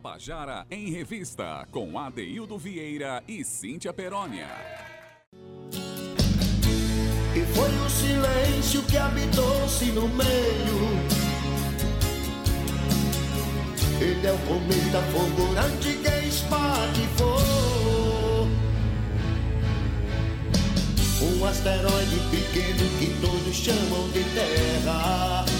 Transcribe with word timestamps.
Tabajara 0.00 0.66
em 0.70 0.90
Revista, 0.90 1.68
com 1.70 1.98
Adeildo 1.98 2.56
Vieira 2.56 3.22
e 3.28 3.44
Cíntia 3.44 3.92
Perónia. 3.92 4.48
E 7.34 7.44
foi 7.54 7.68
o 7.68 7.90
silêncio 7.90 8.82
que 8.84 8.96
habitou-se 8.96 9.92
no 9.92 10.08
meio. 10.08 10.80
Ele 14.00 14.26
é 14.26 14.32
o 14.32 14.38
cometa 14.38 15.02
fulgurante 15.12 15.92
que 15.92 16.28
espatifou. 16.28 17.36
Um 21.20 21.44
asteroide 21.44 22.20
pequeno 22.30 22.88
que 22.98 23.20
todos 23.20 23.54
chamam 23.54 24.08
de 24.08 24.24
Terra. 24.32 25.59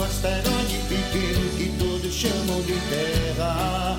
Um 0.00 0.02
asteroide 0.02 0.78
pequeno 0.88 1.50
que 1.58 1.78
todos 1.78 2.14
chamam 2.14 2.62
de 2.62 2.72
Terra. 2.88 3.98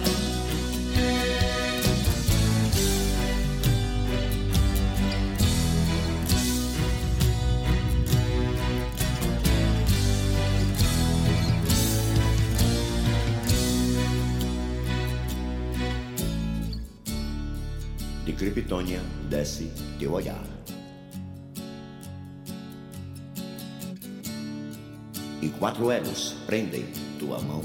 De 18.26 18.34
Kryptônia 18.34 19.02
desce 19.30 19.72
teu 20.00 20.14
olhar. 20.14 20.42
Quatro 25.62 25.92
elos 25.92 26.34
prendem 26.48 26.84
tua 27.20 27.40
mão. 27.40 27.62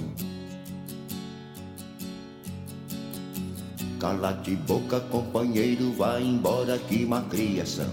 Cala-te 3.99 4.55
boca, 4.55 5.01
companheiro, 5.01 5.95
vai 5.95 6.23
embora 6.23 6.79
que 6.79 7.07
má 7.07 7.23
criação. 7.23 7.91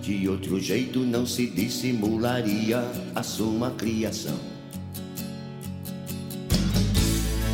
De 0.00 0.26
outro 0.26 0.58
jeito 0.58 1.00
não 1.00 1.26
se 1.26 1.48
dissimularia 1.48 2.82
a 3.14 3.22
sua 3.22 3.70
criação. 3.72 4.38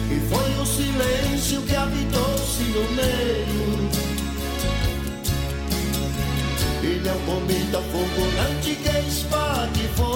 E 0.08 0.20
foi 0.28 0.62
o 0.62 0.64
silêncio 0.64 1.62
que 1.62 1.74
habitou-se 1.74 2.62
no 2.62 2.91
meio. 2.94 4.16
Ele 6.87 7.09
é 7.09 7.12
o 7.12 7.19
cometa 7.27 7.83
fulgurante 7.91 8.77
que 8.77 9.09
espatifou. 9.09 10.06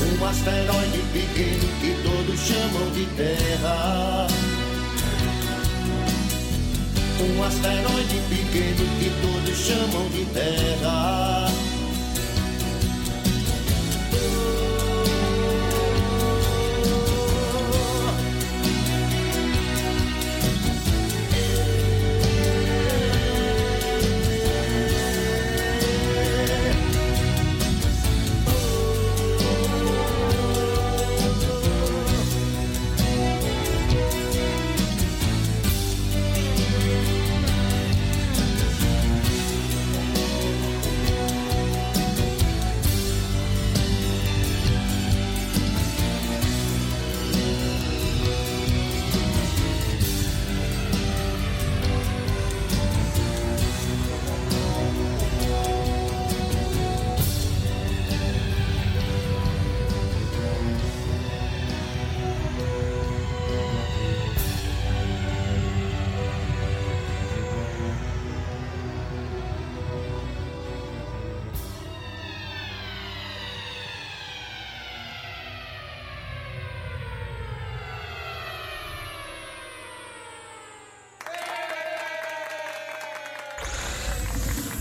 Um 0.00 0.26
asteroide 0.26 1.02
pequeno 1.12 1.68
que 1.82 1.92
todos 2.02 2.40
chamam 2.40 2.90
de 2.92 3.04
Terra. 3.14 4.26
Um 7.20 7.44
asteroide 7.44 8.20
pequeno 8.30 8.84
que 8.98 9.10
todos 9.20 9.58
chamam 9.58 10.08
de 10.08 10.24
Terra. 10.32 11.67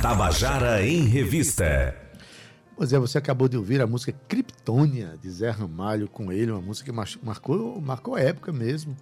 Tabajara 0.02 0.86
em 0.86 1.06
Revista. 1.06 1.96
Pois 2.76 2.94
é, 2.94 3.00
você 3.00 3.18
acabou 3.18 3.48
de 3.48 3.58
ouvir 3.58 3.82
a 3.82 3.88
música 3.88 4.14
Kryptônia, 4.28 5.18
de 5.20 5.30
Zé 5.30 5.50
Ramalho, 5.50 6.08
com 6.08 6.32
ele, 6.32 6.52
uma 6.52 6.62
música 6.62 6.92
que 6.92 7.26
marcou, 7.26 7.82
marcou 7.82 8.18
época 8.18 8.54
mesmo. 8.54 8.96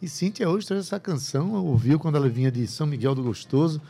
E 0.00 0.08
Cíntia 0.08 0.48
hoje 0.48 0.66
traz 0.66 0.86
essa 0.86 0.98
canção, 0.98 1.52
ouviu 1.52 1.98
quando 1.98 2.16
ela 2.16 2.28
vinha 2.28 2.50
de 2.50 2.66
São 2.66 2.88
Miguel 2.88 3.14
do 3.14 3.22
Gostoso. 3.22 3.80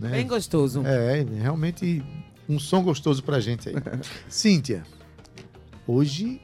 Né? 0.00 0.10
Bem 0.10 0.26
gostoso. 0.26 0.82
É, 0.86 1.22
realmente 1.22 2.02
um 2.48 2.58
som 2.58 2.82
gostoso 2.82 3.22
pra 3.22 3.38
gente 3.38 3.68
aí. 3.68 3.74
Cíntia, 4.30 4.84
hoje 5.86 6.40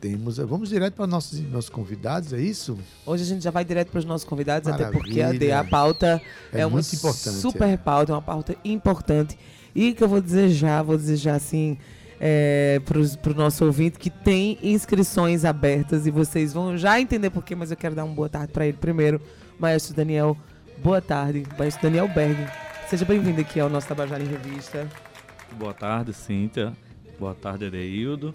temos. 0.00 0.38
Vamos 0.38 0.68
direto 0.68 0.94
para 0.94 1.06
nossos, 1.06 1.40
nossos 1.40 1.70
convidados, 1.70 2.32
é 2.32 2.40
isso? 2.40 2.78
Hoje 3.04 3.22
a 3.22 3.26
gente 3.26 3.42
já 3.42 3.50
vai 3.50 3.64
direto 3.64 3.90
para 3.90 3.98
os 3.98 4.04
nossos 4.04 4.26
convidados, 4.26 4.68
Maravilha. 4.68 4.88
até 4.88 4.98
porque 4.98 5.50
a, 5.50 5.60
a 5.60 5.64
pauta 5.64 6.20
é, 6.52 6.60
é 6.60 6.66
uma 6.66 6.82
super 6.82 7.68
é. 7.68 7.76
pauta, 7.76 8.12
é 8.12 8.14
uma 8.14 8.22
pauta 8.22 8.56
importante. 8.64 9.38
E 9.74 9.92
que 9.92 10.02
eu 10.02 10.08
vou 10.08 10.20
desejar, 10.20 10.82
vou 10.82 10.96
desejar 10.96 11.34
assim. 11.34 11.78
É, 12.20 12.80
para 13.22 13.30
o 13.30 13.34
nosso 13.36 13.64
ouvinte 13.64 13.96
que 13.96 14.10
tem 14.10 14.58
inscrições 14.60 15.44
abertas 15.44 16.04
e 16.04 16.10
vocês 16.10 16.52
vão 16.52 16.76
já 16.76 17.00
entender 17.00 17.30
porquê, 17.30 17.54
mas 17.54 17.70
eu 17.70 17.76
quero 17.76 17.94
dar 17.94 18.02
uma 18.02 18.12
boa 18.12 18.28
tarde 18.28 18.52
para 18.52 18.66
ele 18.66 18.76
primeiro. 18.76 19.20
Maestro 19.56 19.94
Daniel, 19.94 20.36
boa 20.82 21.00
tarde. 21.00 21.44
Maestro 21.56 21.84
Daniel 21.84 22.08
Berg, 22.08 22.36
seja 22.90 23.04
bem-vindo 23.04 23.40
aqui 23.40 23.60
ao 23.60 23.70
nosso 23.70 23.86
Tabajara 23.86 24.20
em 24.20 24.26
Revista. 24.26 24.88
Boa 25.56 25.72
tarde, 25.72 26.12
Cíntia. 26.12 26.72
Boa 27.20 27.36
tarde, 27.36 27.66
Adeildo. 27.66 28.34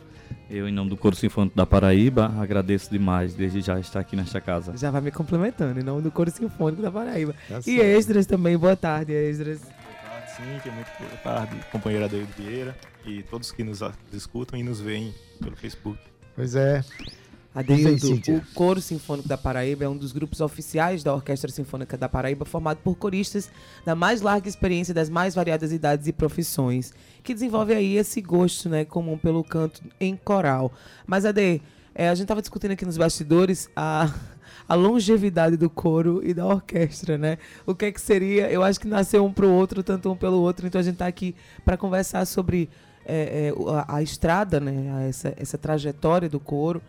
Eu, 0.49 0.67
em 0.67 0.71
nome 0.71 0.89
do 0.89 0.97
Coro 0.97 1.15
Sinfônico 1.15 1.55
da 1.55 1.65
Paraíba, 1.65 2.25
agradeço 2.39 2.91
demais 2.91 3.33
desde 3.33 3.61
já 3.61 3.79
estar 3.79 3.99
aqui 3.99 4.15
nesta 4.15 4.39
casa. 4.41 4.75
Já 4.77 4.91
vai 4.91 5.01
me 5.01 5.11
complementando, 5.11 5.79
em 5.79 5.83
nome 5.83 6.01
do 6.01 6.11
Coro 6.11 6.29
Sinfônico 6.29 6.81
da 6.81 6.91
Paraíba. 6.91 7.33
Tá 7.47 7.59
e 7.65 7.79
Esdras 7.79 8.25
também, 8.25 8.57
boa 8.57 8.75
tarde, 8.75 9.13
Esdras. 9.13 9.61
Boa 9.61 9.71
tarde, 9.73 10.31
Cíntia, 10.31 10.71
muito 10.71 10.89
boa 10.99 11.17
tarde, 11.23 11.55
companheira 11.71 12.07
David 12.07 12.31
Vieira 12.37 12.77
e 13.05 13.23
todos 13.23 13.51
que 13.51 13.63
nos 13.63 13.79
escutam 14.11 14.59
e 14.59 14.63
nos 14.63 14.79
veem 14.79 15.13
pelo 15.41 15.55
Facebook. 15.55 15.99
Pois 16.35 16.55
é. 16.55 16.83
Adeildo, 17.55 18.07
o 18.29 18.41
Coro 18.55 18.81
Sinfônico 18.81 19.27
da 19.27 19.37
Paraíba 19.37 19.85
é 19.85 19.87
um 19.87 19.95
dos 19.95 20.11
grupos 20.11 20.41
oficiais 20.41 21.03
da 21.03 21.13
Orquestra 21.13 21.51
Sinfônica 21.51 21.95
da 21.95 22.09
Paraíba, 22.09 22.45
formado 22.45 22.77
por 22.77 22.95
coristas 22.95 23.51
da 23.85 23.93
mais 23.93 24.21
larga 24.21 24.49
experiência 24.49 24.91
das 24.91 25.07
mais 25.07 25.35
variadas 25.35 25.71
idades 25.71 26.07
e 26.07 26.13
profissões, 26.13 26.91
que 27.23 27.33
desenvolve 27.33 27.73
aí 27.73 27.97
esse 27.97 28.21
gosto 28.21 28.67
né, 28.67 28.83
comum 28.83 29.17
pelo 29.17 29.43
canto 29.43 29.81
em 29.99 30.15
coral. 30.15 30.71
Mas, 31.07 31.25
Ade, 31.25 31.61
é, 31.95 32.09
a 32.09 32.15
gente 32.15 32.23
estava 32.23 32.41
discutindo 32.41 32.71
aqui 32.71 32.85
nos 32.85 32.97
bastidores 32.97 33.69
a, 33.75 34.13
a 34.67 34.75
longevidade 34.75 35.55
do 35.55 35.69
coro 35.69 36.21
e 36.23 36.33
da 36.33 36.45
orquestra, 36.45 37.17
né? 37.17 37.37
O 37.65 37.73
que 37.73 37.85
é 37.85 37.91
que 37.91 38.01
seria? 38.01 38.51
Eu 38.51 38.61
acho 38.61 38.79
que 38.79 38.87
nasceu 38.87 39.23
um 39.25 39.31
para 39.31 39.45
o 39.45 39.51
outro, 39.51 39.81
tanto 39.81 40.11
um 40.11 40.15
pelo 40.15 40.41
outro, 40.41 40.67
então 40.67 40.79
a 40.79 40.83
gente 40.83 40.95
está 40.95 41.07
aqui 41.07 41.33
para 41.63 41.77
conversar 41.77 42.25
sobre 42.25 42.69
é, 43.05 43.49
é, 43.49 43.71
a, 43.71 43.97
a, 43.97 44.03
estrada, 44.03 44.59
né? 44.59 45.07
Essa, 45.07 45.33
essa 45.37 45.57
trajetória 45.57 46.27
do 46.27 46.39
coro 46.39 46.81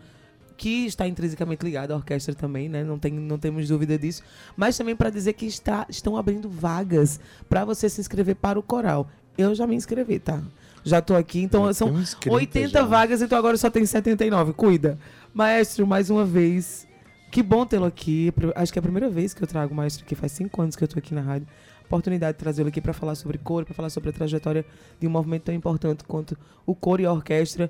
que 0.57 0.85
está 0.85 1.05
intrinsecamente 1.07 1.63
ligado 1.63 1.91
à 1.91 1.95
orquestra 1.95 2.33
também, 2.33 2.67
né? 2.67 2.83
Não, 2.83 2.97
tem, 2.97 3.11
não 3.11 3.37
temos 3.37 3.67
dúvida 3.67 3.97
disso. 3.97 4.23
Mas 4.55 4.77
também 4.77 4.95
para 4.95 5.09
dizer 5.09 5.33
que 5.33 5.45
está, 5.45 5.85
estão 5.89 6.17
abrindo 6.17 6.49
vagas 6.49 7.19
para 7.47 7.63
você 7.63 7.89
se 7.89 8.01
inscrever 8.01 8.35
para 8.35 8.57
o 8.57 8.63
coral. 8.63 9.07
Eu 9.37 9.53
já 9.53 9.67
me 9.67 9.75
inscrevi, 9.75 10.19
tá? 10.19 10.41
Já 10.83 10.99
estou 10.99 11.17
aqui, 11.17 11.41
então 11.41 11.71
são 11.73 11.91
80 12.27 12.69
já. 12.69 12.85
vagas, 12.85 13.21
então 13.21 13.37
agora 13.37 13.57
só 13.57 13.69
tem 13.69 13.85
79. 13.85 14.53
Cuida. 14.53 14.97
Maestro, 15.33 15.85
mais 15.87 16.09
uma 16.09 16.23
vez, 16.23 16.87
que 17.31 17.41
bom 17.41 17.65
tê-lo 17.65 17.85
aqui. 17.85 18.31
Acho 18.55 18.71
que 18.71 18.77
é 18.77 18.81
a 18.81 18.83
primeira 18.83 19.09
vez 19.09 19.33
que 19.33 19.43
eu 19.43 19.47
trago 19.47 19.73
o 19.73 19.75
maestro 19.75 20.05
aqui, 20.05 20.13
faz 20.15 20.31
cinco 20.31 20.61
anos 20.61 20.75
que 20.75 20.83
eu 20.83 20.85
estou 20.85 20.99
aqui 20.99 21.13
na 21.13 21.21
rádio. 21.21 21.47
oportunidade 21.85 22.37
de 22.37 22.39
trazê-lo 22.39 22.69
aqui 22.69 22.79
para 22.79 22.93
falar 22.93 23.15
sobre 23.15 23.37
coro, 23.37 23.65
para 23.65 23.75
falar 23.75 23.89
sobre 23.89 24.11
a 24.11 24.13
trajetória 24.13 24.63
de 24.99 25.07
um 25.07 25.09
movimento 25.09 25.43
tão 25.43 25.55
importante 25.55 26.03
quanto 26.03 26.37
o 26.65 26.75
coro 26.75 27.01
e 27.01 27.05
a 27.05 27.11
orquestra. 27.11 27.69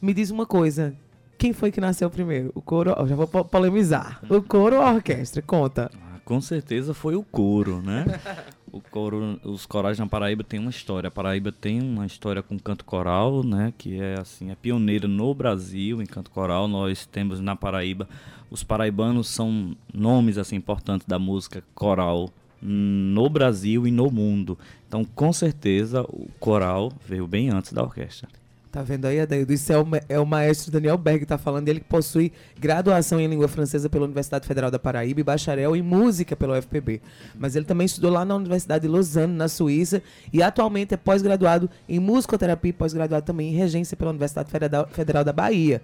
Me 0.00 0.14
diz 0.14 0.30
uma 0.30 0.46
coisa, 0.46 0.94
quem 1.36 1.52
foi 1.52 1.72
que 1.72 1.80
nasceu 1.80 2.08
primeiro? 2.08 2.52
O 2.54 2.62
coro, 2.62 2.94
já 3.06 3.16
vou 3.16 3.26
polemizar. 3.26 4.22
O 4.30 4.40
coro 4.40 4.76
ou 4.76 4.82
a 4.82 4.92
orquestra? 4.92 5.42
Conta. 5.42 5.90
Ah, 5.94 6.20
com 6.24 6.40
certeza 6.40 6.94
foi 6.94 7.16
o 7.16 7.22
coro, 7.24 7.82
né? 7.82 8.04
coro, 8.80 9.38
os 9.44 9.66
corais 9.66 9.98
na 9.98 10.06
Paraíba 10.06 10.42
tem 10.42 10.58
uma 10.58 10.70
história. 10.70 11.08
A 11.08 11.10
Paraíba 11.10 11.52
tem 11.52 11.80
uma 11.80 12.06
história 12.06 12.42
com 12.42 12.58
canto 12.58 12.84
coral, 12.84 13.44
né? 13.44 13.72
Que 13.76 14.00
é 14.00 14.18
assim, 14.18 14.50
é 14.50 14.54
pioneira 14.54 15.06
no 15.06 15.34
Brasil 15.34 16.00
em 16.00 16.06
canto 16.06 16.30
coral. 16.30 16.66
Nós 16.66 17.04
temos 17.06 17.40
na 17.40 17.54
Paraíba, 17.54 18.08
os 18.50 18.62
paraibanos 18.62 19.28
são 19.28 19.76
nomes 19.92 20.38
assim 20.38 20.56
importantes 20.56 21.06
da 21.06 21.18
música 21.18 21.62
coral 21.74 22.30
no 22.60 23.28
Brasil 23.28 23.86
e 23.86 23.90
no 23.90 24.10
mundo. 24.10 24.58
Então, 24.86 25.04
com 25.04 25.32
certeza, 25.32 26.02
o 26.02 26.28
coral 26.38 26.92
veio 27.06 27.26
bem 27.26 27.50
antes 27.50 27.72
da 27.72 27.82
orquestra. 27.82 28.28
Tá 28.72 28.80
vendo 28.80 29.04
aí, 29.04 29.20
Adaildo? 29.20 29.52
Isso 29.52 29.70
é 29.70 29.78
o, 29.78 29.86
é 30.08 30.18
o 30.18 30.24
maestro 30.24 30.72
Daniel 30.72 30.96
Berg 30.96 31.20
que 31.20 31.26
tá 31.26 31.36
falando. 31.36 31.68
Ele 31.68 31.80
que 31.80 31.84
possui 31.84 32.32
graduação 32.58 33.20
em 33.20 33.26
língua 33.26 33.46
francesa 33.46 33.90
pela 33.90 34.06
Universidade 34.06 34.46
Federal 34.46 34.70
da 34.70 34.78
Paraíba 34.78 35.20
e 35.20 35.22
bacharel 35.22 35.76
em 35.76 35.82
música 35.82 36.34
pela 36.34 36.58
UFPB. 36.58 37.02
Mas 37.38 37.54
ele 37.54 37.66
também 37.66 37.84
estudou 37.84 38.10
lá 38.10 38.24
na 38.24 38.34
Universidade 38.34 38.86
de 38.86 38.88
Lausanne, 38.88 39.34
na 39.34 39.46
Suíça, 39.46 40.02
e 40.32 40.42
atualmente 40.42 40.94
é 40.94 40.96
pós-graduado 40.96 41.68
em 41.86 41.98
musicoterapia 41.98 42.70
e 42.70 42.72
pós-graduado 42.72 43.26
também 43.26 43.50
em 43.50 43.54
regência 43.54 43.94
pela 43.94 44.08
Universidade 44.08 44.48
Federal 44.90 45.22
da 45.22 45.34
Bahia. 45.34 45.82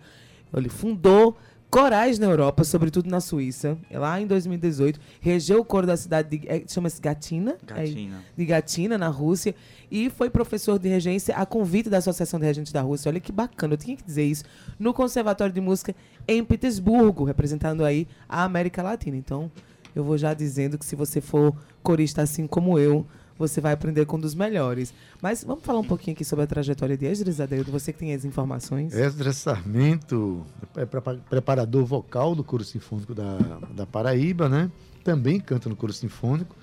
Ele 0.56 0.70
fundou 0.70 1.36
corais 1.70 2.18
na 2.18 2.26
Europa, 2.26 2.64
sobretudo 2.64 3.10
na 3.10 3.20
Suíça. 3.20 3.76
Lá 3.90 4.20
em 4.20 4.26
2018, 4.26 4.98
regeu 5.20 5.60
o 5.60 5.64
coro 5.64 5.86
da 5.86 5.96
cidade 5.96 6.38
de. 6.38 6.48
É, 6.48 6.62
Chama-se 6.66 7.00
Gatina? 7.00 7.56
Gatina. 7.66 8.16
É, 8.16 8.20
de 8.36 8.46
Gatina, 8.46 8.98
na 8.98 9.08
Rússia 9.08 9.54
e 9.90 10.10
foi 10.10 10.28
professor 10.28 10.78
de 10.78 10.88
regência 10.88 11.34
a 11.34 11.46
convite 11.46 11.88
da 11.88 11.98
Associação 11.98 12.38
de 12.38 12.46
Regentes 12.46 12.72
da 12.72 12.82
Rússia. 12.82 13.08
Olha 13.08 13.20
que 13.20 13.32
bacana, 13.32 13.74
eu 13.74 13.78
tinha 13.78 13.96
que 13.96 14.04
dizer 14.04 14.24
isso, 14.24 14.44
no 14.78 14.92
Conservatório 14.92 15.52
de 15.52 15.60
Música 15.60 15.94
em 16.26 16.44
Petersburgo, 16.44 17.24
representando 17.24 17.84
aí 17.84 18.06
a 18.28 18.44
América 18.44 18.82
Latina. 18.82 19.16
Então, 19.16 19.50
eu 19.94 20.04
vou 20.04 20.18
já 20.18 20.34
dizendo 20.34 20.78
que 20.78 20.84
se 20.84 20.94
você 20.94 21.20
for 21.20 21.54
corista 21.82 22.22
assim 22.22 22.46
como 22.46 22.78
eu, 22.78 23.06
você 23.38 23.60
vai 23.60 23.72
aprender 23.72 24.04
com 24.06 24.16
um 24.16 24.20
dos 24.20 24.34
melhores. 24.34 24.92
Mas 25.22 25.44
vamos 25.44 25.64
falar 25.64 25.78
um 25.78 25.84
pouquinho 25.84 26.14
aqui 26.14 26.24
sobre 26.24 26.44
a 26.44 26.46
trajetória 26.46 26.96
de 26.96 27.06
Esdras 27.06 27.40
Adeildo, 27.40 27.70
você 27.70 27.92
que 27.92 27.98
tem 27.98 28.14
as 28.14 28.24
informações. 28.24 28.92
Esdras 28.94 29.36
Sarmento 29.36 30.44
é 30.76 30.84
preparador 30.84 31.84
vocal 31.84 32.34
do 32.34 32.42
Coro 32.42 32.64
Sinfônico 32.64 33.14
da, 33.14 33.38
da 33.74 33.86
Paraíba, 33.86 34.48
né? 34.48 34.70
Também 35.04 35.40
canta 35.40 35.68
no 35.68 35.76
Coro 35.76 35.92
Sinfônico 35.92 36.56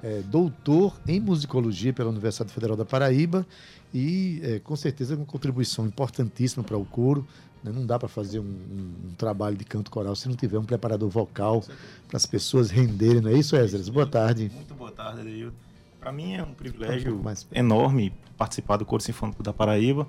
é, 0.00 0.22
doutor 0.22 0.98
em 1.06 1.20
musicologia 1.20 1.92
pela 1.92 2.10
Universidade 2.10 2.52
Federal 2.52 2.76
da 2.76 2.84
Paraíba 2.84 3.46
e 3.92 4.40
é, 4.42 4.58
com 4.60 4.76
certeza 4.76 5.16
uma 5.16 5.26
contribuição 5.26 5.86
importantíssima 5.86 6.62
para 6.62 6.76
o 6.76 6.84
coro. 6.84 7.26
Né? 7.62 7.70
Não 7.72 7.84
dá 7.84 7.98
para 7.98 8.08
fazer 8.08 8.38
um, 8.38 8.44
um, 8.44 9.08
um, 9.08 9.14
trabalho 9.16 9.56
de 9.56 9.64
canto 9.64 9.90
coral 9.90 10.14
se 10.16 10.28
não 10.28 10.36
tiver 10.36 10.58
um 10.58 10.64
preparador 10.64 11.08
vocal 11.08 11.62
para 12.08 12.16
as 12.16 12.24
pessoas 12.24 12.70
renderem, 12.70 13.20
não 13.20 13.30
é 13.30 13.34
isso, 13.34 13.56
Esdras? 13.56 13.88
Boa 13.88 14.06
tarde. 14.06 14.50
Muito 14.54 14.74
boa 14.74 14.90
tarde, 14.90 15.20
Adeildo. 15.20 15.71
Para 16.02 16.10
mim 16.10 16.34
é 16.34 16.42
um 16.42 16.52
privilégio 16.52 17.14
um 17.16 17.56
enorme 17.56 18.12
participar 18.36 18.76
do 18.76 18.84
Coro 18.84 19.00
Sinfônico 19.00 19.40
da 19.40 19.52
Paraíba, 19.52 20.04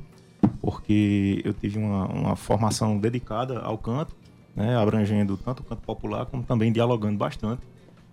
porque 0.59 1.39
eu 1.45 1.53
tive 1.53 1.77
uma, 1.77 2.07
uma 2.07 2.35
formação 2.35 2.97
dedicada 2.97 3.59
ao 3.59 3.77
canto, 3.77 4.15
né, 4.55 4.75
abrangendo 4.75 5.37
tanto 5.37 5.59
o 5.59 5.63
canto 5.63 5.83
popular 5.83 6.25
como 6.25 6.41
também 6.41 6.71
dialogando 6.71 7.19
bastante 7.19 7.61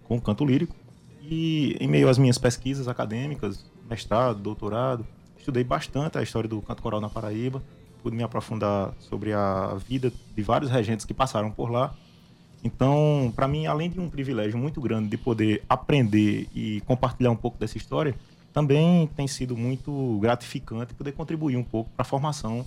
com 0.05 0.19
o 0.19 0.21
canto 0.21 0.45
lírico. 0.45 0.77
E 1.23 1.75
em 1.81 1.89
meio 1.89 2.11
às 2.11 2.19
minhas 2.19 2.37
pesquisas 2.37 2.87
acadêmicas, 2.87 3.65
mestrado, 3.89 4.43
doutorado, 4.43 5.07
estudei 5.39 5.65
bastante 5.65 6.19
a 6.19 6.23
história 6.23 6.51
do 6.51 6.61
canto 6.61 6.83
coral 6.83 7.01
na 7.01 7.09
Paraíba, 7.09 7.63
pude 8.03 8.15
me 8.15 8.23
aprofundar 8.23 8.93
sobre 8.99 9.33
a 9.33 9.75
vida 9.89 10.13
de 10.37 10.43
vários 10.43 10.71
regentes 10.71 11.07
que 11.07 11.15
passaram 11.15 11.51
por 11.51 11.71
lá. 11.71 11.95
Então, 12.63 13.33
para 13.35 13.49
mim, 13.49 13.67
além 13.67 13.89
de 13.89 13.99
um 13.99 14.09
privilégio 14.09 14.59
muito 14.59 14.81
grande 14.81 15.09
de 15.09 15.17
poder 15.17 15.63
aprender 15.69 16.47
e 16.55 16.81
compartilhar 16.83 17.31
um 17.31 17.37
pouco 17.37 17.59
dessa 17.59 17.79
história, 17.79 18.15
também 18.53 19.07
tem 19.17 19.27
sido 19.27 19.57
muito 19.57 20.19
gratificante 20.21 20.93
poder 20.95 21.13
contribuir 21.13 21.57
um 21.57 21.65
pouco 21.65 21.91
para 21.97 22.03
a 22.03 22.05
formação 22.05 22.67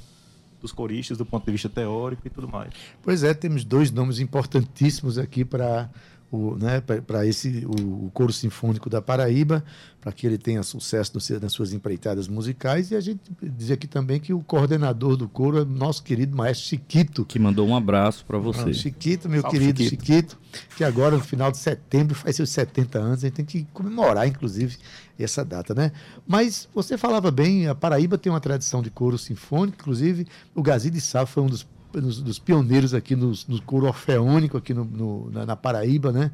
dos 0.61 0.71
coristas 0.71 1.17
do 1.17 1.25
ponto 1.25 1.45
de 1.45 1.51
vista 1.51 1.67
teórico 1.69 2.25
e 2.25 2.29
tudo 2.29 2.47
mais. 2.47 2.73
Pois 3.01 3.21
é, 3.23 3.33
temos 3.33 3.65
dois 3.65 3.91
nomes 3.91 4.19
importantíssimos 4.19 5.17
aqui 5.17 5.43
para 5.43 5.89
o, 6.33 6.57
né, 6.57 6.81
para 6.81 7.27
esse 7.27 7.63
o, 7.65 8.05
o, 8.05 8.11
coro 8.11 8.33
sinfônico 8.33 8.89
da 8.89 9.01
Paraíba, 9.01 9.63
para 10.01 10.11
que 10.11 10.25
ele 10.25 10.37
tenha 10.37 10.63
sucesso 10.63 11.11
no, 11.13 11.39
nas 11.39 11.53
suas 11.53 11.73
empreitadas 11.73 12.27
musicais. 12.27 12.89
E 12.89 12.95
a 12.95 12.99
gente 12.99 13.21
diz 13.41 13.69
aqui 13.69 13.85
também 13.87 14.19
que 14.19 14.33
o 14.33 14.39
coordenador 14.39 15.15
do 15.15 15.29
coro 15.29 15.61
é 15.61 15.65
nosso 15.65 16.01
querido 16.01 16.35
maestro 16.35 16.67
Chiquito. 16.67 17.23
Que 17.23 17.37
mandou 17.37 17.67
um 17.67 17.75
abraço 17.75 18.25
para 18.25 18.39
você. 18.39 18.71
Ah, 18.71 18.73
Chiquito, 18.73 19.29
meu 19.29 19.41
Salve, 19.41 19.59
querido 19.59 19.83
Chiquito. 19.83 20.01
Chiquito, 20.01 20.37
que 20.75 20.83
agora, 20.83 21.15
no 21.15 21.23
final 21.23 21.51
de 21.51 21.59
setembro, 21.59 22.15
faz 22.15 22.35
seus 22.35 22.49
70 22.49 22.97
anos. 22.97 23.19
A 23.19 23.27
gente 23.27 23.35
tem 23.35 23.45
que 23.45 23.67
comemorar, 23.71 24.27
inclusive, 24.27 24.77
essa 25.19 25.45
data, 25.45 25.75
né? 25.75 25.91
Mas 26.27 26.67
você 26.73 26.97
falava 26.97 27.29
bem, 27.29 27.67
a 27.67 27.75
Paraíba 27.75 28.17
tem 28.17 28.31
uma 28.31 28.41
tradição 28.41 28.81
de 28.81 28.89
coro 28.89 29.19
sinfônico, 29.19 29.77
inclusive 29.79 30.25
o 30.55 30.63
Gazi 30.63 30.89
de 30.89 30.99
Sá 30.99 31.27
foi 31.27 31.43
um 31.43 31.47
dos 31.47 31.63
dos, 32.01 32.21
dos 32.21 32.39
pioneiros 32.39 32.93
aqui 32.93 33.15
no, 33.15 33.33
no 33.47 33.85
orfeônico, 33.85 34.57
aqui 34.57 34.73
no, 34.73 34.85
no 34.85 35.31
na, 35.31 35.45
na, 35.45 35.55
Paraíba, 35.55 36.11
né? 36.11 36.31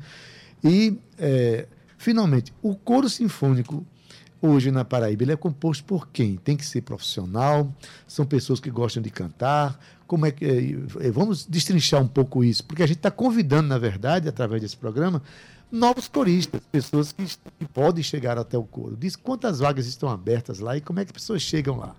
E, 0.64 0.98
é, 1.18 1.68
finalmente, 1.98 2.54
o 2.62 2.76
coro 2.76 3.10
sinfônico 3.10 3.86
hoje 4.42 4.72
na 4.72 4.86
Paraíba, 4.86 5.24
ele 5.24 5.32
é 5.34 5.36
composto 5.36 5.84
por 5.84 6.08
quem? 6.08 6.38
Tem 6.38 6.56
que 6.56 6.66
ser 6.66 6.82
profissional, 6.82 7.74
são 8.08 8.26
pessoas 8.26 8.60
que 8.60 8.70
gostam 8.70 9.04
de 9.04 9.10
cantar, 9.10 9.80
como 10.08 10.26
é 10.26 10.32
que... 10.32 10.46
É, 10.46 11.08
é 11.08 11.12
vamos 11.12 11.46
destrinchar 11.46 12.02
um 12.02 12.08
pouco 12.08 12.44
isso, 12.44 12.64
porque 12.64 12.84
a 12.84 12.88
gente 12.88 12.98
está 12.98 13.12
convidando, 13.12 13.68
na 13.68 13.78
verdade, 13.78 14.28
através 14.28 14.62
desse 14.62 14.78
programa, 14.78 15.22
novos 15.72 16.08
coristas, 16.08 16.62
pessoas 16.72 17.12
que, 17.12 17.26
que 17.60 17.66
podem 17.66 18.04
chegar 18.04 18.38
até 18.38 18.58
o 18.58 18.64
coro. 18.64 18.98
Diz 18.98 19.16
quantas 19.16 19.60
vagas 19.60 19.86
estão 19.86 20.10
abertas 20.10 20.60
lá 20.60 20.78
e 20.78 20.82
como 20.82 21.00
é 21.00 21.06
que 21.06 21.10
as 21.10 21.14
pessoas 21.14 21.42
chegam 21.42 21.78
lá? 21.78 21.96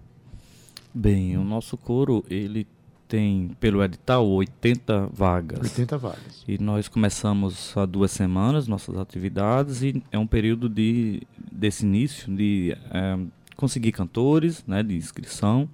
Bem, 0.93 1.37
o 1.37 1.45
nosso 1.45 1.77
coro, 1.77 2.25
ele 2.29 2.67
tem, 3.11 3.51
pelo 3.59 3.83
edital, 3.83 4.25
80 4.25 5.09
vagas. 5.13 5.61
80 5.61 5.99
vagas. 5.99 6.45
E 6.47 6.57
nós 6.59 6.87
começamos 6.87 7.77
há 7.77 7.85
duas 7.85 8.13
semanas 8.13 8.69
nossas 8.69 8.97
atividades 8.97 9.83
e 9.83 10.01
é 10.13 10.19
um 10.19 10.29
período 10.29 10.69
de, 10.69 11.21
desse 11.51 11.85
início 11.85 12.33
de 12.33 12.77
é, 12.93 13.19
conseguir 13.57 13.91
cantores, 13.91 14.65
né, 14.65 14.81
de 14.85 14.97
inscrição. 14.97 15.69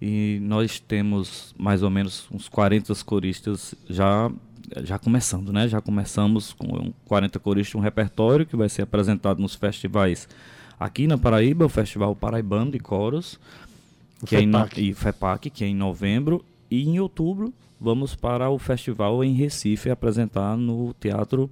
E 0.00 0.38
nós 0.42 0.78
temos 0.78 1.54
mais 1.58 1.82
ou 1.82 1.88
menos 1.88 2.28
uns 2.30 2.46
40 2.46 2.94
coristas 3.06 3.74
já 3.88 4.30
já 4.82 4.98
começando, 4.98 5.52
né? 5.52 5.68
Já 5.68 5.80
começamos 5.80 6.52
com 6.52 6.92
40 7.04 7.38
coristas, 7.38 7.76
um 7.76 7.80
repertório 7.80 8.44
que 8.44 8.56
vai 8.56 8.68
ser 8.68 8.82
apresentado 8.82 9.40
nos 9.40 9.54
festivais 9.54 10.28
aqui 10.78 11.06
na 11.06 11.16
Paraíba, 11.16 11.64
o 11.64 11.68
Festival 11.68 12.16
Paraibano 12.16 12.72
de 12.72 12.80
Coros, 12.80 13.38
que 14.26 14.34
é 14.34 14.40
em 14.40 14.50
e 14.76 14.92
FEPAC, 14.92 15.50
que 15.50 15.62
é 15.62 15.68
em 15.68 15.74
novembro, 15.74 16.44
e 16.70 16.88
em 16.88 16.98
outubro 17.00 17.52
vamos 17.80 18.14
para 18.14 18.48
o 18.50 18.58
festival 18.58 19.22
em 19.22 19.34
Recife 19.34 19.90
apresentar 19.90 20.56
no 20.56 20.94
Teatro 20.94 21.50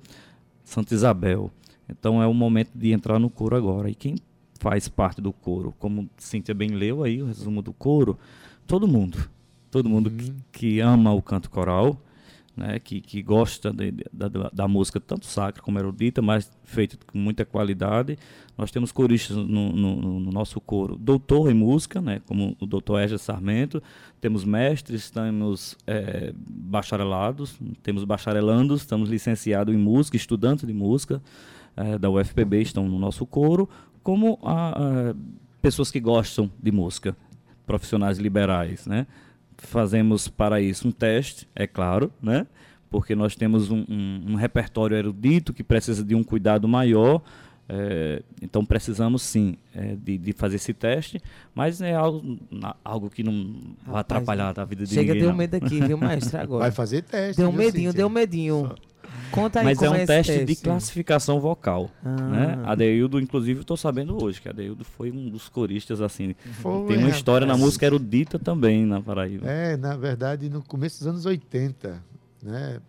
Santa 0.65 0.95
Isabel. 0.95 1.51
Então 1.89 2.23
é 2.23 2.27
o 2.27 2.35
momento 2.35 2.71
de 2.75 2.93
entrar 2.93 3.19
no 3.19 3.29
coro 3.29 3.57
agora. 3.57 3.91
E 3.91 3.95
quem 3.95 4.17
faz 4.59 4.89
parte 4.89 5.21
do 5.21 5.33
coro, 5.33 5.75
como 5.79 6.09
Cíntia 6.17 6.55
bem 6.55 6.71
leu 6.71 7.05
aí 7.05 7.23
o 7.23 7.27
resumo 7.27 7.61
do 7.61 7.73
coro, 7.73 8.19
todo 8.67 8.89
mundo. 8.89 9.19
Todo 9.71 9.89
mundo 9.89 10.09
uhum. 10.09 10.17
que, 10.17 10.35
que 10.53 10.81
ama 10.81 11.13
o 11.13 11.21
canto 11.21 11.51
coral, 11.51 12.01
né, 12.57 12.79
que, 12.79 13.01
que 13.01 13.23
gosta 13.23 13.73
de, 13.73 13.93
da, 14.13 14.29
da, 14.53 14.69
música, 14.69 15.01
tanto 15.01 15.27
sacra 15.27 15.63
como 15.63 15.79
erudita, 15.79 16.23
mas 16.23 16.51
feita 16.63 16.97
com 17.07 17.19
muita 17.19 17.45
qualidade. 17.45 18.17
Nós 18.57 18.71
temos 18.71 18.93
coristas 18.93 19.37
no, 19.37 19.73
no, 19.73 20.21
no 20.21 20.31
nosso 20.33 20.61
coro, 20.61 20.97
doutor 20.97 21.51
em 21.51 21.55
música, 21.55 22.01
né, 22.01 22.21
como 22.27 22.57
o 22.61 22.67
doutor 22.67 23.01
Éger 23.01 23.19
Sarmento, 23.19 23.83
temos 24.21 24.45
mestres, 24.45 25.11
temos 25.11 25.77
é, 25.87 26.33
bacharelados, 26.37 27.59
temos 27.83 28.05
bacharelandos, 28.05 28.83
estamos 28.83 29.09
licenciados 29.09 29.75
em 29.75 29.79
música, 29.79 30.17
estudantes 30.17 30.67
de 30.67 30.73
música 30.73 31.21
é, 31.77 31.99
da 31.99 32.09
UFPB 32.09 32.63
estão 32.63 32.89
no 32.89 32.99
nosso 32.99 33.27
coro, 33.27 33.69
como 34.03 34.39
a, 34.43 34.71
a, 34.71 35.15
pessoas 35.61 35.91
que 35.91 35.99
gostam 35.99 36.51
de 36.63 36.71
música, 36.71 37.17
profissionais 37.67 38.19
liberais, 38.19 38.87
né? 38.87 39.07
Fazemos 39.59 40.29
para 40.29 40.61
isso 40.61 40.89
um 40.89 40.93
teste, 40.93 41.49
é 41.55 41.67
claro, 41.67 42.13
né? 42.23 42.47
porque 42.95 43.17
nós 43.17 43.35
temos 43.35 43.73
um, 43.73 43.85
um, 43.89 44.25
um 44.29 44.35
repertório 44.37 44.97
erudito 44.97 45.53
que 45.53 45.65
precisa 45.65 46.05
de 46.05 46.15
um 46.15 46.23
cuidado 46.23 46.69
maior. 46.69 47.21
É, 47.69 48.23
então 48.41 48.65
precisamos 48.65 49.23
sim 49.23 49.57
é, 49.75 49.97
de, 49.97 50.17
de, 50.17 50.33
fazer 50.33 50.57
esse 50.57 50.73
teste, 50.73 51.21
mas 51.53 51.81
é 51.81 51.93
algo, 51.93 52.39
algo 52.85 53.11
que 53.11 53.25
não 53.25 53.33
Rapaz, 53.33 53.87
vai 53.87 54.01
atrapalhar 54.01 54.61
a 54.61 54.65
vida 54.65 54.85
de 54.85 54.91
chega, 54.91 55.01
ninguém. 55.01 55.15
Chega, 55.23 55.27
deu 55.27 55.37
medo 55.37 55.57
aqui, 55.57 55.81
viu, 55.81 55.99
maestro? 55.99 56.39
Agora. 56.39 56.61
Vai 56.61 56.71
fazer 56.71 57.03
teste. 57.03 57.41
Deu 57.41 57.49
um 57.49 57.53
medinho, 57.53 57.93
deu 57.93 58.07
um 58.07 58.11
medinho. 58.11 58.73
Conta 59.31 59.61
aí 59.61 59.65
Mas 59.65 59.83
é 59.83 59.91
um 59.91 59.95
é 59.95 60.07
teste, 60.07 60.33
teste, 60.33 60.45
de 60.45 60.57
classificação 60.57 61.41
vocal. 61.41 61.91
Ah. 62.05 62.11
Né? 62.11 62.63
Adeildo, 62.65 63.21
inclusive, 63.21 63.61
estou 63.61 63.77
sabendo 63.77 64.23
hoje 64.23 64.41
que 64.41 64.49
Adeildo 64.49 64.85
foi 64.85 65.11
um 65.11 65.29
dos 65.29 65.49
coristas, 65.49 66.01
assim. 66.01 66.35
Foi, 66.61 66.87
tem 66.87 66.99
uma 66.99 67.11
história 67.11 67.47
na 67.47 67.57
música 67.57 67.85
erudita 67.87 68.39
também 68.39 68.87
na 68.87 69.01
Paraíba. 69.01 69.49
É, 69.49 69.77
na 69.77 69.97
verdade, 69.97 70.49
no 70.49 70.63
começo 70.63 70.99
dos 70.99 71.07
anos 71.09 71.27
80, 71.27 72.03
né? 72.43 72.81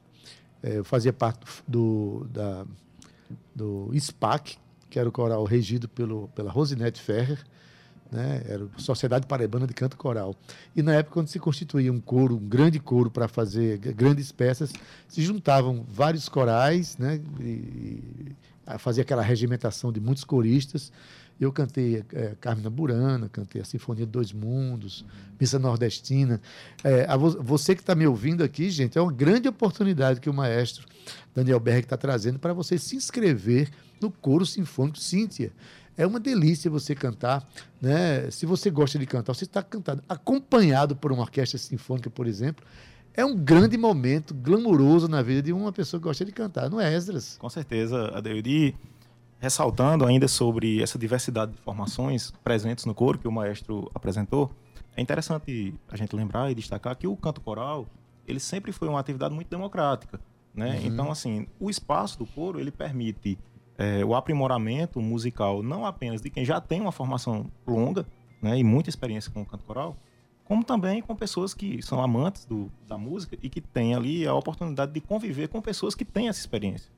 é, 0.66 0.80
eu 0.80 0.84
fazia 0.84 1.14
parte 1.14 1.46
do, 1.68 2.26
da, 2.32 2.66
do 3.54 3.92
SPAC, 4.00 4.58
que 4.90 4.98
era 4.98 5.08
o 5.08 5.12
coral 5.12 5.44
regido 5.44 5.88
pelo, 5.88 6.28
pela 6.30 6.52
Rosinete 6.52 7.00
Ferrer, 7.00 7.40
né? 8.12 8.42
era 8.48 8.66
a 8.76 8.80
Sociedade 8.80 9.28
Paraibana 9.28 9.68
de 9.68 9.74
Canto 9.74 9.98
Coral. 9.98 10.36
E 10.76 10.82
na 10.82 10.94
época, 10.94 11.14
quando 11.14 11.28
se 11.28 11.40
constituía 11.40 11.92
um 11.92 12.00
coro, 12.00 12.36
um 12.36 12.48
grande 12.48 12.80
coro 12.80 13.10
para 13.10 13.28
fazer 13.28 13.78
grandes 13.78 14.32
peças, 14.32 14.72
se 15.08 15.22
juntavam 15.22 15.86
vários 15.88 16.30
corais, 16.30 16.98
né? 16.98 17.20
e, 17.40 17.44
e 17.44 18.78
fazia 18.80 19.04
aquela 19.04 19.22
regimentação 19.22 19.92
de 19.92 20.00
muitos 20.00 20.24
coristas. 20.24 20.92
Eu 21.40 21.52
cantei 21.52 22.02
é, 22.14 22.34
Carmina 22.40 22.70
Burana, 22.70 23.28
cantei 23.28 23.62
a 23.62 23.66
Sinfonia 23.66 24.06
de 24.06 24.12
Dois 24.12 24.32
Mundos, 24.32 25.04
Missa 25.38 25.60
Nordestina. 25.60 26.40
É, 26.82 27.06
a 27.10 27.18
vo- 27.18 27.44
você 27.44 27.76
que 27.76 27.82
está 27.82 27.94
me 27.94 28.08
ouvindo 28.08 28.42
aqui, 28.42 28.70
gente, 28.70 28.98
é 28.98 29.02
uma 29.02 29.12
grande 29.12 29.50
oportunidade 29.50 30.22
que 30.22 30.30
o 30.30 30.34
maestro 30.34 30.88
Daniel 31.36 31.60
Berg 31.60 31.82
está 31.82 31.98
trazendo 31.98 32.40
para 32.40 32.54
você 32.54 32.78
se 32.78 32.96
inscrever 32.96 33.70
no 34.00 34.10
Coro 34.10 34.46
Sinfônico 34.46 34.98
Cíntia. 34.98 35.52
É 35.98 36.06
uma 36.06 36.20
delícia 36.20 36.70
você 36.70 36.94
cantar, 36.94 37.48
né? 37.82 38.30
Se 38.30 38.46
você 38.46 38.70
gosta 38.70 39.00
de 39.00 39.06
cantar, 39.06 39.34
você 39.34 39.46
está 39.46 39.64
cantando 39.64 40.04
acompanhado 40.10 40.96
por 40.96 41.12
uma 41.12 41.22
orquestra 41.22 41.58
sinfônica, 41.58 42.10
por 42.10 42.28
exemplo. 42.28 42.66
É 43.14 43.24
um 43.24 43.38
grande 43.38 43.78
momento 43.78 44.34
glamouroso 44.34 45.08
na 45.08 45.22
vida 45.22 45.42
de 45.42 45.54
uma 45.54 45.72
pessoa 45.72 46.00
que 46.00 46.04
gosta 46.04 46.26
de 46.26 46.34
cantar, 46.34 46.70
não 46.70 46.82
é, 46.82 46.94
Esdras? 46.94 47.38
Com 47.38 47.50
certeza, 47.50 48.10
Adeildo. 48.10 48.50
E 48.50 48.76
ressaltando 49.40 50.06
ainda 50.06 50.28
sobre 50.28 50.82
essa 50.82 51.00
diversidade 51.00 51.54
de 51.54 51.58
formações 51.60 52.34
presentes 52.44 52.84
no 52.84 52.94
coro 52.94 53.18
que 53.18 53.28
o 53.28 53.32
maestro 53.32 53.90
apresentou, 53.94 54.52
é 54.98 55.02
interessante 55.02 55.74
a 55.88 55.96
gente 55.96 56.14
lembrar 56.16 56.52
e 56.52 56.56
destacar 56.56 56.96
que 56.98 57.08
o 57.08 57.16
canto 57.16 57.40
coral, 57.40 57.88
ele 58.28 58.40
sempre 58.40 58.72
foi 58.72 58.88
uma 58.88 59.00
atividade 59.00 59.34
muito 59.34 59.50
democrática, 59.50 60.20
né? 60.54 60.82
Então, 60.84 61.12
assim, 61.12 61.48
o 61.60 61.70
espaço 61.70 62.18
do 62.18 62.26
coro, 62.26 62.60
ele 62.60 62.72
permite 62.72 63.38
eh, 63.78 64.04
o 64.06 64.16
aprimoramento 64.16 65.02
musical 65.02 65.62
não 65.64 65.86
apenas 65.86 66.22
de 66.22 66.30
quem 66.30 66.44
já 66.46 66.60
tem 66.62 66.82
uma 66.82 66.92
formação 66.92 67.50
longa, 67.68 68.06
né, 68.42 68.58
e 68.58 68.64
muita 68.64 68.90
experiência 68.90 69.32
com 69.32 69.42
o 69.42 69.46
canto 69.46 69.64
coral, 69.64 69.96
como 70.44 70.64
também 70.64 71.02
com 71.02 71.16
pessoas 71.16 71.54
que 71.54 71.82
são 71.82 72.02
amantes 72.02 72.46
do, 72.46 72.72
da 72.88 72.98
música 72.98 73.38
e 73.42 73.50
que 73.50 73.60
têm 73.60 73.96
ali 73.96 74.28
a 74.28 74.34
oportunidade 74.34 74.92
de 74.92 75.02
conviver 75.02 75.48
com 75.48 75.60
pessoas 75.62 75.96
que 75.96 76.06
têm 76.06 76.28
essa 76.28 76.40
experiência. 76.40 76.92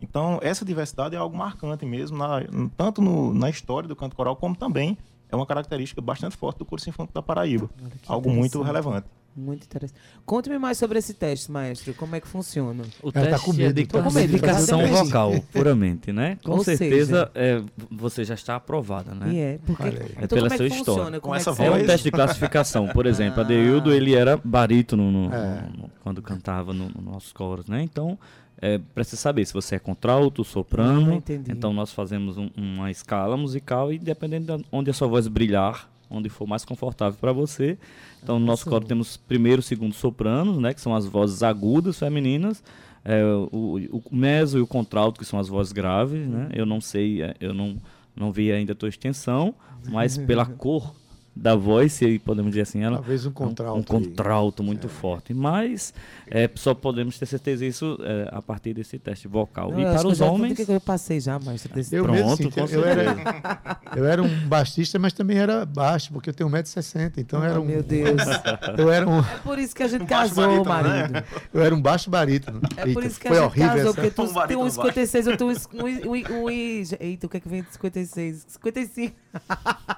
Então, 0.00 0.38
essa 0.42 0.64
diversidade 0.64 1.14
é 1.14 1.18
algo 1.18 1.36
marcante 1.36 1.84
mesmo, 1.86 2.16
na- 2.18 2.40
tanto 2.76 3.00
no- 3.02 3.32
na 3.34 3.48
história 3.50 3.88
do 3.88 3.96
canto 3.96 4.14
coral, 4.16 4.36
como 4.36 4.54
também 4.56 4.96
é 5.30 5.36
uma 5.36 5.46
característica 5.46 6.00
bastante 6.00 6.36
forte 6.36 6.58
do 6.58 6.64
Coro 6.64 6.80
Sinfônico 6.80 7.12
da 7.14 7.22
Paraíba. 7.22 7.68
Olha 7.82 7.90
Algo 8.06 8.30
muito 8.30 8.62
relevante. 8.62 9.08
Muito 9.36 9.64
interessante. 9.64 9.98
Conte-me 10.24 10.58
mais 10.58 10.78
sobre 10.78 10.98
esse 10.98 11.12
teste, 11.12 11.52
maestro. 11.52 11.92
Como 11.94 12.16
é 12.16 12.20
que 12.20 12.26
funciona? 12.26 12.84
O 13.02 13.10
Ela 13.14 13.26
tá 13.26 13.30
teste 13.32 13.44
com 13.46 13.52
é 13.52 13.56
medo, 13.56 13.74
de 13.74 13.86
tá 13.86 14.02
com 14.02 14.10
medo, 14.10 14.38
classificação 14.38 14.78
tá 14.78 14.84
com 14.86 14.92
medo. 14.94 15.04
vocal, 15.04 15.32
puramente, 15.52 16.12
né? 16.12 16.38
Com 16.42 16.52
Ou 16.52 16.64
certeza 16.64 17.30
é, 17.34 17.62
você 17.90 18.24
já 18.24 18.34
está 18.34 18.56
aprovada, 18.56 19.14
né? 19.14 19.32
E 19.32 19.38
é, 19.38 19.58
porque... 19.66 19.82
Então, 19.88 20.06
É 20.22 20.26
pela 20.26 20.40
como 20.42 20.52
é 20.54 20.56
sua 20.56 20.66
história. 20.66 20.84
funciona? 20.84 21.16
Com 21.20 21.22
Como 21.24 21.34
é 21.34 21.38
essa 21.38 21.50
É 21.50 21.54
você- 21.54 21.68
um 21.68 21.86
teste 21.86 22.04
de 22.04 22.10
classificação. 22.10 22.88
Por 22.88 23.04
exemplo, 23.06 23.40
Ah. 23.40 23.44
Adeildo, 23.44 23.92
ele 23.92 24.14
era 24.14 24.40
barítono 24.42 25.10
no, 25.12 25.34
É. 25.34 25.62
no- 25.70 25.82
no- 25.82 25.90
quando 26.02 26.22
cantava 26.22 26.72
nos 26.72 26.92
no 26.94 27.02
nossos 27.02 27.32
coros, 27.32 27.66
né? 27.66 27.82
Então, 27.82 28.18
é, 28.58 28.78
precisa 28.78 29.18
saber 29.18 29.44
se 29.44 29.52
você 29.52 29.74
é 29.74 29.78
contralto, 29.78 30.42
soprano. 30.44 31.12
Ah, 31.12 31.16
entendi. 31.16 31.52
então, 31.52 31.74
nós 31.74 31.92
fazemos 31.92 32.38
um- 32.38 32.48
uma 32.56 32.90
escala 32.90 33.36
musical 33.36 33.92
e 33.92 33.98
dependendo 33.98 34.56
de 34.56 34.64
onde 34.72 34.88
a 34.88 34.94
sua 34.94 35.06
voz 35.08 35.28
brilhar, 35.28 35.90
onde 36.10 36.28
for 36.28 36.46
mais 36.46 36.64
confortável 36.64 37.18
para 37.18 37.32
você. 37.32 37.78
Então, 38.22 38.38
no 38.38 38.46
nosso 38.46 38.62
Arrasou. 38.62 38.80
coro 38.80 38.86
temos 38.86 39.16
primeiro 39.16 39.60
e 39.60 39.62
segundo 39.62 39.94
sopranos, 39.94 40.58
né? 40.58 40.72
Que 40.74 40.80
são 40.80 40.94
as 40.94 41.06
vozes 41.06 41.42
agudas 41.42 41.98
femininas. 41.98 42.62
É, 43.04 43.22
o, 43.24 43.78
o 43.92 44.02
meso 44.10 44.58
e 44.58 44.60
o 44.60 44.66
contralto, 44.66 45.20
que 45.20 45.26
são 45.26 45.38
as 45.38 45.48
vozes 45.48 45.72
graves, 45.72 46.26
né? 46.26 46.48
Eu 46.52 46.66
não 46.66 46.80
sei, 46.80 47.22
é, 47.22 47.34
eu 47.40 47.54
não, 47.54 47.76
não 48.14 48.32
vi 48.32 48.50
ainda 48.50 48.72
a 48.72 48.76
tua 48.76 48.88
extensão, 48.88 49.54
mas 49.88 50.18
pela 50.18 50.44
cor 50.46 50.94
da 51.38 51.54
voz, 51.54 51.92
se 51.92 52.18
podemos 52.18 52.50
dizer 52.52 52.62
assim, 52.62 52.82
ela 52.82 52.96
Talvez 52.96 53.26
um 53.26 53.28
um- 53.28 53.32
contralto. 53.32 53.76
Um, 53.92 53.96
aí. 53.98 54.04
contralto 54.04 54.62
muito 54.62 54.88
forte. 54.88 55.34
Mas 55.34 55.92
é, 56.28 56.50
só 56.54 56.72
podemos 56.72 57.18
ter 57.18 57.26
certeza 57.26 57.62
disso 57.64 57.98
é, 58.00 58.28
a 58.32 58.40
partir 58.40 58.72
desse 58.72 58.98
teste 58.98 59.28
vocal. 59.28 59.70
Não, 59.70 59.80
e 59.80 59.84
para 59.84 60.08
os 60.08 60.20
homens. 60.22 60.56
que 60.56 60.64
que 60.64 60.72
eu 60.72 60.80
passei 60.80 61.20
já, 61.20 61.38
maestro? 61.38 61.74
Desse... 61.74 61.94
Eu 61.94 62.04
Pronto, 62.04 62.16
mesmo, 62.16 62.36
sim, 62.36 62.50
eu, 62.74 62.84
era, 62.84 63.14
eu 63.94 64.06
era 64.06 64.22
um 64.22 64.48
baixista, 64.48 64.98
mas 64.98 65.12
também 65.12 65.36
era 65.36 65.66
baixo, 65.66 66.10
porque 66.12 66.30
eu 66.30 66.34
tenho 66.34 66.48
1,60m. 66.48 67.12
Então 67.18 67.42
Ah, 67.42 67.46
era 67.48 67.60
um, 67.60 67.64
meu 67.66 67.82
Deus. 67.82 68.22
eu, 68.78 68.90
era 68.90 69.06
um, 69.06 69.18
É 69.20 69.38
por 69.44 69.58
isso 69.58 69.74
que 69.74 69.82
a 69.82 69.88
gente 69.88 70.04
Um 70.04 70.06
casou, 70.06 70.64
barítono, 70.64 70.74
né? 70.88 71.02
marido. 71.08 71.24
eu 71.52 71.62
era 71.62 71.74
um 71.74 71.82
baixo 71.82 72.08
barítono. 72.08 72.60
É 72.78 72.80
por 72.82 72.88
Eita, 72.88 73.06
isso 73.06 73.20
que 73.20 73.28
a 73.28 73.30
foi 73.30 73.38
gente 73.40 73.46
horrível 73.46 73.68
casou, 73.68 73.84
essa. 73.90 73.94
porque 73.94 74.10
tu 74.10 74.22
Um 74.22 74.26
tem 74.26 74.34
barítono 74.34 74.64
um 74.64 74.70
56, 74.70 75.26
eu 75.26 75.36
tenho 75.36 75.50
um, 75.50 75.54
um, 75.84 76.10
um, 76.10 76.44
um, 76.46 76.50
Eita, 76.50 77.26
o 77.26 77.28
que 77.28 77.36
é 77.36 77.40
que 77.40 77.48
vem 77.48 77.62
de 77.62 77.72
56? 77.72 78.44
55. 78.48 79.14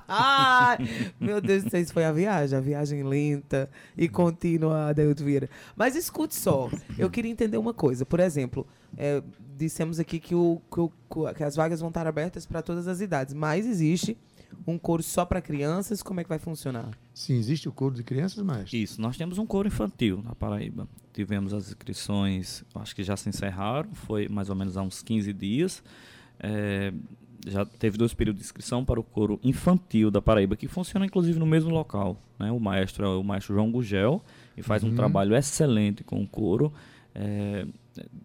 Ai, 0.06 0.78
meu 1.20 1.40
Deus 1.40 1.64
do 1.64 1.70
céu, 1.70 1.80
isso 1.80 1.92
foi 1.92 2.04
a 2.04 2.12
viagem, 2.12 2.56
a 2.56 2.60
viagem 2.60 3.02
lenta 3.02 3.68
e 3.96 4.08
contínua 4.08 4.92
da 4.92 5.02
Vieira. 5.14 5.48
Mas 5.76 5.94
escute 5.96 6.34
só, 6.34 6.70
eu 6.96 7.10
queria 7.10 7.30
entender 7.30 7.58
uma 7.58 7.74
coisa. 7.74 8.04
Por 8.06 8.20
exemplo, 8.20 8.66
é, 8.96 9.22
dissemos 9.56 9.98
aqui 10.00 10.18
que, 10.18 10.34
o, 10.34 10.60
que, 10.72 10.80
o- 10.80 10.92
que 11.34 11.44
as 11.44 11.56
vagas 11.56 11.80
vão 11.80 11.88
estar 11.88 12.06
abertas 12.06 12.46
para 12.46 12.62
todas 12.62 12.88
as 12.88 13.00
idades, 13.00 13.34
mas 13.34 13.66
existe 13.66 14.16
um 14.66 14.78
curso 14.78 15.10
só 15.10 15.24
para 15.26 15.40
crianças, 15.42 16.02
como 16.02 16.20
é 16.20 16.22
que 16.22 16.28
vai 16.28 16.38
funcionar? 16.38 16.90
Sim, 17.12 17.36
existe 17.36 17.68
o 17.68 17.72
coro 17.72 17.94
de 17.94 18.02
crianças, 18.02 18.42
mas. 18.42 18.72
Isso, 18.72 19.00
nós 19.00 19.16
temos 19.16 19.36
um 19.38 19.46
coro 19.46 19.68
infantil 19.68 20.22
na 20.24 20.34
Paraíba. 20.34 20.88
Tivemos 21.12 21.52
as 21.52 21.68
inscrições, 21.68 22.64
acho 22.74 22.94
que 22.94 23.02
já 23.02 23.16
se 23.16 23.28
encerraram, 23.28 23.90
foi 23.92 24.28
mais 24.28 24.48
ou 24.48 24.56
menos 24.56 24.76
há 24.76 24.82
uns 24.82 25.02
15 25.02 25.32
dias. 25.32 25.82
É, 26.40 26.92
já 27.46 27.64
teve 27.64 27.96
dois 27.96 28.12
períodos 28.14 28.40
de 28.40 28.46
inscrição 28.46 28.84
para 28.84 28.98
o 28.98 29.02
coro 29.02 29.38
infantil 29.42 30.10
da 30.10 30.20
Paraíba, 30.20 30.56
que 30.56 30.66
funciona 30.68 31.06
inclusive 31.06 31.38
no 31.38 31.46
mesmo 31.46 31.70
local. 31.70 32.16
Né? 32.38 32.50
O 32.50 32.58
maestro 32.60 33.04
é 33.04 33.08
o 33.08 33.22
maestro 33.22 33.54
João 33.54 33.70
Gugel 33.70 34.22
e 34.56 34.62
faz 34.62 34.82
um 34.84 34.88
trabalho 34.96 35.34
excelente 35.36 36.02
com 36.04 36.20
o 36.22 36.26
coro, 36.26 36.72
é, 37.14 37.66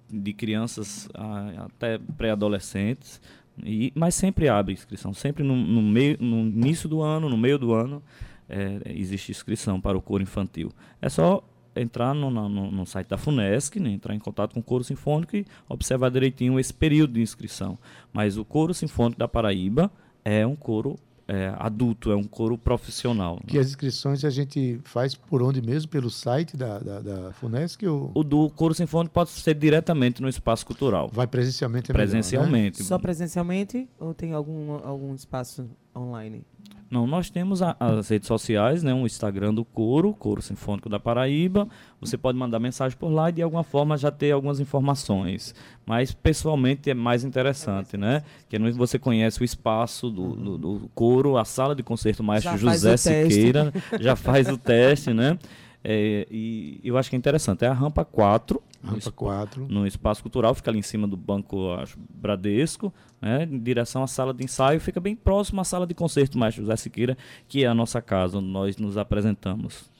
de 0.10 0.34
crianças 0.34 1.10
a- 1.14 1.66
até 1.66 2.00
pré-adolescentes. 2.18 3.22
E, 3.64 3.92
mas 3.96 4.16
sempre 4.16 4.50
abre 4.50 4.74
inscrição, 4.74 5.14
sempre 5.14 5.44
no, 5.44 5.56
no 5.56 5.82
meio, 5.82 6.18
no 6.20 6.40
início 6.48 6.90
do 6.90 7.02
ano, 7.02 7.30
no 7.30 7.38
meio 7.38 7.60
do 7.60 7.72
ano, 7.74 8.02
é, 8.50 8.80
existe 8.86 9.32
inscrição 9.32 9.80
para 9.80 9.98
o 9.98 10.02
coro 10.02 10.24
infantil. 10.24 10.72
É 11.02 11.08
só 11.08 11.44
entrar 11.76 12.14
no, 12.14 12.30
no- 12.30 12.72
no 12.72 12.86
site 12.86 13.08
da 13.08 13.18
FUNESC, 13.18 13.80
né, 13.80 13.90
entrar 13.90 14.14
em 14.16 14.20
contato 14.20 14.54
com 14.54 14.60
o 14.60 14.64
coro 14.64 14.84
sinfônico 14.84 15.36
e 15.36 15.46
observar 15.68 16.10
direitinho 16.12 16.60
esse 16.60 16.74
período 16.74 17.14
de 17.14 17.22
inscrição. 17.22 17.78
Mas 18.12 18.38
o 18.38 18.46
coro 18.46 18.74
sinfônico 18.74 19.20
da 19.20 19.28
Paraíba 19.28 19.92
é 20.24 20.46
um 20.46 20.56
coro 20.56 20.98
é, 21.26 21.54
adulto, 21.58 22.12
é 22.12 22.16
um 22.18 22.24
coro 22.26 22.58
profissional. 22.58 23.40
Que 23.48 23.58
as 23.58 23.68
inscrições 23.68 24.26
a 24.26 24.30
gente 24.30 24.80
faz 24.84 25.16
por 25.16 25.42
onde 25.42 25.62
mesmo? 25.62 25.90
Pelo 25.90 26.10
site 26.10 26.58
da, 26.58 26.78
da, 26.80 27.00
da 27.00 27.32
FUNESC 27.34 27.88
ou 27.88 28.12
O 28.14 28.24
do 28.26 28.50
coro 28.50 28.74
sinfônico 28.74 29.14
pode 29.14 29.30
ser 29.30 29.54
diretamente 29.56 30.22
no 30.22 30.28
espaço 30.28 30.66
cultural, 30.66 31.10
vai 31.14 31.26
presencialmente? 31.26 31.90
é 31.90 31.94
melhor, 31.94 32.04
né? 32.06 32.12
presencialmente. 32.12 32.84
Só 32.84 33.00
presencialmente 33.00 33.88
ou 33.98 34.14
tem 34.14 34.34
algum, 34.34 34.74
algum 34.86 35.16
espaço 35.16 35.66
online? 35.96 36.44
Não, 36.90 37.08
nós 37.08 37.28
temos 37.32 37.64
a- 37.64 37.76
as 37.80 38.10
redes 38.10 38.28
sociais, 38.28 38.84
né? 38.84 38.94
Um 38.94 39.06
Instagram 39.08 39.52
do 39.52 39.66
Coro, 39.66 40.14
Coro 40.14 40.44
Sinfônico 40.44 40.88
da 40.88 41.00
Paraíba. 41.00 41.68
Você 42.00 42.16
pode 42.20 42.38
mandar 42.38 42.60
mensagem 42.60 42.96
por 42.96 43.10
lá 43.10 43.30
e 43.30 43.34
de 43.34 43.42
alguma 43.42 43.64
forma 43.64 43.98
já 43.98 44.12
ter 44.12 44.32
algumas 44.32 44.60
informações. 44.60 45.56
Mas 45.88 46.12
pessoalmente 46.14 46.90
é 46.92 46.94
mais 46.94 47.24
interessante, 47.24 47.98
né? 47.98 48.22
Que 48.48 48.60
você 48.74 49.00
conhece 49.00 49.42
o 49.42 49.44
espaço 49.44 50.10
do, 50.12 50.36
do, 50.36 50.58
do 50.58 50.90
coro, 50.94 51.36
a 51.38 51.46
sala 51.46 51.74
de 51.76 51.82
concerto 51.82 52.24
Maestro 52.24 52.52
Já 52.52 52.58
José. 52.58 52.90
Siqueira, 53.34 53.74
já 54.00 54.16
faz 54.16 54.48
o 54.48 54.58
teste, 54.58 55.14
né? 55.14 55.38
É, 55.84 56.26
e 56.32 56.80
eu 56.84 56.98
acho 56.98 57.10
que 57.10 57.16
é 57.16 57.20
interessante. 57.20 57.66
É 57.66 57.68
a 57.68 57.74
rampa 57.74 58.06
4, 58.06 58.62
no 58.82 58.92
Rampa 58.92 59.12
4. 59.12 59.68
no 59.68 59.86
espaço 59.86 60.22
cultural, 60.22 60.56
fica 60.56 60.72
ali 60.72 60.80
em 60.80 60.84
cima 60.84 61.08
do 61.08 61.18
banco 61.18 61.74
acho, 61.74 61.98
Bradesco, 62.10 62.94
né, 63.22 63.44
em 63.44 63.60
direção 63.60 64.04
à 64.04 64.08
sala 64.08 64.34
de 64.34 64.44
ensaio, 64.44 64.80
fica 64.80 65.00
bem 65.00 65.16
próximo 65.16 65.60
à 65.62 65.64
sala 65.64 65.86
de 65.86 65.94
concerto 65.94 66.38
Maestro 66.38 66.64
José 66.64 66.76
Siqueira, 66.78 67.18
que 67.48 67.64
é 67.64 67.68
a 67.68 67.74
nossa 67.74 68.02
casa, 68.02 68.38
onde 68.38 68.48
nós 68.48 68.78
nos 68.78 68.98
apresentamos. 68.98 69.92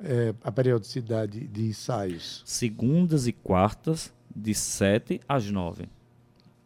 É, 0.00 0.34
a 0.42 0.52
periodicidade 0.52 1.46
de 1.46 1.66
ensaios. 1.66 2.42
Segundas 2.44 3.26
e 3.26 3.32
quartas, 3.32 4.12
de 4.34 4.54
7 4.54 5.20
às 5.26 5.50
9. 5.50 5.88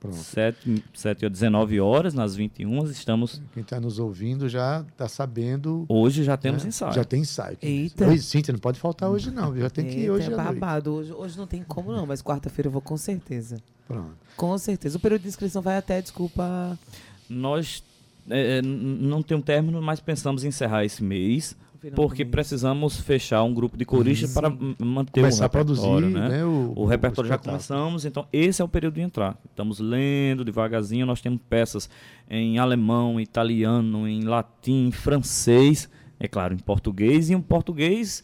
7, 0.08 0.82
7 0.94 1.26
a 1.26 1.28
19 1.28 1.80
horas, 1.80 2.14
nas 2.14 2.34
21 2.34 2.84
estamos. 2.86 3.42
Quem 3.52 3.62
está 3.62 3.78
nos 3.78 3.98
ouvindo 3.98 4.48
já 4.48 4.84
está 4.90 5.06
sabendo. 5.06 5.84
Hoje 5.88 6.24
já 6.24 6.36
temos 6.36 6.62
né? 6.62 6.70
ensaio. 6.70 6.92
Já 6.94 7.04
tem 7.04 7.20
ensaio. 7.20 7.58
Eita. 7.60 8.06
Hoje, 8.06 8.22
Cíntia, 8.22 8.52
não 8.52 8.60
pode 8.60 8.80
faltar 8.80 9.10
hoje, 9.10 9.30
não. 9.30 9.54
Já 9.56 9.68
tem 9.68 9.86
que 9.86 9.98
ir 9.98 10.10
hoje. 10.10 10.32
É 10.32 10.36
babado. 10.36 10.94
Hoje, 10.94 11.12
hoje 11.12 11.38
não 11.38 11.46
tem 11.46 11.62
como, 11.62 11.92
não, 11.92 12.06
mas 12.06 12.22
quarta-feira 12.22 12.68
eu 12.68 12.72
vou 12.72 12.80
com 12.80 12.96
certeza. 12.96 13.58
Pronto. 13.86 14.16
Com 14.36 14.56
certeza. 14.56 14.96
O 14.96 15.00
período 15.00 15.22
de 15.22 15.28
inscrição 15.28 15.60
vai 15.60 15.76
até, 15.76 16.00
desculpa. 16.00 16.78
Nós 17.28 17.82
é, 18.28 18.58
é 18.58 18.62
não 18.62 19.22
tem 19.22 19.36
um 19.36 19.42
término, 19.42 19.82
mas 19.82 20.00
pensamos 20.00 20.44
em 20.44 20.48
encerrar 20.48 20.84
esse 20.84 21.02
mês 21.02 21.54
porque 21.94 22.24
precisamos 22.24 23.00
fechar 23.00 23.42
um 23.42 23.54
grupo 23.54 23.76
de 23.76 23.84
coristas 23.84 24.32
para 24.34 24.50
manter 24.78 25.20
Começar 25.20 25.44
o 25.44 25.46
repertório. 25.46 25.46
A 25.46 25.48
produzir, 25.48 26.06
né? 26.10 26.28
né? 26.28 26.44
o, 26.44 26.72
o, 26.76 26.84
repertório 26.84 27.28
já 27.28 27.38
começamos, 27.38 28.04
então 28.04 28.26
esse 28.32 28.60
é 28.60 28.64
o 28.64 28.68
período 28.68 28.94
de 28.94 29.00
entrar. 29.00 29.36
Estamos 29.48 29.80
lendo 29.80 30.44
devagarzinho, 30.44 31.06
nós 31.06 31.20
temos 31.20 31.40
peças 31.48 31.88
em 32.28 32.58
alemão, 32.58 33.18
italiano, 33.18 34.06
em 34.06 34.22
latim, 34.22 34.88
em 34.88 34.92
francês, 34.92 35.88
é 36.18 36.28
claro, 36.28 36.52
em 36.52 36.58
português, 36.58 37.30
e 37.30 37.34
um 37.34 37.40
português 37.40 38.22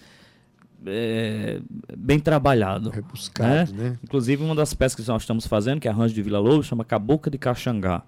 é, 0.84 1.60
bem 1.96 2.20
trabalhado. 2.20 2.90
Rebuscado, 2.90 3.72
né? 3.72 3.90
né? 3.90 3.98
Inclusive, 4.04 4.42
uma 4.42 4.54
das 4.54 4.74
peças 4.74 4.94
que 4.94 5.08
nós 5.08 5.22
estamos 5.22 5.46
fazendo, 5.46 5.80
que 5.80 5.88
é 5.88 5.90
Arranjo 5.90 6.14
de 6.14 6.22
Vila 6.22 6.38
Lobo, 6.38 6.62
chama 6.62 6.84
Cabocla 6.84 7.30
de 7.30 7.38
Caxangá. 7.38 8.02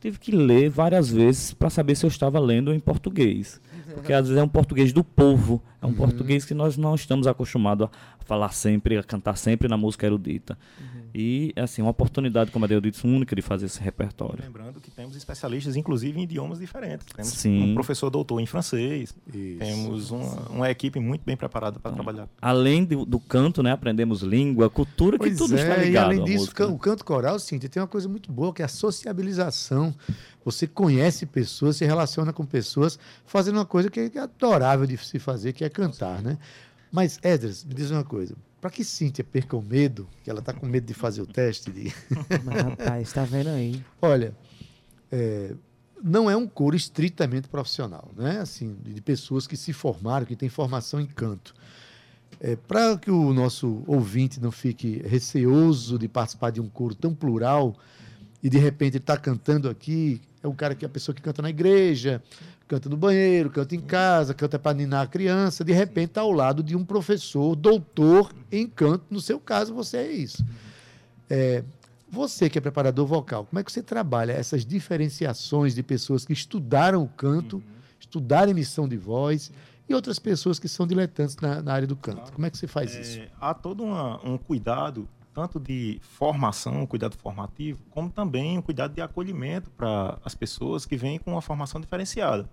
Tive 0.00 0.18
que 0.18 0.32
ler 0.32 0.70
várias 0.70 1.10
vezes 1.10 1.52
para 1.52 1.68
saber 1.68 1.94
se 1.94 2.06
eu 2.06 2.08
estava 2.08 2.40
lendo 2.40 2.72
em 2.72 2.80
português. 2.80 3.60
Porque 3.94 4.12
às 4.12 4.26
vezes 4.26 4.40
é 4.40 4.42
um 4.42 4.48
português 4.48 4.92
do 4.92 5.02
povo, 5.02 5.62
é 5.80 5.86
um 5.86 5.90
uhum. 5.90 5.94
português 5.94 6.44
que 6.44 6.54
nós 6.54 6.76
não 6.76 6.94
estamos 6.94 7.26
acostumados 7.26 7.86
a 7.86 8.24
falar 8.24 8.52
sempre, 8.52 8.96
a 8.98 9.02
cantar 9.02 9.36
sempre 9.36 9.68
na 9.68 9.76
música 9.76 10.06
erudita. 10.06 10.58
Uhum. 10.80 11.00
E, 11.14 11.52
assim, 11.56 11.82
uma 11.82 11.90
oportunidade, 11.90 12.50
como 12.50 12.64
a 12.64 12.68
Deus 12.68 12.82
disse, 12.82 13.06
única 13.06 13.34
de 13.34 13.42
fazer 13.42 13.66
esse 13.66 13.80
repertório. 13.80 14.44
Lembrando 14.44 14.80
que 14.80 14.90
temos 14.90 15.16
especialistas, 15.16 15.74
inclusive, 15.74 16.20
em 16.20 16.22
idiomas 16.22 16.58
diferentes. 16.60 17.06
Temos 17.14 17.32
Sim. 17.32 17.72
um 17.72 17.74
professor 17.74 18.10
doutor 18.10 18.40
em 18.40 18.46
francês, 18.46 19.14
Isso. 19.26 19.58
temos 19.58 20.10
uma, 20.10 20.48
uma, 20.50 20.70
equipe 20.70 21.00
muito 21.00 21.22
bem 21.24 21.36
preparada 21.36 21.80
para 21.80 21.90
então, 21.92 22.04
trabalhar. 22.04 22.28
Além 22.40 22.84
do, 22.84 23.04
do, 23.04 23.18
canto, 23.18 23.62
né, 23.62 23.72
aprendemos 23.72 24.22
língua, 24.22 24.70
cultura, 24.70 25.18
pois 25.18 25.32
que 25.32 25.38
tudo 25.38 25.56
é, 25.56 25.62
está 25.62 25.76
ligado. 25.76 26.12
E 26.12 26.20
além 26.20 26.24
disso, 26.24 26.52
o 26.68 26.78
canto 26.78 27.04
coral, 27.04 27.38
sim, 27.38 27.58
tem 27.58 27.82
uma 27.82 27.88
coisa 27.88 28.08
muito 28.08 28.30
boa, 28.30 28.52
que 28.52 28.62
é 28.62 28.64
a 28.64 28.68
sociabilização. 28.68 29.94
Você 30.44 30.66
conhece 30.66 31.26
pessoas, 31.26 31.76
se 31.76 31.84
relaciona 31.84 32.32
com 32.32 32.44
pessoas, 32.46 32.98
fazendo 33.26 33.56
uma 33.56 33.66
coisa 33.66 33.90
que 33.90 34.00
é 34.00 34.18
adorável 34.18 34.86
de 34.86 34.96
se 34.96 35.18
fazer, 35.18 35.52
que 35.52 35.64
é 35.64 35.68
cantar, 35.68 36.22
né? 36.22 36.38
Mas, 36.90 37.18
Edras, 37.22 37.64
me 37.64 37.74
diz 37.74 37.90
uma 37.90 38.04
coisa. 38.04 38.34
Para 38.60 38.70
que 38.70 38.84
Cíntia 38.84 39.24
perca 39.24 39.56
o 39.56 39.62
medo, 39.62 40.08
que 40.22 40.30
ela 40.30 40.40
está 40.40 40.52
com 40.52 40.66
medo 40.66 40.86
de 40.86 40.94
fazer 40.94 41.22
o 41.22 41.26
teste 41.26 41.70
de... 41.70 41.94
Mas, 42.44 42.62
rapaz, 42.62 43.08
está 43.08 43.24
vendo 43.24 43.48
aí. 43.48 43.82
Olha, 44.02 44.34
é, 45.10 45.54
não 46.02 46.30
é 46.30 46.36
um 46.36 46.46
coro 46.46 46.76
estritamente 46.76 47.48
profissional, 47.48 48.10
né? 48.16 48.40
Assim, 48.40 48.76
de 48.82 49.00
pessoas 49.00 49.46
que 49.46 49.56
se 49.56 49.72
formaram, 49.72 50.26
que 50.26 50.36
têm 50.36 50.48
formação 50.48 51.00
em 51.00 51.06
canto. 51.06 51.54
É, 52.40 52.56
Para 52.56 52.96
que 52.96 53.10
o 53.10 53.32
nosso 53.32 53.82
ouvinte 53.86 54.40
não 54.40 54.50
fique 54.50 55.02
receoso 55.06 55.98
de 55.98 56.08
participar 56.08 56.50
de 56.50 56.60
um 56.60 56.68
coro 56.68 56.94
tão 56.94 57.14
plural 57.14 57.76
e 58.42 58.48
de 58.48 58.58
repente 58.58 58.96
ele 58.96 59.02
está 59.02 59.16
cantando 59.16 59.68
aqui 59.68 60.20
é 60.42 60.48
um 60.48 60.54
cara 60.54 60.74
que 60.74 60.84
é 60.84 60.86
a 60.86 60.90
pessoa 60.90 61.14
que 61.14 61.20
canta 61.20 61.42
na 61.42 61.50
igreja, 61.50 62.22
canta 62.66 62.88
no 62.88 62.96
banheiro, 62.96 63.50
canta 63.50 63.74
em 63.74 63.80
casa, 63.80 64.32
canta 64.32 64.58
para 64.58 64.76
ninar 64.76 65.04
a 65.04 65.06
criança, 65.06 65.64
de 65.64 65.72
repente 65.72 66.10
está 66.10 66.22
ao 66.22 66.32
lado 66.32 66.62
de 66.62 66.74
um 66.74 66.84
professor, 66.84 67.54
doutor 67.54 68.32
em 68.50 68.66
canto. 68.66 69.04
No 69.10 69.20
seu 69.20 69.38
caso, 69.38 69.74
você 69.74 69.98
é 69.98 70.12
isso. 70.12 70.44
É, 71.28 71.62
você 72.10 72.48
que 72.48 72.58
é 72.58 72.60
preparador 72.60 73.06
vocal, 73.06 73.44
como 73.44 73.60
é 73.60 73.64
que 73.64 73.70
você 73.70 73.82
trabalha 73.82 74.32
essas 74.32 74.64
diferenciações 74.64 75.74
de 75.74 75.82
pessoas 75.82 76.24
que 76.24 76.32
estudaram 76.32 77.02
o 77.02 77.08
canto, 77.08 77.62
estudaram 78.00 78.50
emissão 78.50 78.88
de 78.88 78.96
voz 78.96 79.52
e 79.88 79.94
outras 79.94 80.18
pessoas 80.18 80.58
que 80.58 80.68
são 80.68 80.86
diletantes 80.86 81.36
na, 81.36 81.62
na 81.62 81.72
área 81.72 81.86
do 81.86 81.96
canto? 81.96 82.32
Como 82.32 82.46
é 82.46 82.50
que 82.50 82.56
você 82.56 82.66
faz 82.66 82.96
é, 82.96 83.00
isso? 83.00 83.20
Há 83.40 83.52
todo 83.52 83.84
uma, 83.84 84.20
um 84.26 84.38
cuidado 84.38 85.08
tanto 85.32 85.60
de 85.60 85.98
formação, 86.02 86.86
cuidado 86.86 87.16
formativo, 87.16 87.80
como 87.90 88.10
também 88.10 88.58
um 88.58 88.62
cuidado 88.62 88.94
de 88.94 89.00
acolhimento 89.00 89.70
para 89.70 90.18
as 90.24 90.34
pessoas 90.34 90.84
que 90.84 90.96
vêm 90.96 91.18
com 91.18 91.32
uma 91.32 91.42
formação 91.42 91.80
diferenciada. 91.80 92.48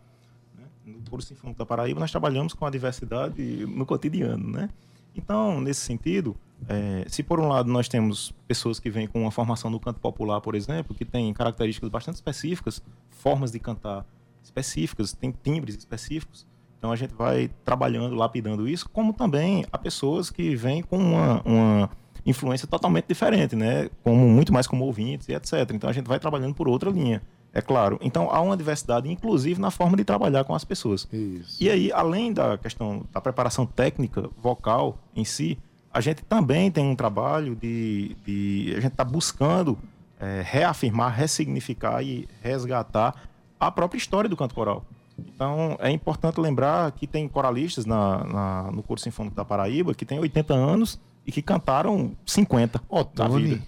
Né? 0.55 0.65
No 0.85 1.09
curso 1.09 1.29
Sinfônico 1.29 1.57
da 1.57 1.65
Paraíba, 1.65 1.99
nós 1.99 2.11
trabalhamos 2.11 2.53
com 2.53 2.65
a 2.65 2.69
diversidade 2.69 3.65
no 3.65 3.85
cotidiano, 3.85 4.47
né? 4.51 4.69
Então, 5.15 5.59
nesse 5.59 5.81
sentido, 5.81 6.37
é, 6.69 7.03
se 7.07 7.23
por 7.23 7.39
um 7.39 7.47
lado 7.47 7.71
nós 7.71 7.87
temos 7.87 8.31
pessoas 8.47 8.79
que 8.79 8.89
vêm 8.89 9.07
com 9.07 9.21
uma 9.21 9.31
formação 9.31 9.69
no 9.71 9.79
canto 9.79 9.99
popular, 9.99 10.39
por 10.41 10.53
exemplo, 10.53 10.95
que 10.95 11.03
tem 11.03 11.33
características 11.33 11.89
bastante 11.89 12.15
específicas, 12.15 12.83
formas 13.09 13.51
de 13.51 13.59
cantar 13.59 14.05
específicas, 14.43 15.13
tem 15.13 15.31
timbres 15.31 15.75
específicos, 15.75 16.45
então 16.77 16.91
a 16.91 16.95
gente 16.95 17.13
vai 17.15 17.49
trabalhando, 17.65 18.15
lapidando 18.15 18.67
isso, 18.67 18.87
como 18.89 19.11
também 19.11 19.65
há 19.71 19.77
pessoas 19.77 20.29
que 20.29 20.55
vêm 20.55 20.83
com 20.83 20.97
uma, 20.97 21.41
uma 21.41 21.89
influência 22.27 22.67
totalmente 22.67 23.05
diferente, 23.07 23.55
né? 23.55 23.89
Como 24.03 24.27
muito 24.27 24.51
mais 24.51 24.67
como 24.67 24.83
ouvintes 24.83 25.29
e 25.29 25.33
etc. 25.33 25.53
Então 25.73 25.89
a 25.89 25.93
gente 25.93 26.07
vai 26.07 26.19
trabalhando 26.19 26.53
por 26.53 26.67
outra 26.67 26.89
linha. 26.89 27.21
É 27.53 27.61
claro. 27.61 27.97
Então 28.01 28.29
há 28.29 28.41
uma 28.41 28.57
diversidade, 28.57 29.09
inclusive, 29.09 29.59
na 29.59 29.71
forma 29.71 29.95
de 29.95 30.03
trabalhar 30.03 30.43
com 30.43 30.53
as 30.53 30.65
pessoas. 30.65 31.07
Isso. 31.11 31.63
E 31.63 31.69
aí, 31.69 31.91
além 31.91 32.33
da 32.33 32.57
questão 32.57 33.05
da 33.11 33.21
preparação 33.21 33.65
técnica 33.65 34.29
vocal 34.37 34.97
em 35.15 35.23
si, 35.23 35.57
a 35.91 36.01
gente 36.01 36.23
também 36.23 36.69
tem 36.69 36.85
um 36.85 36.95
trabalho 36.95 37.55
de. 37.55 38.15
de 38.25 38.73
a 38.75 38.81
gente 38.81 38.91
está 38.91 39.05
buscando 39.05 39.77
é, 40.19 40.43
reafirmar, 40.45 41.15
ressignificar 41.15 42.03
e 42.03 42.27
resgatar 42.41 43.15
a 43.57 43.71
própria 43.71 43.97
história 43.97 44.29
do 44.29 44.35
canto 44.35 44.53
coral. 44.53 44.85
Então, 45.17 45.77
é 45.79 45.89
importante 45.89 46.39
lembrar 46.39 46.91
que 46.91 47.07
tem 47.07 47.27
coralistas 47.27 47.85
na, 47.87 48.23
na, 48.23 48.71
no 48.71 48.83
curso 48.83 49.05
Sinfônico 49.05 49.35
da 49.35 49.43
Paraíba 49.43 49.95
que 49.95 50.05
tem 50.05 50.19
80 50.19 50.53
anos 50.53 50.99
e 51.27 51.31
que 51.31 51.41
cantaram 51.41 52.15
50 52.25 52.81
Otone, 52.87 53.61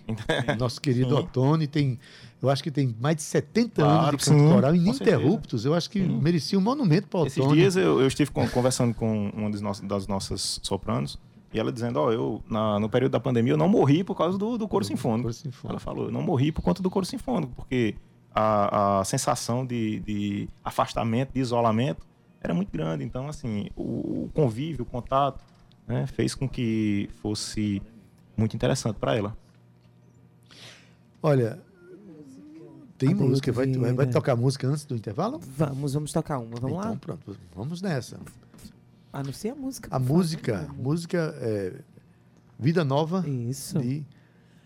nosso 0.57 0.79
querido 0.79 1.09
sim. 1.09 1.21
Otone 1.21 1.67
tem 1.67 1.99
eu 2.41 2.49
acho 2.49 2.63
que 2.63 2.71
tem 2.71 2.95
mais 3.01 3.17
de 3.17 3.23
70 3.23 3.75
claro, 3.75 3.91
anos 3.91 4.11
de 4.11 4.29
canto 4.29 4.39
sim, 4.39 4.49
coral 4.49 4.73
ininterruptos. 4.73 5.65
Eu 5.65 5.73
acho 5.73 5.89
que 5.89 5.99
sim. 5.99 6.21
merecia 6.21 6.57
um 6.57 6.61
monumento 6.61 7.09
para 7.09 7.19
o 7.19 7.23
Otone. 7.23 7.41
Esses 7.41 7.53
dias 7.53 7.75
eu, 7.75 7.99
eu 7.99 8.07
estive 8.07 8.31
conversando 8.31 8.93
com 8.93 9.29
uma 9.35 9.49
das 9.49 9.59
nossas, 9.59 9.85
das 9.85 10.07
nossas 10.07 10.59
sopranos 10.63 11.19
e 11.53 11.59
ela 11.59 11.71
dizendo, 11.71 11.99
ó, 11.99 12.05
oh, 12.05 12.11
eu 12.13 12.43
na, 12.49 12.79
no 12.79 12.87
período 12.87 13.11
da 13.11 13.19
pandemia 13.19 13.53
eu 13.53 13.57
não 13.57 13.67
morri 13.67 14.05
por 14.05 14.15
causa 14.15 14.37
do, 14.37 14.57
do 14.57 14.67
coro, 14.69 14.85
sinfônico. 14.85 15.23
coro 15.23 15.33
sinfônico. 15.33 15.67
Ela 15.69 15.79
falou, 15.79 16.05
eu 16.05 16.11
não 16.11 16.21
morri 16.21 16.51
por 16.51 16.61
conta 16.61 16.81
do 16.81 16.89
coro 16.89 17.05
sinfônico, 17.05 17.53
porque 17.55 17.95
a, 18.33 18.99
a 18.99 19.03
sensação 19.03 19.65
de, 19.65 19.99
de 19.99 20.49
afastamento, 20.63 21.33
de 21.33 21.41
isolamento 21.41 22.07
era 22.41 22.53
muito 22.53 22.71
grande. 22.71 23.03
Então, 23.03 23.27
assim, 23.27 23.69
o, 23.75 24.23
o 24.25 24.29
convívio, 24.33 24.83
o 24.83 24.85
contato, 24.85 25.43
né, 25.89 26.05
fez 26.05 26.35
com 26.35 26.47
que 26.47 27.09
fosse 27.21 27.81
muito 28.37 28.55
interessante 28.55 28.97
para 28.97 29.17
ela. 29.17 29.35
Olha, 31.21 31.59
tem 32.97 33.13
música, 33.13 33.51
vai, 33.51 33.65
vai, 33.73 33.93
vai, 33.93 34.07
tocar 34.07 34.35
música 34.35 34.67
antes 34.67 34.85
do 34.85 34.95
intervalo? 34.95 35.39
Vamos, 35.57 35.93
vamos 35.93 36.13
tocar 36.13 36.37
uma, 36.37 36.55
vamos 36.59 36.77
então, 36.77 36.91
lá? 36.91 36.95
pronto, 36.95 37.37
vamos 37.55 37.81
nessa. 37.81 38.19
Anuncia 39.11 39.51
a 39.51 39.55
música. 39.55 39.89
A 39.91 39.99
música, 39.99 40.59
favor. 40.59 40.77
música 40.77 41.35
é 41.39 41.73
Vida 42.59 42.85
Nova 42.85 43.27
Isso. 43.27 43.79
de 43.79 44.05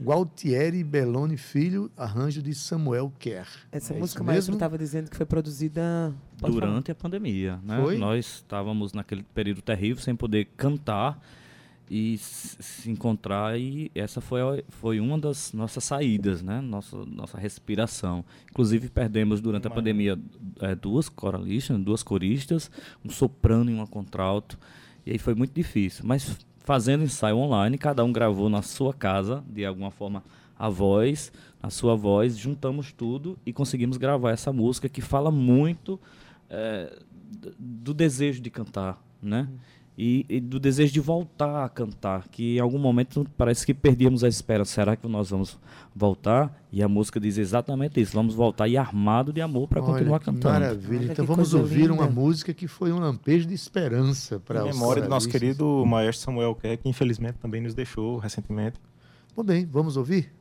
Gualtieri 0.01 0.83
Belloni 0.83 1.37
Filho, 1.37 1.89
arranjo 1.95 2.41
de 2.41 2.53
Samuel 2.53 3.11
Kerr. 3.17 3.47
Essa 3.71 3.93
é 3.93 3.99
música 3.99 4.21
o 4.21 4.25
maestro 4.25 4.53
estava 4.53 4.77
dizendo 4.77 5.09
que 5.09 5.15
foi 5.15 5.25
produzida 5.25 6.13
durante 6.51 6.87
falar. 6.87 6.97
a 6.97 7.01
pandemia, 7.01 7.59
né? 7.63 7.81
Foi? 7.81 7.97
Nós 7.97 8.25
estávamos 8.25 8.93
naquele 8.93 9.23
período 9.23 9.61
terrível 9.61 10.01
sem 10.01 10.15
poder 10.15 10.45
cantar 10.57 11.19
e 11.89 12.17
se 12.17 12.89
encontrar 12.89 13.59
e 13.59 13.91
essa 13.93 14.21
foi 14.21 14.63
foi 14.69 14.99
uma 14.99 15.17
das 15.17 15.53
nossas 15.53 15.83
saídas, 15.83 16.41
né? 16.41 16.61
Nossa 16.61 17.05
nossa 17.05 17.37
respiração. 17.37 18.23
Inclusive 18.49 18.89
perdemos 18.89 19.41
durante 19.41 19.67
a 19.67 19.69
pandemia 19.69 20.17
é, 20.59 20.73
duas 20.75 21.09
coralistas, 21.09 21.77
duas 21.79 22.01
coristas, 22.01 22.71
um 23.03 23.09
soprano 23.09 23.69
e 23.69 23.73
uma 23.73 23.87
contralto. 23.87 24.57
E 25.05 25.11
aí 25.11 25.17
foi 25.17 25.35
muito 25.35 25.53
difícil, 25.53 26.05
mas 26.05 26.37
fazendo 26.63 27.03
ensaio 27.03 27.37
online, 27.37 27.77
cada 27.77 28.03
um 28.03 28.11
gravou 28.11 28.49
na 28.49 28.61
sua 28.61 28.93
casa, 28.93 29.43
de 29.49 29.65
alguma 29.65 29.91
forma, 29.91 30.23
a 30.57 30.69
voz, 30.69 31.31
a 31.61 31.69
sua 31.69 31.95
voz, 31.95 32.37
juntamos 32.37 32.91
tudo 32.91 33.37
e 33.45 33.51
conseguimos 33.51 33.97
gravar 33.97 34.31
essa 34.31 34.53
música 34.53 34.87
que 34.87 35.01
fala 35.01 35.29
muito 35.29 35.99
é, 36.53 36.99
do 37.57 37.93
desejo 37.93 38.39
de 38.41 38.49
cantar, 38.51 39.03
né? 39.21 39.47
E, 39.95 40.25
e, 40.27 40.39
do 40.39 40.59
desejo 40.59 40.91
de 40.91 40.99
voltar 40.99 41.65
a 41.65 41.69
cantar, 41.69 42.27
que 42.29 42.57
em 42.57 42.59
algum 42.59 42.79
momento 42.79 43.27
parece 43.37 43.63
que 43.63 43.75
perdíamos 43.75 44.23
a 44.23 44.27
espera. 44.27 44.65
Será 44.65 44.95
que 44.95 45.07
nós 45.07 45.29
vamos 45.29 45.59
voltar? 45.95 46.63
E 46.71 46.81
a 46.81 46.87
música 46.87 47.19
diz 47.19 47.37
exatamente 47.37 48.01
isso: 48.01 48.13
vamos 48.13 48.33
voltar 48.33 48.67
e 48.67 48.75
armado 48.75 49.31
de 49.31 49.39
amor 49.39 49.67
para 49.67 49.81
continuar 49.81 50.19
cantando. 50.19 50.51
Maravilha! 50.51 51.01
Olha, 51.01 51.11
então 51.11 51.25
vamos 51.25 51.53
ouvir 51.53 51.81
linda. 51.81 51.93
uma 51.93 52.07
música 52.07 52.53
que 52.55 52.67
foi 52.67 52.91
um 52.91 52.99
lampejo 52.99 53.47
de 53.47 53.53
esperança 53.53 54.39
para 54.39 54.65
os 54.65 54.73
memória 54.73 55.03
do 55.03 55.09
nosso 55.09 55.29
querido 55.29 55.85
maestro 55.85 56.25
Samuel 56.25 56.55
Kerr, 56.55 56.77
que 56.77 56.89
infelizmente 56.89 57.35
também 57.35 57.61
nos 57.61 57.75
deixou 57.75 58.17
recentemente. 58.17 58.79
Bom 59.35 59.43
bem, 59.43 59.63
vamos 59.63 59.95
ouvir? 59.95 60.31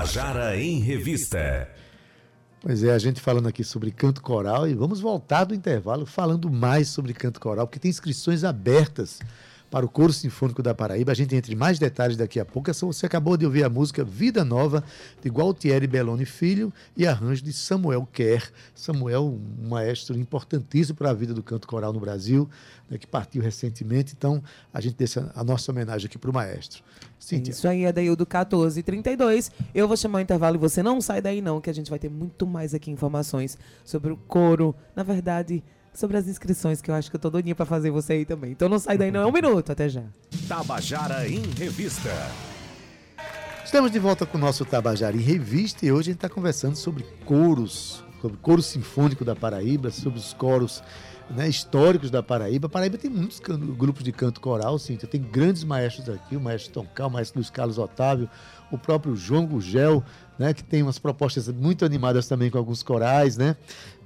Tabajara 0.00 0.56
em 0.56 0.80
Revista. 0.80 1.68
Pois 2.62 2.82
é, 2.82 2.90
a 2.90 2.98
gente 2.98 3.20
falando 3.20 3.48
aqui 3.48 3.62
sobre 3.62 3.90
canto 3.90 4.22
coral 4.22 4.66
e 4.66 4.74
vamos 4.74 4.98
voltar 4.98 5.44
do 5.44 5.54
intervalo 5.54 6.06
falando 6.06 6.50
mais 6.50 6.88
sobre 6.88 7.12
canto 7.12 7.38
coral, 7.38 7.66
porque 7.66 7.78
tem 7.78 7.90
inscrições 7.90 8.42
abertas 8.42 9.20
para 9.70 9.86
o 9.86 9.88
Coro 9.88 10.12
Sinfônico 10.12 10.62
da 10.62 10.74
Paraíba. 10.74 11.12
A 11.12 11.14
gente 11.14 11.34
entra 11.34 11.52
em 11.52 11.56
mais 11.56 11.78
detalhes 11.78 12.16
daqui 12.16 12.40
a 12.40 12.44
pouco. 12.44 12.72
Você 12.72 13.06
acabou 13.06 13.36
de 13.36 13.46
ouvir 13.46 13.64
a 13.64 13.68
música 13.68 14.04
Vida 14.04 14.44
Nova, 14.44 14.82
de 15.22 15.30
Gualtieri 15.30 15.86
Belloni 15.86 16.24
Filho, 16.24 16.72
e 16.96 17.06
arranjo 17.06 17.42
de 17.42 17.52
Samuel 17.52 18.06
Kerr. 18.12 18.50
Samuel, 18.74 19.38
um 19.62 19.68
maestro 19.68 20.18
importantíssimo 20.18 20.98
para 20.98 21.10
a 21.10 21.14
vida 21.14 21.32
do 21.32 21.42
canto 21.42 21.68
coral 21.68 21.92
no 21.92 22.00
Brasil, 22.00 22.50
né, 22.90 22.98
que 22.98 23.06
partiu 23.06 23.42
recentemente. 23.42 24.14
Então, 24.16 24.42
a 24.74 24.80
gente 24.80 24.96
deixa 24.96 25.30
a 25.34 25.44
nossa 25.44 25.70
homenagem 25.70 26.06
aqui 26.06 26.18
para 26.18 26.30
o 26.30 26.34
maestro. 26.34 26.82
Isso 27.20 27.68
aí 27.68 27.84
é 27.84 27.92
daí 27.92 28.06
do 28.06 28.26
1432. 28.26 29.52
Eu 29.74 29.86
vou 29.86 29.96
chamar 29.96 30.18
o 30.18 30.20
intervalo 30.22 30.56
e 30.56 30.58
você 30.58 30.82
não 30.82 31.00
sai 31.00 31.20
daí 31.20 31.40
não, 31.40 31.60
que 31.60 31.70
a 31.70 31.72
gente 31.72 31.90
vai 31.90 31.98
ter 31.98 32.08
muito 32.08 32.46
mais 32.46 32.74
aqui 32.74 32.90
informações 32.90 33.58
sobre 33.84 34.10
o 34.10 34.16
coro. 34.16 34.74
Na 34.96 35.02
verdade, 35.02 35.62
sobre 35.92 36.16
as 36.16 36.26
inscrições, 36.26 36.80
que 36.80 36.90
eu 36.90 36.94
acho 36.94 37.10
que 37.10 37.16
eu 37.16 37.20
tô 37.20 37.30
doidinha 37.30 37.54
pra 37.54 37.66
fazer 37.66 37.90
você 37.90 38.14
aí 38.14 38.24
também. 38.24 38.52
Então 38.52 38.68
não 38.68 38.78
sai 38.78 38.96
daí 38.96 39.10
não, 39.10 39.22
é 39.22 39.26
um 39.26 39.32
minuto, 39.32 39.72
até 39.72 39.88
já. 39.88 40.04
Tabajara 40.48 41.28
em 41.28 41.42
Revista. 41.56 42.10
Estamos 43.64 43.92
de 43.92 43.98
volta 43.98 44.26
com 44.26 44.36
o 44.36 44.40
nosso 44.40 44.64
Tabajara 44.64 45.16
em 45.16 45.20
Revista 45.20 45.86
e 45.86 45.92
hoje 45.92 46.10
a 46.10 46.12
gente 46.12 46.16
está 46.16 46.28
conversando 46.28 46.76
sobre 46.76 47.04
coros, 47.24 48.04
sobre 48.20 48.36
coro 48.38 48.62
sinfônico 48.62 49.24
da 49.24 49.36
Paraíba, 49.36 49.90
sobre 49.90 50.18
os 50.18 50.32
coros 50.32 50.82
né, 51.30 51.48
históricos 51.48 52.10
da 52.10 52.22
Paraíba. 52.22 52.66
A 52.66 52.70
Paraíba 52.70 52.98
tem 52.98 53.10
muitos 53.10 53.40
grupos 53.40 54.02
de 54.02 54.12
canto 54.12 54.40
coral, 54.40 54.78
sim. 54.78 54.96
Tem 54.96 55.20
grandes 55.20 55.62
maestros 55.62 56.08
aqui, 56.08 56.36
o 56.36 56.40
maestro 56.40 56.72
Toncal, 56.72 57.08
o 57.08 57.12
maestro 57.12 57.38
Luiz 57.38 57.50
Carlos 57.50 57.78
Otávio, 57.78 58.28
o 58.70 58.76
próprio 58.76 59.14
João 59.14 59.46
Gugel, 59.46 60.02
né, 60.38 60.52
que 60.52 60.64
tem 60.64 60.82
umas 60.82 60.98
propostas 60.98 61.48
muito 61.48 61.84
animadas 61.84 62.26
também 62.26 62.50
com 62.50 62.58
alguns 62.58 62.82
corais, 62.82 63.36
né? 63.36 63.56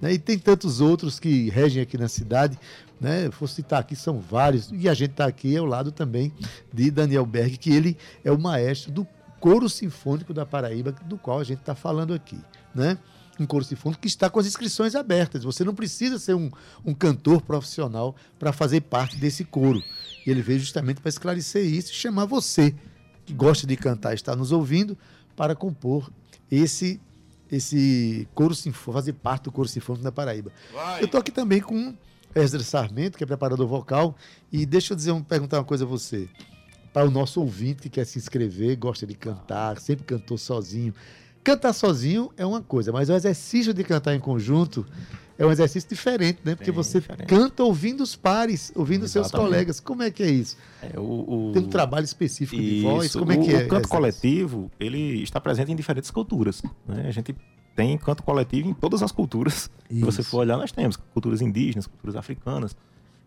né? 0.01 0.13
E 0.13 0.19
tem 0.19 0.39
tantos 0.39 0.81
outros 0.81 1.19
que 1.19 1.49
regem 1.51 1.83
aqui 1.83 1.97
na 1.97 2.09
cidade, 2.09 2.59
né? 3.01 3.29
Vou 3.29 3.49
citar 3.49 3.81
aqui, 3.81 3.95
são 3.95 4.19
vários. 4.21 4.71
E 4.73 4.89
a 4.89 4.95
gente 4.95 5.13
está 5.13 5.27
aqui 5.27 5.57
ao 5.57 5.65
lado 5.65 5.93
também 5.93 6.33
de 6.73 6.91
Daniel 6.91 7.25
Berg, 7.25 7.57
que 7.57 7.73
ele 7.73 7.97
é 8.25 8.31
o 8.31 8.39
maestro 8.39 8.93
do 8.93 9.07
coro 9.41 9.69
sinfônico 9.69 10.35
da 10.35 10.45
Paraíba, 10.45 10.93
do 11.05 11.19
qual 11.19 11.39
a 11.39 11.45
gente 11.45 11.61
está 11.61 11.75
falando 11.75 12.13
aqui, 12.15 12.39
né? 12.75 12.99
Um 13.43 13.47
coro 13.47 13.65
sinfônico 13.65 14.01
que 14.01 14.09
está 14.09 14.31
com 14.31 14.39
as 14.39 14.47
inscrições 14.47 14.95
abertas. 14.95 15.45
Você 15.45 15.65
não 15.65 15.75
precisa 15.75 16.19
ser 16.19 16.35
um, 16.35 16.51
um 16.85 16.95
cantor 16.95 17.43
profissional 17.43 18.15
para 18.39 18.53
fazer 18.53 18.83
parte 18.83 19.17
desse 19.17 19.45
coro. 19.45 19.83
E 20.27 20.31
ele 20.31 20.43
veio 20.43 20.61
justamente 20.61 21.01
para 21.01 21.09
esclarecer 21.09 21.65
isso 21.65 21.93
e 21.93 21.95
chamar 21.95 22.27
você, 22.27 22.75
que 23.27 23.33
gosta 23.33 23.67
de 23.67 23.77
cantar 23.77 24.13
e 24.13 24.15
está 24.15 24.37
nos 24.37 24.53
ouvindo, 24.53 24.97
para 25.37 25.55
compor 25.55 26.11
esse 26.51 27.01
esse 27.51 28.27
coro 28.35 28.55
sinfônico, 28.55 28.93
fazer 28.93 29.13
parte 29.13 29.45
do 29.45 29.53
coro 29.53 29.69
sinfônico 29.69 30.03
da 30.03 30.11
Paraíba. 30.11 30.51
Vai. 30.73 31.03
Eu 31.03 31.05
estou 31.05 31.21
aqui 31.21 31.31
também 31.31 31.61
com 31.61 31.95
Esdras 32.35 32.67
Sarmento, 32.67 33.17
que 33.17 33.23
é 33.23 33.27
preparador 33.27 33.67
vocal, 33.67 34.17
e 34.51 34.67
deixa 34.67 34.93
eu 34.93 34.97
dizer, 34.97 35.15
perguntar 35.23 35.59
uma 35.59 35.65
coisa 35.65 35.85
a 35.85 35.87
você. 35.87 36.29
Para 36.93 37.07
o 37.07 37.11
nosso 37.11 37.41
ouvinte 37.41 37.83
que 37.83 37.91
quer 37.91 38.05
se 38.07 38.19
inscrever, 38.19 38.77
gosta 38.77 39.07
de 39.07 39.15
cantar, 39.15 39.79
sempre 39.79 40.05
cantou 40.05 40.39
sozinho. 40.39 40.95
Cantar 41.45 41.75
sozinho 41.75 42.31
é 42.39 42.47
uma 42.47 42.63
coisa, 42.63 42.91
mas 42.91 43.11
o 43.11 43.13
exercício 43.13 43.75
de 43.75 43.85
cantar 43.85 44.15
em 44.15 44.19
conjunto 44.19 44.87
é 45.37 45.45
um 45.45 45.51
exercício 45.51 45.89
diferente, 45.89 46.39
né? 46.43 46.55
Porque 46.55 46.71
você 46.71 47.01
diferente. 47.01 47.27
canta 47.27 47.63
ouvindo 47.63 48.03
os 48.03 48.17
pares, 48.17 48.73
ouvindo 48.75 49.05
Exatamente. 49.05 49.31
seus 49.31 49.43
colegas. 49.43 49.81
Como 49.81 50.03
é 50.03 50.11
que 50.11 50.23
é 50.23 50.31
isso? 50.31 50.57
É, 50.81 50.99
o, 50.99 51.03
o... 51.03 51.53
Tem 51.53 51.63
um 51.63 51.69
trabalho 51.69 52.05
específico 52.05 52.61
isso. 52.61 52.75
de 52.75 52.83
voz? 52.83 53.13
Como 53.15 53.31
é 53.33 53.37
que 53.37 53.53
o, 53.53 53.57
é? 53.61 53.65
O 53.65 53.69
canto 53.69 53.89
coletivo, 53.89 54.71
ele 54.81 55.23
está 55.23 55.39
presente 55.39 55.71
em 55.71 55.77
diferentes 55.77 56.11
culturas. 56.11 56.63
Né? 56.87 57.05
A 57.07 57.11
gente 57.11 57.37
tem 57.77 57.99
canto 57.99 58.23
coletivo 58.23 58.69
em 58.69 58.73
todas 58.73 59.03
as 59.03 59.13
culturas. 59.13 59.71
Isso. 59.91 59.99
Se 59.99 60.05
você 60.05 60.23
for 60.23 60.39
olhar, 60.39 60.57
nós 60.57 60.73
temos 60.73 60.97
culturas 60.97 61.43
indígenas, 61.43 61.87
culturas 61.87 62.17
africanas 62.17 62.75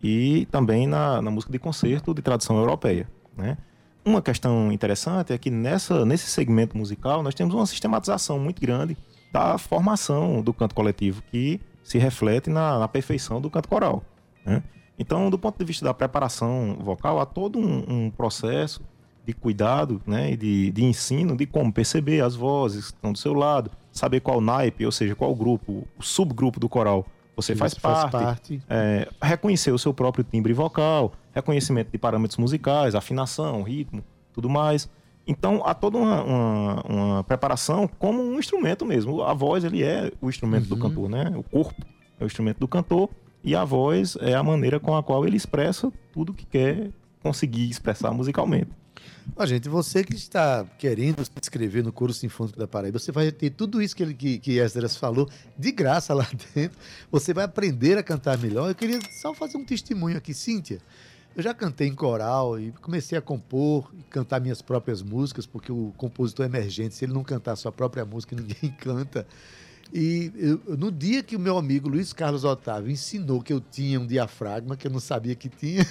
e 0.02 0.48
também 0.50 0.88
na, 0.88 1.22
na 1.22 1.30
música 1.30 1.52
de 1.52 1.60
concerto 1.60 2.14
de 2.14 2.22
tradição 2.22 2.58
europeia, 2.58 3.08
né? 3.38 3.58
Uma 4.08 4.22
questão 4.22 4.72
interessante 4.72 5.34
é 5.34 5.38
que 5.38 5.52
nessa, 5.52 6.06
nesse 6.06 6.28
segmento 6.28 6.78
musical 6.78 7.22
nós 7.22 7.36
temos 7.36 7.54
uma 7.54 7.66
sistematização 7.66 8.40
muito 8.40 8.62
grande 8.62 8.96
da 9.34 9.58
formação 9.58 10.42
do 10.42 10.54
canto 10.54 10.74
coletivo, 10.74 11.22
que 11.30 11.60
se 11.84 11.98
reflete 11.98 12.50
na, 12.50 12.80
na 12.80 12.88
perfeição 12.88 13.42
do 13.42 13.50
canto 13.50 13.68
coral. 13.68 14.02
Né? 14.46 14.64
Então, 14.98 15.30
do 15.30 15.38
ponto 15.38 15.58
de 15.58 15.66
vista 15.66 15.84
da 15.84 15.94
preparação 15.94 16.78
vocal, 16.80 17.20
há 17.20 17.26
todo 17.26 17.60
um, 17.60 18.06
um 18.06 18.10
processo 18.10 18.82
de 19.26 19.34
cuidado 19.34 20.02
né, 20.08 20.32
e 20.32 20.38
de, 20.38 20.72
de 20.72 20.86
ensino 20.86 21.36
de 21.36 21.46
como 21.46 21.74
perceber 21.74 22.22
as 22.22 22.34
vozes 22.34 22.92
que 22.92 22.94
estão 22.96 23.12
do 23.12 23.18
seu 23.18 23.34
lado, 23.34 23.70
saber 23.92 24.22
qual 24.22 24.40
naipe, 24.40 24.86
ou 24.86 24.92
seja, 24.94 25.16
qual 25.16 25.36
grupo, 25.36 25.86
o 26.00 26.02
subgrupo 26.02 26.62
do 26.62 26.70
coral 26.70 27.06
você 27.38 27.56
faz 27.56 27.76
parte, 27.76 28.12
faz 28.12 28.24
parte. 28.24 28.62
É, 28.68 29.08
reconhecer 29.22 29.72
o 29.72 29.78
seu 29.78 29.94
próprio 29.94 30.24
timbre 30.24 30.54
vocal, 30.54 31.14
reconhecimento 31.32 31.92
de 31.92 31.98
parâmetros 32.00 32.38
musicais, 32.38 32.96
afinação, 32.96 33.62
ritmo, 33.62 34.04
tudo 34.34 34.50
mais. 34.50 34.90
Então 35.28 35.62
há 35.64 35.76
toda 35.76 36.00
uma, 36.00 36.24
uma, 36.24 36.82
uma, 36.82 37.24
preparação 37.24 37.88
como 37.88 38.24
um 38.24 38.40
instrumento 38.40 38.84
mesmo. 38.84 39.22
A 39.22 39.36
voz 39.36 39.64
ele 39.64 39.84
é 39.84 40.12
o 40.20 40.30
instrumento 40.30 40.64
uhum. 40.64 40.70
do 40.70 40.78
cantor, 40.78 41.10
né? 41.10 41.32
O 41.38 41.44
corpo 41.44 41.86
é 42.20 42.24
o 42.24 42.26
instrumento 42.26 42.58
do 42.58 42.68
cantor 42.68 43.08
e 43.44 43.56
a 43.56 43.64
voz 43.64 44.18
é 44.20 44.34
a 44.34 44.42
maneira 44.42 44.80
com 44.80 44.96
a 44.96 45.04
qual 45.04 45.24
ele 45.24 45.38
expressa 45.38 45.94
tudo 46.12 46.34
que 46.34 46.46
quer 46.46 46.90
conseguir 47.22 47.70
expressar 47.70 48.12
musicalmente. 48.12 48.72
Ó, 49.36 49.46
gente, 49.46 49.70
você 49.70 50.04
que 50.04 50.16
está 50.16 50.66
querendo 50.80 51.24
se 51.24 51.32
inscrever 51.40 51.84
no 51.84 51.92
Coro 51.92 52.14
Sinfônico 52.14 52.58
da 52.58 52.68
Paraíba, 52.68 52.98
você 52.98 53.12
vai 53.12 53.32
ter 53.32 53.52
tudo 53.52 53.82
isso 53.82 53.96
que, 53.96 54.04
ele, 54.04 54.14
que, 54.14 54.40
que 54.40 54.60
Esdras 54.60 54.96
falou 54.96 55.30
de 55.58 55.72
graça 55.72 56.14
lá 56.14 56.28
dentro. 56.56 56.78
Você 57.12 57.34
vai 57.34 57.46
aprender 57.46 57.98
a 57.98 58.04
cantar 58.04 58.38
melhor. 58.38 58.70
Eu 58.70 58.76
queria 58.76 59.00
só 59.22 59.34
fazer 59.34 59.58
um 59.58 59.66
testemunho 59.66 60.18
aqui, 60.18 60.34
Cíntia. 60.34 60.80
Eu 61.36 61.44
já 61.44 61.54
cantei 61.54 61.88
em 61.88 61.94
coral 61.94 62.60
e 62.60 62.72
comecei 62.82 63.16
a 63.16 63.22
compor 63.22 63.92
e 63.94 64.02
cantar 64.10 64.42
minhas 64.42 64.60
próprias 64.60 65.04
músicas, 65.04 65.46
porque 65.46 65.72
o 65.72 65.94
compositor 65.96 66.44
emergente, 66.44 66.96
se 66.96 67.06
ele 67.06 67.14
não 67.14 67.24
cantar 67.24 67.56
sua 67.56 67.72
própria 67.72 68.04
música, 68.04 68.34
ninguém 68.40 68.72
canta. 68.80 69.28
E 69.94 70.32
eu, 70.36 70.78
no 70.78 70.92
dia 70.92 71.24
que 71.24 71.36
o 71.36 71.40
meu 71.40 71.58
amigo 71.58 71.88
Luiz 71.88 72.12
Carlos 72.12 72.44
Otávio 72.44 72.92
ensinou 72.92 73.42
que 73.42 73.54
eu 73.54 73.62
tinha 73.62 74.00
um 74.00 74.06
diafragma, 74.06 74.76
que 74.76 74.88
eu 74.88 74.92
não 74.92 75.00
sabia 75.00 75.36
que 75.36 75.50
tinha. 75.50 75.86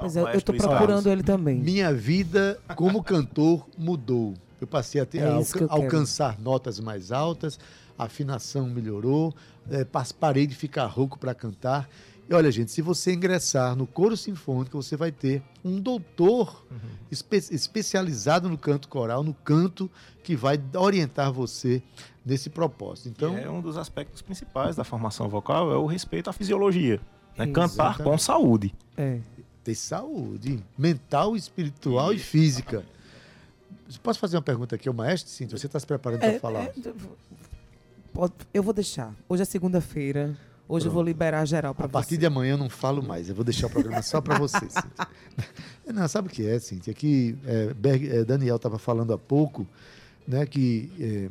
Mas 0.00 0.16
eu 0.16 0.28
estou 0.30 0.54
procurando 0.56 1.08
ele 1.08 1.22
também. 1.22 1.60
Minha 1.60 1.92
vida 1.92 2.58
como 2.74 3.02
cantor 3.02 3.68
mudou. 3.78 4.34
Eu 4.60 4.66
passei 4.66 5.00
a, 5.00 5.06
ter, 5.06 5.18
é 5.18 5.26
a 5.26 5.34
alca 5.34 5.66
alcançar 5.68 6.40
notas 6.40 6.78
mais 6.78 7.10
altas, 7.10 7.58
a 7.98 8.04
afinação 8.04 8.68
melhorou, 8.68 9.34
é, 9.70 9.84
parei 10.18 10.46
de 10.46 10.54
ficar 10.54 10.86
rouco 10.86 11.18
para 11.18 11.34
cantar. 11.34 11.88
E 12.28 12.34
olha, 12.34 12.50
gente, 12.50 12.70
se 12.70 12.80
você 12.80 13.12
ingressar 13.12 13.74
no 13.74 13.86
coro 13.86 14.16
sinfônico, 14.16 14.80
você 14.80 14.96
vai 14.96 15.10
ter 15.10 15.42
um 15.64 15.80
doutor 15.80 16.64
uhum. 16.70 16.78
espe 17.10 17.36
especializado 17.36 18.48
no 18.48 18.56
canto 18.56 18.88
coral, 18.88 19.24
no 19.24 19.34
canto, 19.34 19.90
que 20.22 20.36
vai 20.36 20.60
orientar 20.76 21.32
você 21.32 21.82
nesse 22.24 22.50
propósito. 22.50 23.08
Então, 23.08 23.36
é 23.36 23.48
um 23.50 23.60
dos 23.60 23.76
aspectos 23.76 24.22
principais 24.22 24.76
da 24.76 24.84
formação 24.84 25.28
vocal 25.28 25.72
é 25.72 25.76
o 25.76 25.86
respeito 25.86 26.30
à 26.30 26.32
fisiologia. 26.32 27.00
Né? 27.36 27.46
Cantar 27.48 27.98
com 27.98 28.16
saúde. 28.18 28.74
É. 28.96 29.18
Ter 29.64 29.74
saúde 29.74 30.62
mental, 30.76 31.36
espiritual 31.36 32.12
e, 32.12 32.16
e 32.16 32.18
física. 32.18 32.84
Posso 34.02 34.18
fazer 34.18 34.36
uma 34.36 34.42
pergunta 34.42 34.74
aqui 34.74 34.88
ao 34.88 34.94
maestro, 34.94 35.30
Cintia? 35.30 35.58
Você 35.58 35.66
está 35.66 35.78
se 35.78 35.86
preparando 35.86 36.22
é, 36.22 36.30
para 36.30 36.40
falar? 36.40 36.64
É, 36.64 36.72
eu 38.52 38.62
vou 38.62 38.72
deixar. 38.72 39.14
Hoje 39.28 39.42
é 39.42 39.44
segunda-feira. 39.44 40.36
Hoje 40.68 40.84
Pronto. 40.84 40.86
eu 40.86 40.92
vou 40.92 41.02
liberar 41.02 41.44
geral 41.44 41.74
para 41.74 41.86
você. 41.86 41.90
A 41.90 41.92
partir 41.92 42.16
de 42.16 42.24
amanhã 42.24 42.52
eu 42.52 42.58
não 42.58 42.70
falo 42.70 43.02
mais. 43.02 43.28
Eu 43.28 43.34
vou 43.34 43.44
deixar 43.44 43.66
o 43.66 43.70
programa 43.70 44.00
só 44.02 44.20
para 44.20 44.38
você, 44.38 44.60
Cíntia. 44.70 45.08
Não, 45.92 46.06
sabe 46.08 46.28
o 46.28 46.30
que 46.30 46.46
é, 46.46 46.58
Cíntia? 46.58 46.94
Que 46.94 47.36
é, 47.44 47.74
é, 48.18 48.24
Daniel 48.24 48.56
estava 48.56 48.78
falando 48.78 49.12
há 49.12 49.18
pouco, 49.18 49.66
né, 50.26 50.46
que, 50.46 50.90
é, 51.00 51.30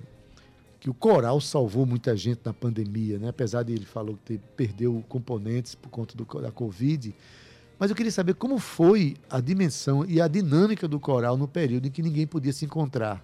que 0.81 0.89
o 0.89 0.95
coral 0.95 1.39
salvou 1.39 1.85
muita 1.85 2.17
gente 2.17 2.41
na 2.43 2.51
pandemia, 2.51 3.19
né? 3.19 3.29
Apesar 3.29 3.61
de 3.61 3.71
ele 3.71 3.85
falou 3.85 4.17
que 4.25 4.39
perdeu 4.57 5.05
componentes 5.07 5.75
por 5.75 5.89
conta 5.89 6.17
do, 6.17 6.25
da 6.41 6.51
Covid. 6.51 7.15
Mas 7.77 7.91
eu 7.91 7.95
queria 7.95 8.11
saber 8.11 8.33
como 8.33 8.57
foi 8.57 9.15
a 9.29 9.39
dimensão 9.39 10.03
e 10.03 10.19
a 10.19 10.27
dinâmica 10.27 10.87
do 10.87 10.99
coral 10.99 11.37
no 11.37 11.47
período 11.47 11.87
em 11.87 11.91
que 11.91 12.01
ninguém 12.01 12.25
podia 12.25 12.51
se 12.51 12.65
encontrar. 12.65 13.23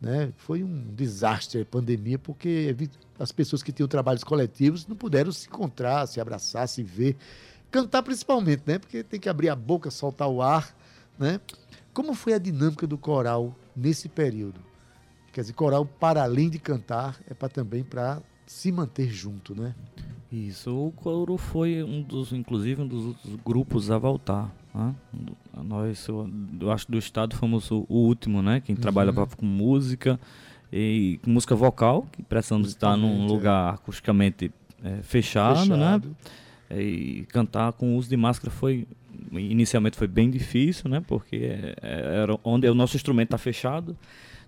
Né? 0.00 0.32
Foi 0.38 0.64
um 0.64 0.94
desastre 0.94 1.60
a 1.60 1.64
pandemia, 1.66 2.18
porque 2.18 2.74
as 3.18 3.30
pessoas 3.30 3.62
que 3.62 3.70
tinham 3.70 3.86
trabalhos 3.86 4.24
coletivos 4.24 4.86
não 4.86 4.96
puderam 4.96 5.30
se 5.30 5.46
encontrar, 5.46 6.06
se 6.06 6.22
abraçar, 6.22 6.66
se 6.66 6.82
ver. 6.82 7.18
Cantar 7.70 8.02
principalmente, 8.02 8.62
né? 8.66 8.78
Porque 8.78 9.02
tem 9.02 9.20
que 9.20 9.28
abrir 9.28 9.50
a 9.50 9.56
boca, 9.56 9.90
soltar 9.90 10.28
o 10.28 10.40
ar, 10.40 10.74
né? 11.18 11.38
Como 11.92 12.14
foi 12.14 12.32
a 12.32 12.38
dinâmica 12.38 12.86
do 12.86 12.96
coral 12.96 13.54
nesse 13.76 14.08
período? 14.08 14.58
Quer 15.34 15.40
dizer, 15.40 15.52
coral, 15.54 15.84
para 15.84 16.22
além 16.22 16.48
de 16.48 16.60
cantar, 16.60 17.18
é 17.28 17.34
para 17.34 17.48
também 17.48 17.82
para 17.82 18.22
se 18.46 18.70
manter 18.70 19.08
junto, 19.08 19.52
né? 19.52 19.74
Isso, 20.30 20.70
o 20.70 20.92
coro 20.92 21.36
foi 21.36 21.82
um 21.82 22.02
dos, 22.02 22.32
inclusive, 22.32 22.82
um 22.82 22.86
dos 22.86 23.16
grupos 23.44 23.90
a 23.90 23.98
voltar. 23.98 24.54
Né? 24.72 24.94
Nós, 25.64 26.06
eu, 26.06 26.70
acho 26.70 26.88
do 26.88 26.96
estado 26.98 27.34
fomos 27.34 27.68
o, 27.72 27.84
último, 27.88 28.42
né? 28.42 28.60
Quem 28.60 28.76
uhum. 28.76 28.80
trabalhava 28.80 29.26
com 29.26 29.44
música 29.44 30.20
e 30.72 31.18
música 31.26 31.56
vocal, 31.56 32.06
que 32.12 32.22
precisamos 32.22 32.68
estar 32.68 32.96
num 32.96 33.24
é. 33.24 33.26
lugar 33.26 33.74
acusticamente 33.74 34.52
é, 34.84 35.02
fechado, 35.02 35.62
fechado, 35.62 36.16
né? 36.70 36.80
E 36.80 37.26
cantar 37.30 37.72
com 37.72 37.96
uso 37.96 38.08
de 38.08 38.16
máscara 38.16 38.52
foi 38.52 38.86
inicialmente 39.32 39.96
foi 39.96 40.06
bem 40.06 40.30
difícil, 40.30 40.88
né? 40.88 41.02
Porque 41.04 41.36
é, 41.36 41.74
é, 41.82 42.22
era 42.22 42.38
onde 42.44 42.68
o 42.68 42.74
nosso 42.74 42.94
instrumento 42.96 43.28
está 43.28 43.38
fechado. 43.38 43.96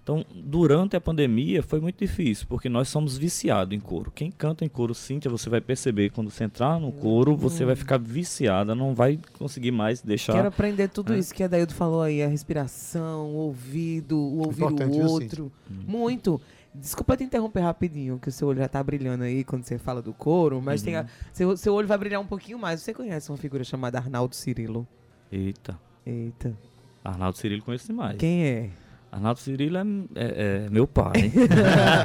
Então, 0.06 0.24
durante 0.32 0.94
a 0.94 1.00
pandemia 1.00 1.64
foi 1.64 1.80
muito 1.80 1.98
difícil, 1.98 2.46
porque 2.48 2.68
nós 2.68 2.88
somos 2.88 3.18
viciados 3.18 3.76
em 3.76 3.80
couro. 3.80 4.12
Quem 4.14 4.30
canta 4.30 4.64
em 4.64 4.68
couro, 4.68 4.94
Cíntia, 4.94 5.28
você 5.28 5.50
vai 5.50 5.60
perceber, 5.60 6.10
quando 6.10 6.30
você 6.30 6.44
entrar 6.44 6.78
no 6.78 6.92
couro, 6.92 7.36
você 7.36 7.64
vai 7.64 7.74
ficar 7.74 7.98
viciada, 7.98 8.72
não 8.72 8.94
vai 8.94 9.18
conseguir 9.36 9.72
mais 9.72 10.00
deixar... 10.00 10.34
Quero 10.34 10.46
aprender 10.46 10.86
tudo 10.90 11.12
é. 11.12 11.18
isso 11.18 11.34
que 11.34 11.42
a 11.42 11.48
Daildo 11.48 11.74
falou 11.74 12.02
aí, 12.02 12.22
a 12.22 12.28
respiração, 12.28 13.30
o 13.30 13.38
ouvido, 13.38 14.16
o 14.16 14.44
ouvir 14.44 14.62
Importante, 14.62 14.96
o 14.96 15.10
outro. 15.10 15.52
Muito. 15.68 16.40
Desculpa 16.72 17.16
te 17.16 17.24
interromper 17.24 17.62
rapidinho, 17.62 18.16
que 18.20 18.28
o 18.28 18.32
seu 18.32 18.46
olho 18.46 18.60
já 18.60 18.68
tá 18.68 18.80
brilhando 18.84 19.24
aí 19.24 19.42
quando 19.42 19.64
você 19.64 19.76
fala 19.76 20.00
do 20.00 20.12
couro, 20.12 20.62
mas 20.62 20.82
uhum. 20.82 20.84
tem 20.84 20.96
a, 20.98 21.00
uhum. 21.00 21.08
seu, 21.32 21.56
seu 21.56 21.74
olho 21.74 21.88
vai 21.88 21.98
brilhar 21.98 22.20
um 22.20 22.26
pouquinho 22.26 22.60
mais. 22.60 22.80
Você 22.80 22.94
conhece 22.94 23.28
uma 23.28 23.38
figura 23.38 23.64
chamada 23.64 23.98
Arnaldo 23.98 24.36
Cirilo? 24.36 24.86
Eita. 25.32 25.76
Eita. 26.06 26.56
Arnaldo 27.02 27.36
Cirilo 27.36 27.62
conheço 27.62 27.88
demais. 27.88 28.16
Quem 28.18 28.44
é? 28.44 28.70
Arnaldo 29.10 29.40
Cirilo 29.40 29.78
é, 29.78 29.82
é, 30.14 30.66
é 30.66 30.70
meu 30.70 30.86
pai. 30.86 31.32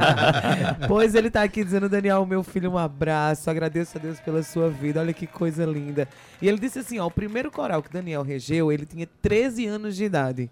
pois 0.87 1.15
ele 1.15 1.29
tá 1.29 1.43
aqui 1.43 1.63
dizendo, 1.63 1.89
Daniel, 1.89 2.25
meu 2.25 2.43
filho, 2.43 2.71
um 2.71 2.77
abraço. 2.77 3.49
Agradeço 3.49 3.97
a 3.97 4.01
Deus 4.01 4.19
pela 4.19 4.43
sua 4.43 4.69
vida. 4.69 4.99
Olha 4.99 5.13
que 5.13 5.27
coisa 5.27 5.65
linda. 5.65 6.07
E 6.41 6.47
ele 6.47 6.59
disse 6.59 6.79
assim: 6.79 6.99
ó, 6.99 7.07
o 7.07 7.11
primeiro 7.11 7.51
coral 7.51 7.83
que 7.83 7.91
Daniel 7.91 8.21
regeu, 8.21 8.71
ele 8.71 8.85
tinha 8.85 9.07
13 9.21 9.65
anos 9.65 9.95
de 9.95 10.05
idade. 10.05 10.49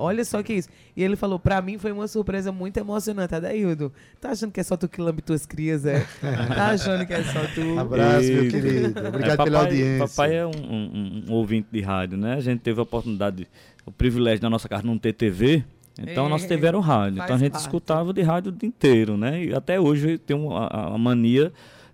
Olha 0.00 0.24
só 0.24 0.40
que 0.44 0.52
isso. 0.52 0.68
E 0.96 1.02
ele 1.02 1.16
falou, 1.16 1.40
pra 1.40 1.60
mim 1.60 1.76
foi 1.76 1.90
uma 1.90 2.06
surpresa 2.06 2.52
muito 2.52 2.76
emocionante. 2.76 3.34
Adaildo, 3.34 3.92
tá 4.20 4.30
achando 4.30 4.52
que 4.52 4.60
é 4.60 4.62
só 4.62 4.76
tu 4.76 4.88
que 4.88 5.00
lambe 5.00 5.20
tuas 5.20 5.44
crias, 5.44 5.84
é? 5.84 6.06
Tá 6.54 6.68
achando 6.68 7.04
que 7.04 7.12
é 7.12 7.24
só 7.24 7.40
tu? 7.52 7.76
Abraço, 7.76 8.32
meu 8.32 8.48
querido. 8.48 8.88
Obrigado 9.08 9.24
é, 9.24 9.36
papai, 9.36 9.44
pela 9.44 9.58
audiência. 9.58 10.06
Papai 10.06 10.36
é 10.36 10.46
um, 10.46 10.50
um, 10.50 11.24
um, 11.28 11.32
ouvinte 11.32 11.66
de 11.72 11.80
rádio, 11.80 12.16
né? 12.16 12.34
A 12.34 12.40
gente 12.40 12.60
teve 12.60 12.78
a 12.78 12.84
oportunidade, 12.84 13.48
o 13.84 13.90
privilégio 13.90 14.40
da 14.40 14.48
nossa 14.48 14.68
casa 14.68 14.84
não 14.84 14.96
ter 14.96 15.12
TV. 15.14 15.64
Então, 15.98 16.26
é, 16.26 16.28
nosso 16.28 16.46
TV 16.46 16.66
era 16.66 16.76
o 16.76 16.80
rádio. 16.80 17.22
Então, 17.22 17.34
a 17.34 17.38
gente 17.38 17.52
parte. 17.52 17.64
escutava 17.64 18.12
de 18.12 18.22
rádio 18.22 18.52
o 18.52 18.54
dia 18.54 18.68
inteiro, 18.68 19.16
né? 19.16 19.44
E 19.44 19.54
até 19.54 19.80
hoje 19.80 20.18
tem 20.18 20.36
uma, 20.36 20.66
a, 20.66 20.94
a 20.94 20.98
mania 20.98 21.52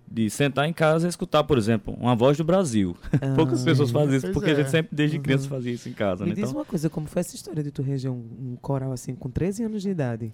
de 0.09 0.29
sentar 0.29 0.67
em 0.69 0.73
casa 0.73 1.07
e 1.07 1.09
escutar, 1.09 1.43
por 1.43 1.57
exemplo, 1.57 1.95
uma 1.99 2.15
voz 2.15 2.37
do 2.37 2.43
Brasil. 2.43 2.95
Ah, 3.13 3.33
Poucas 3.35 3.63
pessoas 3.63 3.91
fazem 3.91 4.17
isso, 4.17 4.31
porque 4.31 4.49
é. 4.49 4.53
a 4.53 4.55
gente 4.55 4.69
sempre, 4.69 4.95
desde 4.95 5.17
uhum. 5.17 5.23
criança, 5.23 5.47
fazia 5.47 5.73
isso 5.73 5.89
em 5.89 5.93
casa. 5.93 6.23
Me 6.23 6.29
né? 6.29 6.35
diz 6.35 6.49
então, 6.49 6.59
uma 6.59 6.65
coisa, 6.65 6.89
como 6.89 7.07
foi 7.07 7.21
essa 7.21 7.35
história 7.35 7.63
de 7.63 7.71
tu 7.71 7.81
reger 7.81 8.11
um, 8.11 8.23
um, 8.39 8.57
coral 8.61 8.91
assim, 8.91 9.15
com 9.15 9.29
13 9.29 9.63
anos 9.63 9.81
de 9.81 9.89
idade? 9.89 10.31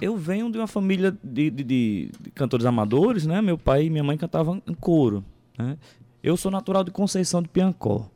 Eu 0.00 0.16
venho 0.16 0.50
de 0.50 0.58
uma 0.58 0.66
família 0.66 1.16
de, 1.22 1.50
de, 1.50 1.62
de, 1.62 2.10
de 2.20 2.30
cantores 2.30 2.66
amadores, 2.66 3.26
né? 3.26 3.40
Meu 3.40 3.56
pai 3.56 3.84
e 3.84 3.90
minha 3.90 4.02
mãe 4.02 4.16
cantavam 4.16 4.60
em 4.66 4.74
coro. 4.74 5.24
Né? 5.56 5.76
Eu 6.22 6.36
sou 6.36 6.50
natural 6.50 6.82
de 6.82 6.90
Conceição 6.90 7.40
de 7.40 7.48
Piancó. 7.48 8.10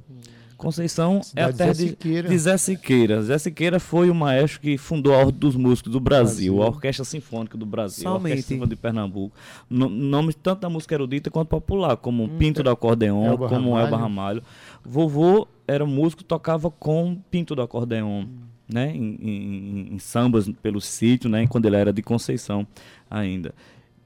Conceição 0.58 1.20
é 1.36 1.44
a 1.44 1.52
terra 1.52 1.72
de, 1.72 1.94
de 1.94 2.38
Zé 2.38 2.56
Siqueira. 2.58 3.22
Zé 3.22 3.38
Siqueira 3.38 3.78
foi 3.78 4.10
o 4.10 4.14
maestro 4.14 4.60
que 4.60 4.76
fundou 4.76 5.14
a 5.14 5.18
Ordem 5.18 5.38
dos 5.38 5.54
Músicos 5.54 5.92
do 5.92 6.00
Brasil, 6.00 6.54
Brasil. 6.54 6.62
a 6.64 6.66
Orquestra 6.66 7.04
Sinfônica 7.04 7.56
do 7.56 7.64
Brasil, 7.64 8.02
Somente. 8.02 8.08
a 8.10 8.16
Orquestra 8.16 8.42
Sinfônica 8.42 8.74
de 8.74 8.82
Pernambuco. 8.82 9.36
No, 9.70 9.88
nome 9.88 10.34
tanto 10.34 10.62
da 10.62 10.68
música 10.68 10.96
erudita 10.96 11.30
quanto 11.30 11.48
popular, 11.48 11.96
como 11.96 12.24
hum, 12.24 12.38
Pinto 12.38 12.60
do 12.64 12.70
Acordeon, 12.70 13.24
Elba 13.24 13.48
como 13.48 13.70
Ramalho. 13.70 13.84
Elba 13.84 13.96
Ramalho. 13.96 14.42
Vovô 14.84 15.46
era 15.66 15.86
músico, 15.86 16.24
tocava 16.24 16.68
com 16.72 17.16
Pinto 17.30 17.54
do 17.54 17.62
Acordeon. 17.62 18.22
Hum. 18.22 18.28
Né, 18.70 18.94
em, 18.94 19.18
em, 19.22 19.94
em, 19.94 19.98
sambas 19.98 20.46
pelo 20.60 20.78
sítio, 20.78 21.30
né, 21.30 21.46
quando 21.46 21.64
ele 21.64 21.76
era 21.76 21.90
de 21.90 22.02
Conceição 22.02 22.66
ainda. 23.10 23.54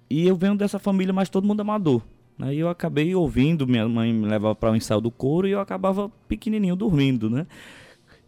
E 0.08 0.24
eu 0.28 0.36
venho 0.36 0.54
dessa 0.54 0.78
família, 0.78 1.12
mas 1.12 1.28
todo 1.28 1.44
mundo 1.44 1.62
amador. 1.62 2.00
Aí 2.42 2.58
eu 2.58 2.68
acabei 2.68 3.14
ouvindo, 3.14 3.68
minha 3.68 3.88
mãe 3.88 4.12
me 4.12 4.26
levava 4.26 4.52
para 4.52 4.72
o 4.72 4.74
ensaio 4.74 5.00
do 5.00 5.12
couro 5.12 5.46
e 5.46 5.52
eu 5.52 5.60
acabava 5.60 6.10
pequenininho 6.26 6.74
dormindo, 6.74 7.30
né? 7.30 7.46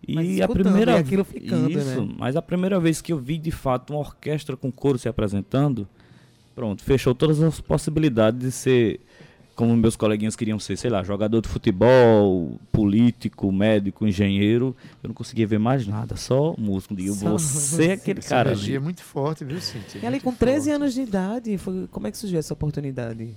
E 0.06 0.40
a 0.40 0.46
primeira 0.46 0.96
aquilo 0.96 1.24
ficando, 1.24 1.68
isso, 1.68 2.04
né? 2.04 2.14
mas 2.16 2.36
a 2.36 2.42
primeira 2.42 2.78
vez 2.78 3.00
que 3.00 3.12
eu 3.12 3.18
vi 3.18 3.38
de 3.38 3.50
fato 3.50 3.92
uma 3.92 3.98
orquestra 3.98 4.56
com 4.56 4.70
couro 4.70 4.98
se 4.98 5.08
apresentando, 5.08 5.88
pronto, 6.54 6.84
fechou 6.84 7.12
todas 7.12 7.42
as 7.42 7.60
possibilidades 7.60 8.38
de 8.38 8.52
ser 8.52 9.00
como 9.56 9.76
meus 9.76 9.96
coleguinhas 9.96 10.36
queriam 10.36 10.60
ser, 10.60 10.76
sei 10.76 10.90
lá, 10.90 11.02
jogador 11.02 11.40
de 11.40 11.48
futebol, 11.48 12.56
político, 12.70 13.50
médico, 13.50 14.06
engenheiro, 14.06 14.76
eu 15.02 15.08
não 15.08 15.14
conseguia 15.14 15.46
ver 15.46 15.58
mais 15.58 15.86
nada, 15.88 16.14
só 16.14 16.54
músico. 16.56 16.94
Digo, 16.94 17.14
só 17.14 17.32
você 17.36 17.88
é 17.88 17.92
aquele 17.94 18.20
Essa 18.20 18.28
cara. 18.28 18.50
energia 18.50 18.76
é 18.76 18.80
muito 18.80 19.02
forte, 19.02 19.44
viu, 19.44 19.60
Cintia? 19.60 20.00
E 20.00 20.06
ali 20.06 20.20
com 20.20 20.32
13 20.32 20.56
forte. 20.56 20.70
anos 20.70 20.94
de 20.94 21.00
idade, 21.00 21.58
foi, 21.58 21.88
como 21.90 22.06
é 22.06 22.12
que 22.12 22.18
surgiu 22.18 22.38
essa 22.38 22.52
oportunidade? 22.52 23.34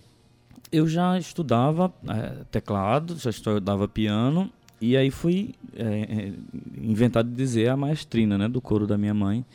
Eu 0.72 0.88
já 0.88 1.18
estudava 1.18 1.94
é, 2.08 2.44
teclado, 2.52 3.18
já 3.18 3.30
estudava 3.30 3.88
piano, 3.88 4.52
e 4.80 4.96
aí 4.96 5.10
fui 5.10 5.56
é, 5.76 6.32
inventado 6.78 7.30
de 7.30 7.36
dizer 7.36 7.70
a 7.70 7.78
maestrina 7.78 8.38
né, 8.38 8.48
do 8.48 8.62
coro 8.62 8.86
da 8.86 8.98
minha 8.98 9.14
mãe, 9.14 9.46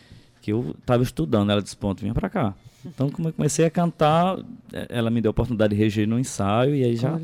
que 0.41 0.53
eu 0.53 0.75
estava 0.79 1.03
estudando. 1.03 1.51
Ela 1.51 1.63
disse: 1.63 1.77
Ponto, 1.77 2.01
vinha 2.01 2.15
para 2.15 2.29
cá. 2.29 2.55
Então, 2.85 3.11
como 3.11 3.29
eu 3.29 3.33
comecei 3.33 3.65
a 3.65 3.71
cantar, 3.71 4.39
é, 4.73 4.87
ela 4.89 5.11
me 5.11 5.21
deu 5.21 5.31
a 5.31 5.33
oportunidade 5.33 5.75
de 5.75 5.81
reger 5.81 6.07
no 6.07 6.19
ensaio 6.19 6.75
e 6.75 6.85
aí 6.85 6.97
já, 6.97 7.19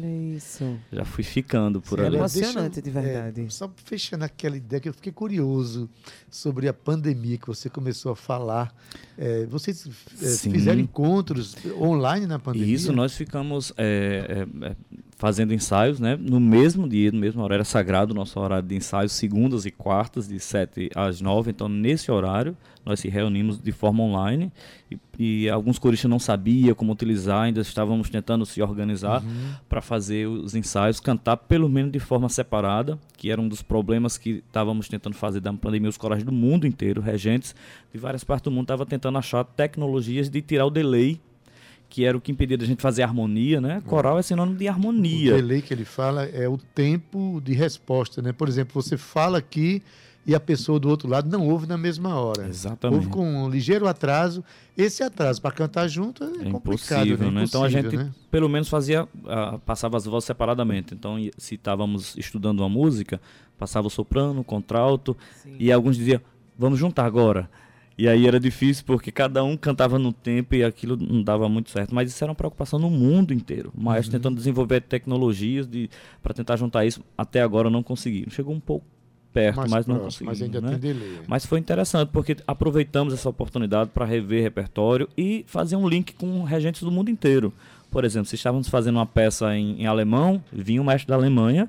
já 0.92 1.04
fui 1.04 1.24
ficando 1.24 1.80
por 1.80 1.98
Sim, 1.98 2.06
ali. 2.06 2.16
É 2.16 2.18
emocionante, 2.18 2.80
de 2.80 2.90
verdade. 2.90 3.42
É, 3.42 3.48
só 3.50 3.70
fechando 3.84 4.24
aquela 4.24 4.56
ideia 4.56 4.80
que 4.80 4.88
eu 4.88 4.94
fiquei 4.94 5.12
curioso 5.12 5.88
sobre 6.30 6.68
a 6.68 6.72
pandemia 6.72 7.38
que 7.38 7.46
você 7.46 7.68
começou 7.68 8.12
a 8.12 8.16
falar. 8.16 8.74
É, 9.16 9.46
vocês 9.46 9.88
é, 10.22 10.50
fizeram 10.50 10.80
encontros 10.80 11.56
online 11.80 12.26
na 12.26 12.38
pandemia? 12.38 12.74
Isso, 12.74 12.92
nós 12.92 13.14
ficamos 13.14 13.72
é, 13.76 14.46
é, 14.62 14.76
fazendo 15.18 15.52
ensaios, 15.52 15.98
né? 15.98 16.16
No 16.16 16.38
mesmo 16.38 16.88
dia, 16.88 17.10
no 17.10 17.18
mesmo 17.18 17.42
horário 17.42 17.64
sagrado, 17.64 18.14
nosso 18.14 18.38
horário 18.38 18.66
de 18.66 18.76
ensaio, 18.76 19.08
segundas 19.08 19.66
e 19.66 19.70
quartas, 19.70 20.28
de 20.28 20.38
7 20.38 20.90
às 20.94 21.20
9. 21.20 21.50
Então, 21.50 21.68
nesse 21.68 22.10
horário, 22.10 22.56
nós 22.86 23.00
se 23.00 23.08
reunimos 23.08 23.60
de 23.60 23.72
forma 23.72 24.04
online 24.04 24.52
e, 24.88 24.96
e 25.18 25.50
alguns 25.50 25.76
coristas 25.76 26.08
não 26.08 26.20
sabiam 26.20 26.72
como 26.72 26.92
utilizar, 26.92 27.42
ainda 27.42 27.60
estávamos 27.60 28.08
tentando 28.08 28.46
se 28.46 28.62
organizar 28.62 29.20
uhum. 29.20 29.54
para 29.68 29.82
fazer 29.82 30.28
os 30.28 30.54
ensaios, 30.54 31.00
cantar 31.00 31.36
pelo 31.36 31.68
menos 31.68 31.90
de 31.90 31.98
forma 31.98 32.28
separada, 32.28 32.96
que 33.16 33.28
era 33.28 33.40
um 33.40 33.48
dos 33.48 33.60
problemas 33.60 34.16
que 34.16 34.42
estávamos 34.46 34.88
tentando 34.88 35.16
fazer 35.16 35.40
da 35.40 35.52
pandemia. 35.52 35.90
Os 35.90 35.98
corais 35.98 36.22
do 36.22 36.32
mundo 36.32 36.64
inteiro, 36.64 37.02
regentes 37.02 37.56
de 37.92 37.98
várias 37.98 38.22
partes 38.22 38.44
do 38.44 38.52
mundo, 38.52 38.66
estavam 38.66 38.86
tentando 38.86 39.18
achar 39.18 39.42
tecnologias 39.42 40.30
de 40.30 40.40
tirar 40.40 40.66
o 40.66 40.70
delay 40.70 41.20
que 41.88 42.04
era 42.04 42.16
o 42.16 42.20
que 42.20 42.30
impedia 42.30 42.56
a 42.60 42.64
gente 42.64 42.82
fazer 42.82 43.02
harmonia, 43.02 43.60
né? 43.60 43.82
Coral 43.86 44.18
é 44.18 44.22
sinônimo 44.22 44.56
de 44.56 44.68
harmonia. 44.68 45.34
O 45.34 45.36
delay 45.36 45.62
que 45.62 45.72
ele 45.72 45.84
fala 45.84 46.24
é 46.24 46.48
o 46.48 46.58
tempo 46.58 47.40
de 47.42 47.54
resposta, 47.54 48.20
né? 48.20 48.32
Por 48.32 48.48
exemplo, 48.48 48.80
você 48.80 48.96
fala 48.96 49.38
aqui 49.38 49.82
e 50.26 50.34
a 50.34 50.40
pessoa 50.40 50.78
do 50.78 50.90
outro 50.90 51.08
lado 51.08 51.30
não 51.30 51.48
ouve 51.48 51.66
na 51.66 51.78
mesma 51.78 52.14
hora. 52.20 52.46
Exatamente. 52.46 53.06
Ouve 53.06 53.08
com 53.08 53.44
um 53.44 53.48
ligeiro 53.48 53.88
atraso. 53.88 54.44
Esse 54.76 55.02
atraso 55.02 55.40
para 55.40 55.50
cantar 55.50 55.88
junto 55.88 56.22
é, 56.22 56.26
é 56.26 56.50
complicado, 56.50 57.06
né? 57.06 57.12
impossível, 57.14 57.30
né? 57.30 57.44
Então 57.44 57.64
a 57.64 57.68
gente 57.70 57.96
né? 57.96 58.10
pelo 58.30 58.46
menos 58.46 58.68
fazia, 58.68 59.04
uh, 59.04 59.58
passava 59.64 59.96
as 59.96 60.04
vozes 60.04 60.26
separadamente. 60.26 60.92
Então 60.92 61.16
se 61.38 61.54
estávamos 61.54 62.14
estudando 62.18 62.60
uma 62.60 62.68
música, 62.68 63.18
passava 63.58 63.86
o 63.86 63.90
soprano, 63.90 64.42
o 64.42 64.44
contralto 64.44 65.16
Sim. 65.42 65.56
e 65.58 65.72
alguns 65.72 65.96
diziam, 65.96 66.20
vamos 66.58 66.78
juntar 66.78 67.06
agora. 67.06 67.48
E 67.98 68.08
aí 68.08 68.28
era 68.28 68.38
difícil 68.38 68.84
porque 68.86 69.10
cada 69.10 69.42
um 69.42 69.56
cantava 69.56 69.98
no 69.98 70.12
tempo 70.12 70.54
e 70.54 70.62
aquilo 70.62 70.96
não 70.96 71.20
dava 71.20 71.48
muito 71.48 71.68
certo. 71.70 71.92
Mas 71.92 72.08
isso 72.08 72.22
era 72.22 72.30
uma 72.30 72.36
preocupação 72.36 72.78
no 72.78 72.88
mundo 72.88 73.34
inteiro. 73.34 73.72
O 73.76 73.82
maestro 73.82 74.14
uhum. 74.14 74.20
tentando 74.20 74.36
desenvolver 74.36 74.80
tecnologias 74.82 75.66
de, 75.66 75.90
para 76.22 76.32
tentar 76.32 76.56
juntar 76.56 76.86
isso. 76.86 77.02
Até 77.16 77.42
agora 77.42 77.68
não 77.68 77.82
conseguiram. 77.82 78.30
Chegou 78.30 78.54
um 78.54 78.60
pouco 78.60 78.86
perto, 79.32 79.56
mais 79.56 79.70
mas 79.70 79.86
não 79.86 79.98
conseguimos. 79.98 80.38
Mas 80.38 80.42
ainda 80.42 80.60
né? 80.60 80.70
tem 80.70 80.78
delay. 80.78 81.20
Mas 81.26 81.44
foi 81.44 81.58
interessante, 81.58 82.10
porque 82.12 82.36
aproveitamos 82.46 83.12
essa 83.12 83.28
oportunidade 83.28 83.90
para 83.90 84.04
rever 84.04 84.44
repertório 84.44 85.08
e 85.16 85.44
fazer 85.48 85.74
um 85.74 85.88
link 85.88 86.14
com 86.14 86.44
regentes 86.44 86.82
do 86.82 86.92
mundo 86.92 87.10
inteiro. 87.10 87.52
Por 87.90 88.04
exemplo, 88.04 88.28
se 88.28 88.36
estávamos 88.36 88.68
fazendo 88.68 88.96
uma 88.96 89.06
peça 89.06 89.56
em, 89.56 89.82
em 89.82 89.86
alemão, 89.86 90.42
vinha 90.52 90.80
um 90.80 90.84
mestre 90.84 91.08
da 91.08 91.14
Alemanha 91.14 91.68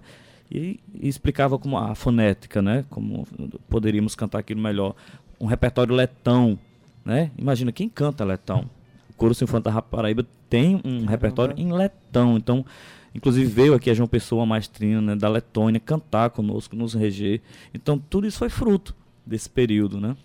e, 0.51 0.79
e, 0.93 1.07
explicava 1.07 1.57
como 1.57 1.77
a 1.77 1.95
fonética, 1.95 2.61
né? 2.61 2.85
Como 2.89 3.27
poderíamos 3.69 4.15
cantar 4.15 4.39
aquilo 4.39 4.61
melhor. 4.61 4.95
Um 5.39 5.45
repertório 5.45 5.95
letão, 5.95 6.57
né? 7.03 7.31
Imagina 7.37 7.71
quem 7.71 7.87
canta 7.87 8.25
letão. 8.25 8.69
O 9.09 9.13
Coro 9.13 9.33
Sinfônico 9.33 9.69
da 9.69 9.81
Paraíba 9.81 10.25
tem 10.49 10.81
um 10.83 11.05
repertório 11.05 11.55
em 11.57 11.71
letão, 11.71 12.37
então 12.37 12.65
Inclusive 13.13 13.51
veio 13.51 13.73
aqui 13.73 13.89
a 13.89 13.93
João 13.93 14.07
Pessoa, 14.07 14.45
maestrina 14.45 15.01
né, 15.01 15.15
da 15.15 15.27
Letônia, 15.27 15.79
cantar 15.79 16.29
conosco, 16.29 16.75
nos 16.75 16.93
reger. 16.93 17.41
Então 17.73 17.97
tudo 17.97 18.27
isso 18.27 18.37
foi 18.37 18.49
fruto 18.49 18.95
desse 19.25 19.49
período, 19.49 19.99
né? 19.99 20.15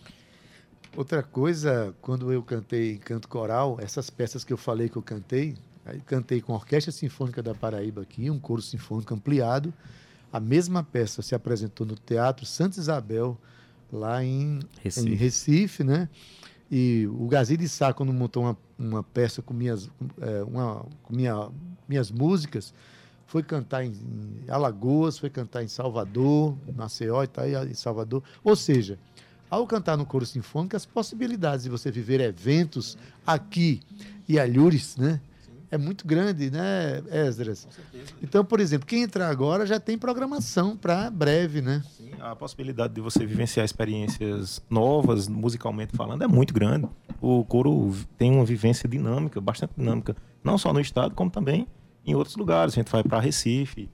Outra 0.97 1.23
coisa, 1.23 1.95
quando 2.01 2.33
eu 2.33 2.43
cantei 2.43 2.93
em 2.93 2.99
canto 2.99 3.27
coral, 3.27 3.79
essas 3.81 4.11
peças 4.11 4.45
que 4.45 4.53
eu 4.53 4.57
falei 4.57 4.89
que 4.89 4.97
eu 4.97 5.03
cantei, 5.03 5.57
aí 5.85 6.01
cantei 6.01 6.41
com 6.41 6.53
a 6.53 6.57
Orquestra 6.57 6.93
Sinfônica 6.93 7.43
da 7.43 7.55
Paraíba 7.55 8.03
aqui, 8.03 8.31
um 8.31 8.39
coro 8.39 8.63
sinfônico 8.63 9.13
ampliado. 9.13 9.75
A 10.33 10.39
mesma 10.39 10.85
peça 10.85 11.21
se 11.21 11.35
apresentou 11.35 11.87
no 11.87 11.97
Teatro 11.97 12.47
Santa 12.47 12.79
Isabel, 12.79 13.37
lá 13.95 14.25
em 14.25 14.61
Recife, 14.83 15.09
em 15.09 15.15
Recife 15.15 15.85
né? 15.85 16.09
E 16.71 17.07
o 17.07 17.27
Gazi 17.29 17.57
de 17.57 17.69
Sá, 17.69 17.93
quando 17.93 18.13
montou 18.13 18.43
uma, 18.43 18.57
uma 18.79 19.03
peça 19.03 19.41
com 19.41 19.55
minhas, 19.55 19.89
é, 20.21 20.43
uma, 20.43 20.85
com 21.03 21.15
minha, 21.15 21.49
minhas 21.89 22.11
músicas, 22.11 22.75
foi 23.27 23.43
cantar 23.43 23.85
em, 23.85 23.91
em, 23.91 24.51
Alagoas, 24.51 25.19
foi 25.19 25.31
cantar 25.31 25.63
em 25.63 25.69
Salvador, 25.69 26.57
Maceió 26.75 27.23
e 27.23 27.27
tá 27.27 27.47
em 27.47 27.75
Salvador. 27.75 28.23
Ou 28.43 28.57
seja, 28.57 28.99
ao 29.49 29.67
cantar 29.67 29.97
no 29.97 30.07
coro 30.07 30.27
sinfônico, 30.27 30.75
as 30.75 30.87
possibilidades 30.87 31.65
de 31.65 31.71
você 31.71 31.91
viver 31.91 32.21
eventos 32.21 32.99
aqui 33.27 33.81
e 34.29 34.39
alhures, 34.39 34.97
né? 34.97 35.21
É 35.71 35.79
muito 35.79 36.07
grande, 36.07 36.51
né, 36.51 37.03
Esdras? 37.11 37.67
Então, 38.23 38.45
por 38.45 38.61
exemplo, 38.61 38.87
quem 38.87 39.03
entrar 39.03 39.29
agora 39.29 39.67
já 39.67 39.81
tem 39.81 39.99
programação 39.99 40.77
para 40.77 41.11
breve, 41.11 41.61
né? 41.61 41.83
Sim, 41.97 42.11
a 42.21 42.35
possibilidade 42.37 42.95
de 42.95 43.01
você 43.01 43.27
vivenciar 43.27 43.65
experiências 43.65 44.63
novas, 44.71 45.29
musicalmente 45.29 45.97
falando, 45.97 46.23
é 46.23 46.29
muito 46.29 46.55
grande. 46.55 46.89
O 47.21 47.45
coro 47.45 47.93
tem 48.17 48.31
uma 48.31 48.45
vivência 48.45 48.89
dinâmica, 48.89 49.41
bastante 49.41 49.73
dinâmica, 49.77 50.17
não 50.43 50.57
só 50.59 50.73
no 50.73 50.81
estado, 50.81 51.15
como 51.15 51.31
também 51.31 51.67
em 52.07 52.15
outros 52.15 52.37
lugares. 52.37 52.75
A 52.75 52.77
gente 52.77 52.91
vai 52.91 53.03
para 53.03 53.19
Recife, 53.21 53.91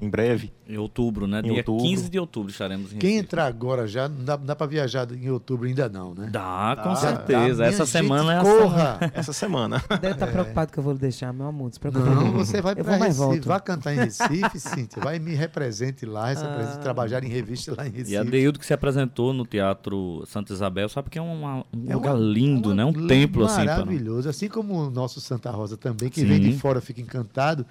em 0.00 0.08
breve. 0.08 0.52
Em 0.66 0.78
outubro, 0.78 1.26
né? 1.26 1.40
Em 1.40 1.42
Dia 1.42 1.52
outubro. 1.58 1.84
15 1.84 2.08
de 2.08 2.18
outubro 2.18 2.50
estaremos 2.50 2.92
em 2.92 2.98
Quem 2.98 3.18
entrar 3.18 3.46
agora 3.46 3.86
já, 3.86 4.08
não 4.08 4.24
dá, 4.24 4.36
dá 4.36 4.56
para 4.56 4.66
viajar 4.66 5.10
em 5.12 5.28
outubro 5.28 5.66
ainda 5.66 5.88
não, 5.88 6.14
né? 6.14 6.28
Dá, 6.30 6.74
dá 6.74 6.82
com 6.82 6.96
certeza. 6.96 7.62
Dá. 7.62 7.66
Essa 7.66 7.84
semana 7.84 8.38
é 8.38 8.40
corra. 8.40 8.98
Essa 9.12 9.32
semana. 9.32 9.82
Deve 10.00 10.14
estar 10.14 10.26
tá 10.26 10.28
é. 10.28 10.32
preocupado 10.32 10.72
que 10.72 10.78
eu 10.78 10.82
vou 10.82 10.94
deixar, 10.94 11.32
meu 11.32 11.46
amor. 11.46 11.70
Não, 11.92 12.32
você 12.32 12.62
vai 12.62 12.74
para 12.74 12.96
Recife, 12.96 13.40
vai 13.40 13.60
cantar 13.60 13.92
em 13.92 13.98
Recife, 13.98 14.60
Cíntia. 14.60 15.02
Vai 15.02 15.18
me 15.18 15.34
represente 15.34 16.06
lá, 16.06 16.28
represente, 16.28 16.76
ah. 16.76 16.80
trabalhar 16.80 17.22
em 17.22 17.28
revista 17.28 17.74
lá 17.76 17.86
em 17.86 17.90
Recife. 17.90 18.12
E 18.12 18.16
a 18.16 18.22
Deildo 18.22 18.58
que 18.58 18.66
se 18.66 18.72
apresentou 18.72 19.32
no 19.32 19.44
Teatro 19.44 20.24
Santa 20.26 20.52
Isabel, 20.52 20.88
sabe 20.88 21.10
que 21.10 21.18
é 21.18 21.22
uma, 21.22 21.64
um 21.74 21.90
é 21.90 21.94
lugar 21.94 22.16
lindo, 22.16 22.70
é 22.70 22.72
uma, 22.72 22.76
né? 22.76 22.84
Um 22.84 23.06
templo 23.06 23.44
assim. 23.44 23.64
Maravilhoso. 23.64 24.28
Assim 24.28 24.48
como 24.48 24.74
o 24.74 24.90
nosso 24.90 25.20
Santa 25.20 25.50
Rosa 25.50 25.76
também, 25.76 26.08
quem 26.08 26.24
Sim. 26.24 26.30
vem 26.30 26.40
de 26.40 26.52
fora 26.58 26.80
fica 26.80 27.00
encantado. 27.00 27.66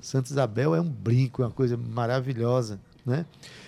Santa 0.00 0.30
Isabel 0.30 0.74
é 0.74 0.80
um 0.80 0.88
brinco, 0.88 1.42
é 1.42 1.46
uma 1.46 1.52
coisa 1.52 1.76
maravilhosa, 1.76 2.80
né? 3.04 3.26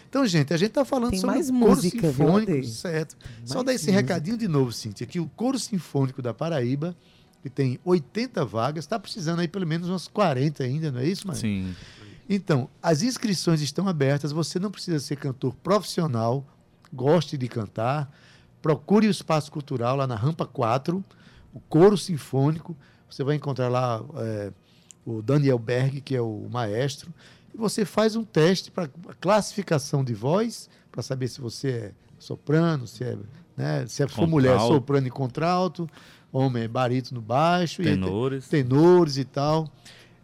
Então, 0.08 0.26
gente, 0.26 0.52
a 0.52 0.56
gente 0.56 0.70
está 0.70 0.84
falando 0.84 1.10
Tem 1.10 1.20
sobre 1.20 1.36
mais 1.36 1.50
o 1.50 1.54
música, 1.54 2.00
coro 2.00 2.12
sinfônico, 2.12 2.52
viu, 2.52 2.64
certo? 2.64 3.16
Mais 3.38 3.50
Só 3.50 3.62
dar 3.62 3.72
esse 3.72 3.86
música. 3.86 4.00
recadinho 4.00 4.36
de 4.36 4.48
novo, 4.48 4.72
Cíntia, 4.72 5.06
que 5.06 5.20
o 5.20 5.28
coro 5.36 5.58
sinfônico 5.58 6.20
da 6.20 6.34
Paraíba, 6.34 6.96
que 7.42 7.48
tem 7.48 7.78
80 7.84 8.44
vagas, 8.44 8.84
está 8.84 8.98
precisando 8.98 9.38
aí 9.38 9.48
pelo 9.48 9.66
menos 9.66 9.88
umas 9.88 10.08
40 10.08 10.64
ainda, 10.64 10.90
não 10.90 11.00
é 11.00 11.06
isso, 11.06 11.26
Maria? 11.26 11.40
Sim. 11.40 11.74
Então, 12.28 12.68
as 12.82 13.02
inscrições 13.02 13.60
estão 13.60 13.88
abertas, 13.88 14.32
você 14.32 14.58
não 14.58 14.70
precisa 14.70 14.98
ser 14.98 15.16
cantor 15.16 15.54
profissional, 15.62 16.44
goste 16.92 17.38
de 17.38 17.48
cantar, 17.48 18.12
procure 18.60 19.06
o 19.06 19.10
Espaço 19.10 19.50
Cultural 19.50 19.96
lá 19.96 20.06
na 20.06 20.16
Rampa 20.16 20.44
4, 20.44 21.04
o 21.54 21.60
Coro 21.60 21.96
Sinfônico, 21.96 22.76
você 23.08 23.22
vai 23.22 23.36
encontrar 23.36 23.68
lá... 23.68 24.02
É, 24.16 24.52
o 25.18 25.22
Daniel 25.22 25.58
Berg, 25.58 26.00
que 26.00 26.14
é 26.14 26.20
o 26.20 26.46
maestro, 26.50 27.12
e 27.54 27.56
você 27.56 27.84
faz 27.84 28.16
um 28.16 28.24
teste 28.24 28.70
para 28.70 28.88
classificação 29.20 30.04
de 30.04 30.14
voz, 30.14 30.68
para 30.90 31.02
saber 31.02 31.28
se 31.28 31.40
você 31.40 31.68
é 31.68 31.92
soprano, 32.18 32.86
se 32.86 33.04
é, 33.04 33.16
né, 33.56 33.86
se 33.86 34.02
é 34.02 34.08
for 34.08 34.26
mulher, 34.26 34.58
soprano 34.60 35.06
e 35.06 35.10
contralto, 35.10 35.88
homem, 36.32 36.68
barítono 36.68 37.20
baixo, 37.20 37.82
tenores. 37.82 38.46
E, 38.46 38.50
tenores 38.50 39.16
e 39.16 39.24
tal. 39.24 39.70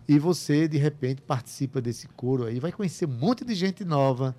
E 0.08 0.18
você, 0.18 0.68
de 0.68 0.78
repente, 0.78 1.20
participa 1.20 1.80
desse 1.80 2.06
coro 2.08 2.44
aí, 2.44 2.60
vai 2.60 2.70
conhecer 2.70 3.06
um 3.06 3.12
monte 3.12 3.44
de 3.44 3.54
gente 3.54 3.84
nova, 3.84 4.36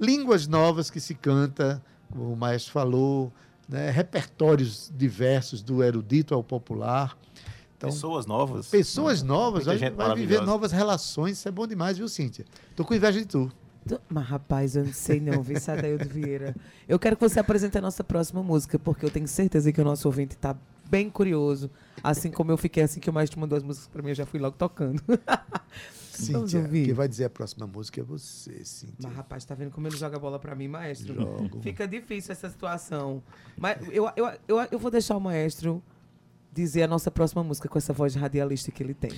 línguas 0.00 0.46
novas 0.46 0.90
que 0.90 0.98
se 0.98 1.14
canta, 1.14 1.82
como 2.10 2.32
o 2.32 2.36
maestro 2.36 2.72
falou, 2.72 3.32
né, 3.68 3.90
repertórios 3.90 4.90
diversos, 4.96 5.62
do 5.62 5.82
erudito 5.82 6.34
ao 6.34 6.42
popular. 6.42 7.16
Então, 7.80 7.88
pessoas 7.88 8.26
novas. 8.26 8.68
Pessoas 8.68 9.22
novas, 9.22 9.64
vai, 9.64 9.78
vai 9.78 10.14
viver 10.14 10.42
novas 10.42 10.70
relações, 10.70 11.38
isso 11.38 11.48
é 11.48 11.50
bom 11.50 11.66
demais, 11.66 11.96
viu, 11.96 12.08
Cíntia? 12.08 12.44
Tô 12.76 12.84
com 12.84 12.94
inveja 12.94 13.18
de 13.18 13.24
tu. 13.24 13.50
Mas, 14.06 14.26
rapaz, 14.26 14.76
eu 14.76 14.84
não 14.84 14.92
sei 14.92 15.18
não, 15.18 15.42
viu, 15.42 15.58
Sadaildo 15.58 16.06
Vieira. 16.06 16.54
Eu 16.86 16.98
quero 16.98 17.16
que 17.16 17.26
você 17.26 17.40
apresente 17.40 17.78
a 17.78 17.80
nossa 17.80 18.04
próxima 18.04 18.42
música, 18.42 18.78
porque 18.78 19.06
eu 19.06 19.10
tenho 19.10 19.26
certeza 19.26 19.72
que 19.72 19.80
o 19.80 19.84
nosso 19.84 20.06
ouvinte 20.06 20.34
está 20.34 20.54
bem 20.90 21.08
curioso. 21.08 21.70
Assim 22.04 22.30
como 22.30 22.52
eu 22.52 22.58
fiquei 22.58 22.82
assim 22.82 23.00
que 23.00 23.08
o 23.08 23.12
maestro 23.14 23.40
mandou 23.40 23.56
as 23.56 23.62
músicas 23.62 23.88
para 23.88 24.02
mim, 24.02 24.10
eu 24.10 24.14
já 24.14 24.26
fui 24.26 24.38
logo 24.38 24.56
tocando. 24.58 25.02
Cíntia, 26.12 26.68
quem 26.68 26.92
vai 26.92 27.08
dizer 27.08 27.24
a 27.24 27.30
próxima 27.30 27.66
música 27.66 28.02
é 28.02 28.04
você, 28.04 28.62
Cíntia. 28.62 28.96
Mas, 29.02 29.14
rapaz, 29.14 29.42
tá 29.46 29.54
vendo 29.54 29.70
como 29.70 29.86
ele 29.86 29.96
joga 29.96 30.18
bola 30.18 30.38
para 30.38 30.54
mim, 30.54 30.68
maestro? 30.68 31.14
Jogo. 31.14 31.62
Fica 31.62 31.88
difícil 31.88 32.32
essa 32.32 32.50
situação. 32.50 33.22
Mas 33.56 33.78
eu, 33.90 34.06
eu, 34.14 34.30
eu, 34.46 34.68
eu 34.70 34.78
vou 34.78 34.90
deixar 34.90 35.16
o 35.16 35.20
maestro 35.20 35.82
dizer 36.52 36.82
a 36.82 36.88
nossa 36.88 37.10
próxima 37.10 37.42
música 37.42 37.68
com 37.68 37.78
essa 37.78 37.92
voz 37.92 38.14
radialista 38.14 38.70
que 38.70 38.82
ele 38.82 38.94
tem. 38.94 39.12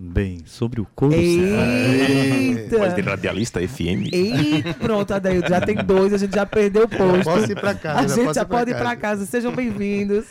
Bem, 0.00 0.44
sobre 0.46 0.80
o 0.80 0.86
coro. 0.94 1.12
Eita! 1.12 2.78
Voz 2.78 2.94
de 2.94 3.00
radialista 3.00 3.60
FM. 3.60 4.12
Eita, 4.12 4.74
pronto, 4.74 5.12
Adaildo, 5.12 5.48
já 5.48 5.60
tem 5.60 5.74
dois, 5.74 6.12
a 6.12 6.18
gente 6.18 6.36
já 6.36 6.46
perdeu 6.46 6.84
o 6.84 6.88
posto. 6.88 7.24
Posso 7.24 7.50
ir 7.50 7.60
para 7.60 7.74
casa. 7.74 7.98
A 7.98 8.16
gente 8.16 8.32
já 8.32 8.44
pode 8.44 8.70
ir 8.70 8.76
para 8.76 8.94
casa. 8.94 9.26
Sejam 9.26 9.52
bem-vindos. 9.52 10.24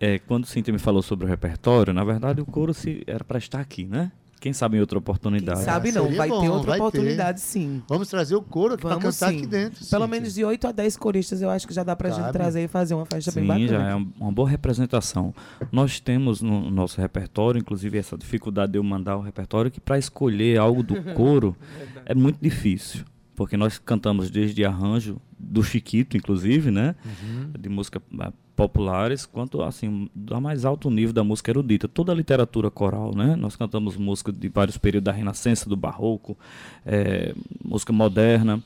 É, 0.00 0.18
quando 0.20 0.44
o 0.44 0.46
Cintia 0.46 0.72
me 0.72 0.78
falou 0.78 1.02
sobre 1.02 1.26
o 1.26 1.28
repertório, 1.28 1.92
na 1.92 2.04
verdade 2.04 2.40
o 2.40 2.46
coro 2.46 2.72
se, 2.72 3.02
era 3.06 3.22
para 3.22 3.36
estar 3.36 3.60
aqui, 3.60 3.84
né? 3.84 4.10
Quem 4.46 4.52
sabe 4.52 4.76
em 4.76 4.80
outra 4.80 4.96
oportunidade. 4.96 5.56
Quem 5.58 5.64
sabe 5.64 5.90
não, 5.90 6.08
vai 6.08 6.28
bom, 6.28 6.40
ter 6.40 6.48
outra 6.48 6.70
vai 6.70 6.78
oportunidade 6.78 7.40
ter. 7.40 7.44
sim. 7.48 7.82
Vamos 7.88 8.08
trazer 8.08 8.36
o 8.36 8.42
coro 8.42 8.78
para 8.78 8.94
cantar 8.94 9.10
sim. 9.10 9.38
aqui 9.38 9.46
dentro. 9.48 9.84
Pelo 9.84 10.04
sim, 10.04 10.10
menos 10.12 10.34
de 10.34 10.44
8 10.44 10.68
a 10.68 10.70
10 10.70 10.96
coristas 10.98 11.42
eu 11.42 11.50
acho 11.50 11.66
que 11.66 11.74
já 11.74 11.82
dá 11.82 11.96
para 11.96 12.10
a 12.10 12.12
gente 12.12 12.30
trazer 12.30 12.62
e 12.62 12.68
fazer 12.68 12.94
uma 12.94 13.04
festa 13.04 13.32
sim, 13.32 13.40
bem 13.40 13.48
bacana. 13.48 13.66
Sim, 13.66 13.74
já 13.74 13.90
é 13.90 13.94
uma 14.20 14.30
boa 14.30 14.48
representação. 14.48 15.34
Nós 15.72 15.98
temos 15.98 16.40
no 16.40 16.70
nosso 16.70 17.00
repertório, 17.00 17.58
inclusive 17.58 17.98
essa 17.98 18.16
dificuldade 18.16 18.70
de 18.70 18.78
eu 18.78 18.84
mandar 18.84 19.16
o 19.16 19.20
repertório, 19.20 19.68
que 19.68 19.80
para 19.80 19.98
escolher 19.98 20.60
algo 20.60 20.80
do 20.80 20.94
coro 21.14 21.56
é 22.04 22.14
muito 22.14 22.38
difícil 22.40 23.04
porque 23.34 23.56
nós 23.56 23.78
cantamos 23.78 24.30
desde 24.30 24.64
arranjo 24.64 25.20
do 25.38 25.62
Chiquito, 25.62 26.16
inclusive, 26.16 26.70
né? 26.70 26.94
Uhum. 27.04 27.50
De 27.58 27.68
música 27.68 28.00
eh, 28.20 28.32
populares, 28.54 29.26
quanto 29.26 29.62
assim, 29.62 30.08
da 30.14 30.40
mais 30.40 30.64
alto 30.64 30.90
nível 30.90 31.12
da 31.12 31.22
música 31.22 31.50
erudita. 31.50 31.86
Toda 31.86 32.12
a 32.12 32.14
literatura 32.14 32.70
coral, 32.70 33.14
né? 33.14 33.36
Nós 33.36 33.54
cantamos 33.54 33.96
música 33.96 34.32
de 34.32 34.48
vários 34.48 34.78
períodos 34.78 35.04
da 35.04 35.12
Renascença, 35.12 35.68
do 35.68 35.76
Barroco, 35.76 36.36
é, 36.84 37.34
música 37.62 37.92
moderna. 37.92 38.62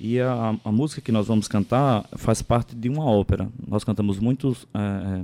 E 0.00 0.20
a, 0.20 0.56
a, 0.64 0.72
música 0.72 1.00
que 1.00 1.10
nós 1.10 1.26
vamos 1.26 1.48
cantar 1.48 2.04
faz 2.16 2.40
parte 2.40 2.74
de 2.74 2.88
uma 2.88 3.04
ópera. 3.04 3.48
Nós 3.66 3.82
cantamos 3.82 4.18
muitos 4.18 4.66
é, 4.74 5.22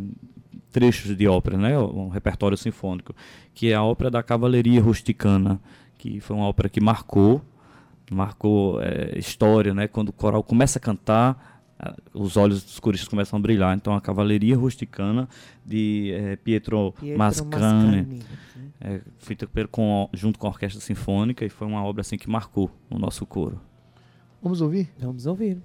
trechos 0.73 1.17
de 1.17 1.29
ópera, 1.29 1.57
né? 1.57 1.79
Um 1.79 2.09
repertório 2.09 2.57
sinfônico, 2.57 3.15
que 3.55 3.71
é 3.71 3.75
a 3.75 3.83
ópera 3.83 4.11
da 4.11 4.23
Cavalaria 4.23 4.81
Rusticana, 4.81 5.61
que 5.99 6.21
foi 6.21 6.37
uma 6.37 6.47
ópera 6.47 6.69
que 6.69 6.81
marcou 6.81 7.43
marcou 8.11 8.81
é, 8.83 9.19
história, 9.19 9.75
né? 9.75 9.89
Quando 9.89 10.11
o 10.11 10.13
coral 10.13 10.43
começa 10.43 10.79
a 10.79 10.83
cantar, 10.83 11.55
os 12.13 12.37
olhos 12.37 12.63
dos 12.63 12.79
coristas 12.79 13.09
começam 13.09 13.39
a 13.39 13.43
brilhar. 13.43 13.77
Então, 13.77 13.95
a 13.95 14.01
Cavalaria 14.01 14.57
Rusticana 14.57 15.29
de 15.65 16.13
é, 16.13 16.37
Pietro, 16.37 16.93
Pietro 16.93 17.19
Mascane, 17.19 18.03
Mascane. 18.03 18.23
É, 18.81 19.01
feita 19.19 19.49
com, 19.71 20.09
junto 20.13 20.39
com 20.39 20.47
a 20.47 20.51
Orquestra 20.51 20.81
Sinfônica, 20.81 21.45
e 21.45 21.49
foi 21.49 21.67
uma 21.67 21.83
obra 21.85 22.03
assim 22.03 22.17
que 22.17 22.29
marcou 22.29 22.71
o 22.91 22.99
nosso 22.99 23.25
coro. 23.27 23.61
Vamos 24.43 24.61
ouvir? 24.61 24.91
Vamos 24.99 25.27
ouvir. 25.27 25.59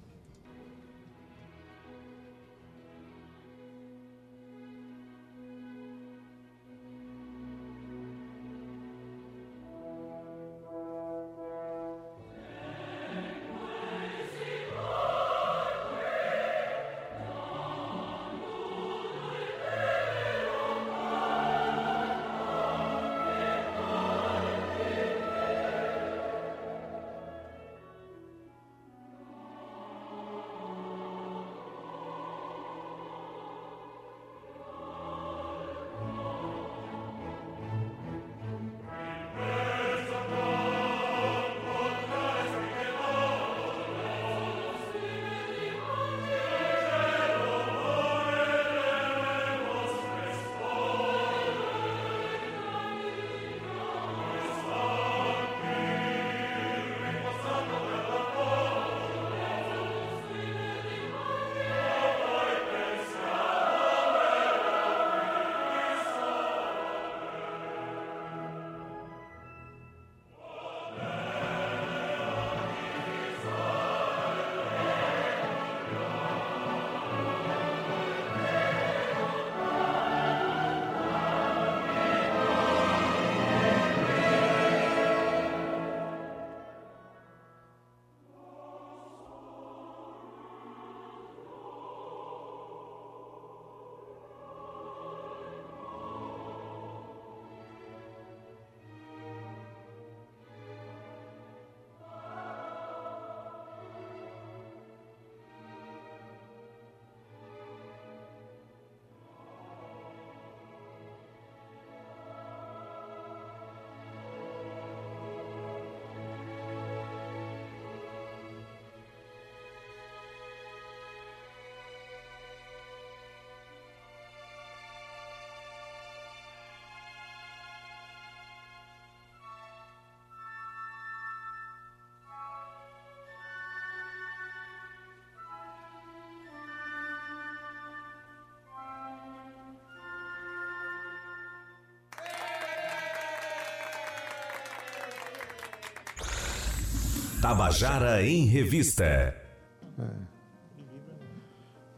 Tabajara 147.40 148.22
em 148.22 148.44
Revista. 148.44 149.04
É. 149.04 149.34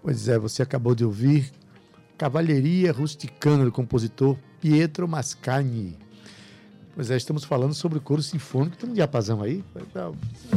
Pois 0.00 0.28
é, 0.28 0.38
você 0.38 0.62
acabou 0.62 0.94
de 0.94 1.04
ouvir 1.04 1.50
Cavalheria 2.16 2.92
Rusticana 2.92 3.64
do 3.64 3.72
compositor 3.72 4.36
Pietro 4.60 5.08
Mascagni. 5.08 5.98
Pois 6.94 7.10
é, 7.10 7.16
estamos 7.16 7.42
falando 7.42 7.74
sobre 7.74 7.98
o 7.98 8.00
coro 8.00 8.22
sinfônico. 8.22 8.76
Tem 8.76 8.88
um 8.88 8.92
diapasão 8.92 9.42
aí? 9.42 9.64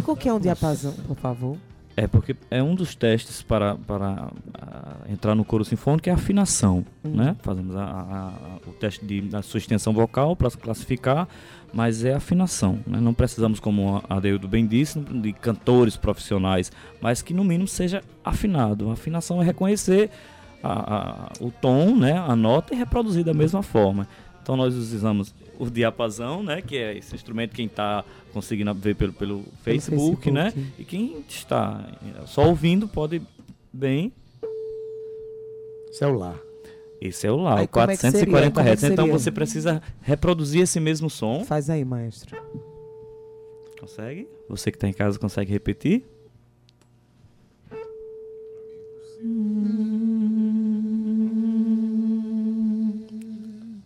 Qual 0.03 0.15
que 0.15 0.29
é 0.29 0.33
um 0.33 0.39
diapasão, 0.39 0.93
por 1.07 1.15
favor? 1.15 1.57
É, 1.97 2.07
porque 2.07 2.35
é 2.51 2.61
um 2.61 2.75
dos 2.75 2.93
testes 2.93 3.41
para, 3.41 3.75
para 3.75 4.27
uh, 4.27 5.11
entrar 5.11 5.33
no 5.33 5.45
coro 5.45 5.63
sinfônico 5.63 6.09
é 6.09 6.11
a 6.11 6.15
afinação, 6.15 6.85
hum. 7.03 7.15
né? 7.15 7.35
Fazemos 7.41 7.75
a, 7.75 7.83
a, 7.83 8.27
a, 8.27 8.54
o 8.67 8.73
teste 8.73 9.05
de, 9.05 9.21
da 9.21 9.41
sua 9.41 9.57
extensão 9.57 9.93
vocal 9.93 10.35
para 10.35 10.49
classificar, 10.51 11.27
mas 11.73 12.03
é 12.03 12.13
afinação, 12.13 12.79
né? 12.87 12.99
Não 12.99 13.13
precisamos, 13.13 13.59
como 13.59 14.01
a 14.09 14.19
Deildo 14.19 14.47
bem 14.47 14.65
disse, 14.65 14.99
de 14.99 15.33
cantores 15.33 15.97
profissionais, 15.97 16.71
mas 17.01 17.21
que 17.21 17.33
no 17.33 17.43
mínimo 17.43 17.67
seja 17.67 18.01
afinado. 18.23 18.89
A 18.89 18.93
afinação 18.93 19.41
é 19.41 19.45
reconhecer 19.45 20.09
a, 20.63 21.31
o 21.39 21.51
tom, 21.51 21.95
né? 21.95 22.17
A 22.17 22.35
nota 22.35 22.73
e 22.73 22.77
reproduzir 22.77 23.23
da 23.23 23.33
mesma 23.33 23.61
forma. 23.61 24.07
Então 24.41 24.55
nós 24.55 24.75
usamos 24.75 25.33
o 25.57 25.69
diapasão, 25.69 26.43
né, 26.43 26.61
que 26.61 26.77
é 26.77 26.95
esse 26.95 27.15
instrumento 27.15 27.55
quem 27.55 27.65
está 27.65 28.03
conseguindo 28.31 28.73
ver 28.73 28.95
pelo, 28.95 29.13
pelo, 29.13 29.43
Facebook, 29.63 30.23
Facebook, 30.23 30.31
né, 30.31 30.53
e 30.77 30.83
quem 30.83 31.23
está 31.27 31.83
só 32.25 32.47
ouvindo 32.47 32.87
pode 32.87 33.21
bem 33.73 34.13
celular. 35.91 36.37
E 37.01 37.11
celular, 37.11 37.59
aí, 37.59 37.67
440 37.67 38.61
é 38.61 38.73
Hz. 38.73 38.83
É 38.83 38.87
então 38.87 39.07
você 39.07 39.31
precisa 39.31 39.81
reproduzir 40.01 40.61
esse 40.61 40.79
mesmo 40.79 41.09
som. 41.09 41.43
Faz 41.43 41.69
aí, 41.69 41.83
maestro. 41.83 42.35
Consegue? 43.79 44.27
Você 44.49 44.71
que 44.71 44.77
está 44.77 44.87
em 44.87 44.93
casa 44.93 45.19
consegue 45.19 45.51
repetir? 45.51 46.03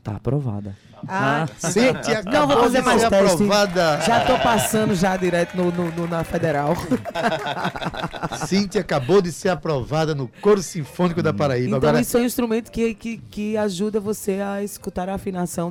Tá 0.03 0.15
aprovada. 0.15 0.75
Ah, 1.07 1.45
Cíntia 1.57 2.23
não 2.25 2.47
vou 2.47 2.57
fazer 2.57 2.81
mais 2.81 3.01
teste. 3.07 3.15
aprovada. 3.15 4.01
Já 4.01 4.25
tô 4.25 4.37
passando 4.39 4.95
já 4.95 5.15
direto 5.15 5.55
no, 5.55 5.71
no, 5.71 5.91
no, 5.91 6.07
na 6.07 6.23
federal. 6.23 6.73
Cíntia 8.47 8.81
acabou 8.81 9.21
de 9.21 9.31
ser 9.31 9.49
aprovada 9.49 10.13
no 10.15 10.27
Coro 10.41 10.61
Sinfônico 10.61 11.21
da 11.21 11.33
Paraíba. 11.33 11.67
Então 11.67 11.77
Agora... 11.77 12.01
isso 12.01 12.17
é 12.17 12.21
um 12.21 12.25
instrumento 12.25 12.71
que, 12.71 12.93
que, 12.93 13.17
que 13.17 13.57
ajuda 13.57 13.99
você 13.99 14.39
a 14.41 14.63
escutar 14.63 15.09
a 15.09 15.15
afinação. 15.15 15.69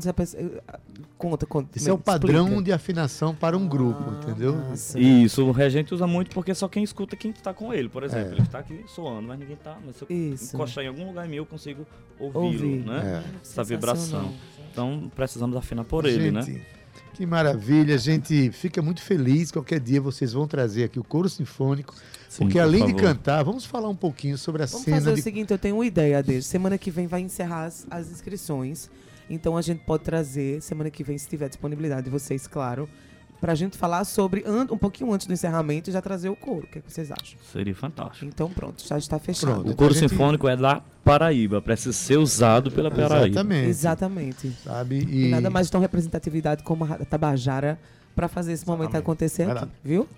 Conta, 1.16 1.46
conta. 1.46 1.76
Isso 1.76 1.90
é 1.90 1.92
o 1.92 1.98
padrão 1.98 2.44
explica. 2.44 2.62
de 2.62 2.72
afinação 2.72 3.34
para 3.34 3.56
um 3.56 3.66
grupo, 3.66 4.04
ah, 4.08 4.20
entendeu? 4.22 4.54
Nossa. 4.54 4.98
Isso, 5.00 5.44
o 5.44 5.50
regente 5.50 5.92
usa 5.92 6.06
muito 6.06 6.30
porque 6.30 6.54
só 6.54 6.68
quem 6.68 6.84
escuta 6.84 7.16
é 7.16 7.18
quem 7.18 7.32
está 7.32 7.52
com 7.52 7.74
ele, 7.74 7.88
por 7.88 8.04
exemplo. 8.04 8.30
É. 8.30 8.32
Ele 8.34 8.42
está 8.42 8.60
aqui 8.60 8.84
soando, 8.86 9.26
mas 9.26 9.38
ninguém 9.38 9.56
está. 9.56 9.76
Mas 9.84 9.96
se 9.96 10.04
eu 10.04 10.16
Isso. 10.16 10.54
encostar 10.54 10.84
em 10.84 10.86
algum 10.88 11.06
lugar 11.08 11.26
em 11.26 11.30
mim, 11.30 11.36
eu 11.36 11.46
consigo 11.46 11.84
ouvi-lo, 12.20 12.44
Ouvir. 12.44 12.86
né? 12.86 13.24
É. 13.24 13.38
Essa 13.42 13.64
vibração. 13.64 14.32
Então 14.70 15.10
precisamos 15.14 15.56
afinar 15.56 15.82
por 15.82 16.06
gente, 16.06 16.20
ele, 16.20 16.30
né? 16.30 16.60
Que 17.14 17.26
maravilha, 17.26 17.94
a 17.94 17.98
gente 17.98 18.50
fica 18.52 18.80
muito 18.80 19.02
feliz. 19.02 19.50
Qualquer 19.50 19.80
dia 19.80 20.00
vocês 20.00 20.32
vão 20.32 20.46
trazer 20.46 20.84
aqui 20.84 20.98
o 20.98 21.04
coro 21.04 21.28
sinfônico, 21.28 21.94
Sim, 22.28 22.44
porque 22.44 22.58
além 22.58 22.86
de 22.86 22.94
cantar, 22.94 23.42
vamos 23.42 23.64
falar 23.64 23.88
um 23.88 23.96
pouquinho 23.96 24.38
sobre 24.38 24.62
a 24.62 24.66
vamos 24.66 24.84
cena. 24.84 24.96
Vamos 24.96 25.04
fazer 25.04 25.14
de... 25.14 25.20
o 25.20 25.24
seguinte: 25.24 25.50
eu 25.50 25.58
tenho 25.58 25.76
uma 25.76 25.86
ideia 25.86 26.22
dele. 26.22 26.42
Semana 26.42 26.78
que 26.78 26.90
vem 26.90 27.06
vai 27.06 27.20
encerrar 27.20 27.64
as, 27.64 27.86
as 27.90 28.10
inscrições. 28.10 28.88
Então 29.30 29.56
a 29.56 29.62
gente 29.62 29.80
pode 29.84 30.04
trazer, 30.04 30.62
semana 30.62 30.90
que 30.90 31.04
vem, 31.04 31.18
se 31.18 31.28
tiver 31.28 31.48
disponibilidade 31.48 32.04
de 32.04 32.10
vocês, 32.10 32.46
claro, 32.46 32.88
pra 33.40 33.54
gente 33.54 33.76
falar 33.76 34.04
sobre, 34.04 34.44
um 34.70 34.78
pouquinho 34.78 35.12
antes 35.12 35.26
do 35.26 35.32
encerramento, 35.32 35.90
e 35.90 35.92
já 35.92 36.02
trazer 36.02 36.28
o 36.28 36.36
coro. 36.36 36.64
O 36.64 36.66
que, 36.66 36.78
é 36.78 36.82
que 36.82 36.92
vocês 36.92 37.10
acham? 37.10 37.38
Seria 37.52 37.74
fantástico. 37.74 38.26
Então 38.26 38.50
pronto, 38.50 38.82
já 38.86 38.98
está 38.98 39.18
fechado. 39.18 39.54
Pronto, 39.54 39.70
o 39.70 39.76
coro 39.76 39.94
gente... 39.94 40.08
sinfônico 40.08 40.48
é 40.48 40.56
da 40.56 40.82
Paraíba, 41.04 41.62
precisa 41.62 41.92
ser 41.92 42.18
usado 42.18 42.70
pela 42.70 42.90
Paraíba. 42.90 43.26
Exatamente. 43.26 43.68
Exatamente. 43.68 44.56
Sabe? 44.64 45.06
E... 45.08 45.26
e 45.26 45.28
nada 45.28 45.50
mais 45.50 45.66
de 45.66 45.72
tão 45.72 45.80
representatividade 45.80 46.62
como 46.62 46.84
a 46.84 46.98
Tabajara 46.98 47.78
para 48.14 48.28
fazer 48.28 48.52
esse 48.52 48.64
Exatamente. 48.64 48.88
momento 48.88 48.96
acontecer 48.96 49.48
aqui, 49.48 49.68
viu? 49.84 50.08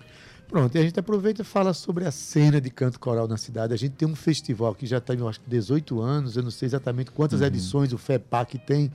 Pronto, 0.51 0.75
e 0.75 0.79
a 0.79 0.83
gente 0.83 0.99
aproveita 0.99 1.43
e 1.43 1.45
fala 1.45 1.73
sobre 1.73 2.05
a 2.05 2.11
cena 2.11 2.59
de 2.59 2.69
canto 2.69 2.99
coral 2.99 3.25
na 3.25 3.37
cidade. 3.37 3.73
A 3.73 3.77
gente 3.77 3.93
tem 3.93 4.05
um 4.05 4.15
festival 4.15 4.75
que 4.75 4.85
já 4.85 4.97
está, 4.97 5.13
eu 5.13 5.25
acho 5.29 5.39
que 5.39 5.49
18 5.49 6.01
anos, 6.01 6.35
eu 6.35 6.43
não 6.43 6.51
sei 6.51 6.65
exatamente 6.65 7.09
quantas 7.09 7.39
uhum. 7.39 7.47
edições 7.47 7.93
o 7.93 7.97
FEPAC 7.97 8.57
tem, 8.57 8.91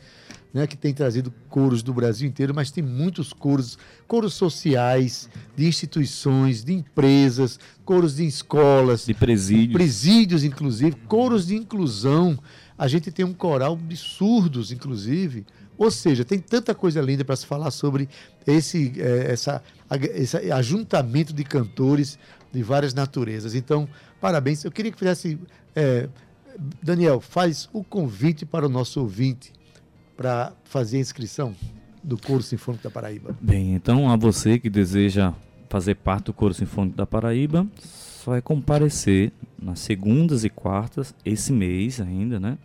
né, 0.57 0.67
que 0.67 0.75
tem 0.75 0.95
trazido 0.95 1.31
coros 1.51 1.83
do 1.83 1.93
Brasil 1.93 2.27
inteiro, 2.27 2.55
mas 2.55 2.71
tem 2.71 2.83
muitos 2.83 3.31
coros, 3.31 3.79
coros 4.09 4.33
sociais, 4.33 5.29
de 5.55 5.67
instituições, 5.67 6.65
de 6.65 6.73
empresas, 6.73 7.61
coros 7.85 8.17
de 8.17 8.25
escolas, 8.25 9.05
de 9.05 9.13
presídios, 9.13 9.75
presídios 9.75 10.45
inclusive, 10.45 10.97
coros 11.07 11.47
de 11.47 11.57
inclusão. 11.57 12.39
A 12.79 12.89
gente 12.89 13.13
tem 13.13 13.23
um 13.23 13.35
coral 13.35 13.77
de 13.77 13.99
surdos, 13.99 14.73
inclusive, 14.73 15.45
ou 15.77 15.91
seja, 15.91 16.25
tem 16.25 16.39
tanta 16.39 16.75
coisa 16.75 17.03
linda 17.03 17.23
para 17.23 17.37
se 17.37 17.45
falar 17.45 17.71
sobre 17.71 18.09
esse, 18.47 18.95
é, 18.97 19.33
essa, 19.33 19.63
esse 20.15 20.51
ajuntamento 20.51 21.35
de 21.35 21.45
cantores 21.45 22.19
de 22.51 22.63
várias 22.63 22.95
naturezas. 22.95 23.55
Então, 23.55 23.87
parabéns. 24.23 24.65
Eu 24.65 24.73
queria 24.73 24.91
que 24.91 24.99
fizesse. 24.99 25.39
É, 25.75 26.09
Daniel, 26.83 27.21
faz 27.21 27.69
o 27.75 27.85
convite 27.85 28.47
para 28.47 28.65
o 28.65 28.71
nosso 28.71 28.99
ouvinte 29.03 29.53
para 30.17 30.53
fazer 30.65 30.97
a 30.97 31.01
inscrição 31.01 31.55
do 32.03 32.17
Coro 32.17 32.43
Sinfônico 32.43 32.85
da 32.85 32.91
Paraíba. 32.91 33.37
Bem, 33.41 33.75
então 33.75 34.09
a 34.11 34.17
você 34.17 34.59
que 34.59 34.71
deseja 34.71 35.33
fazer 35.69 35.97
parte 35.97 36.27
do 36.27 36.33
Coro 36.33 36.55
Sinfônico 36.55 36.97
da 36.97 37.07
Paraíba, 37.07 37.67
só 37.81 38.35
é 38.35 38.41
comparecer 38.41 39.33
nas 39.61 39.81
segundas 39.81 40.45
e 40.45 40.51
quartas, 40.51 41.15
esse 41.25 41.53
mês 41.53 42.01
ainda, 42.01 42.39
né? 42.41 42.59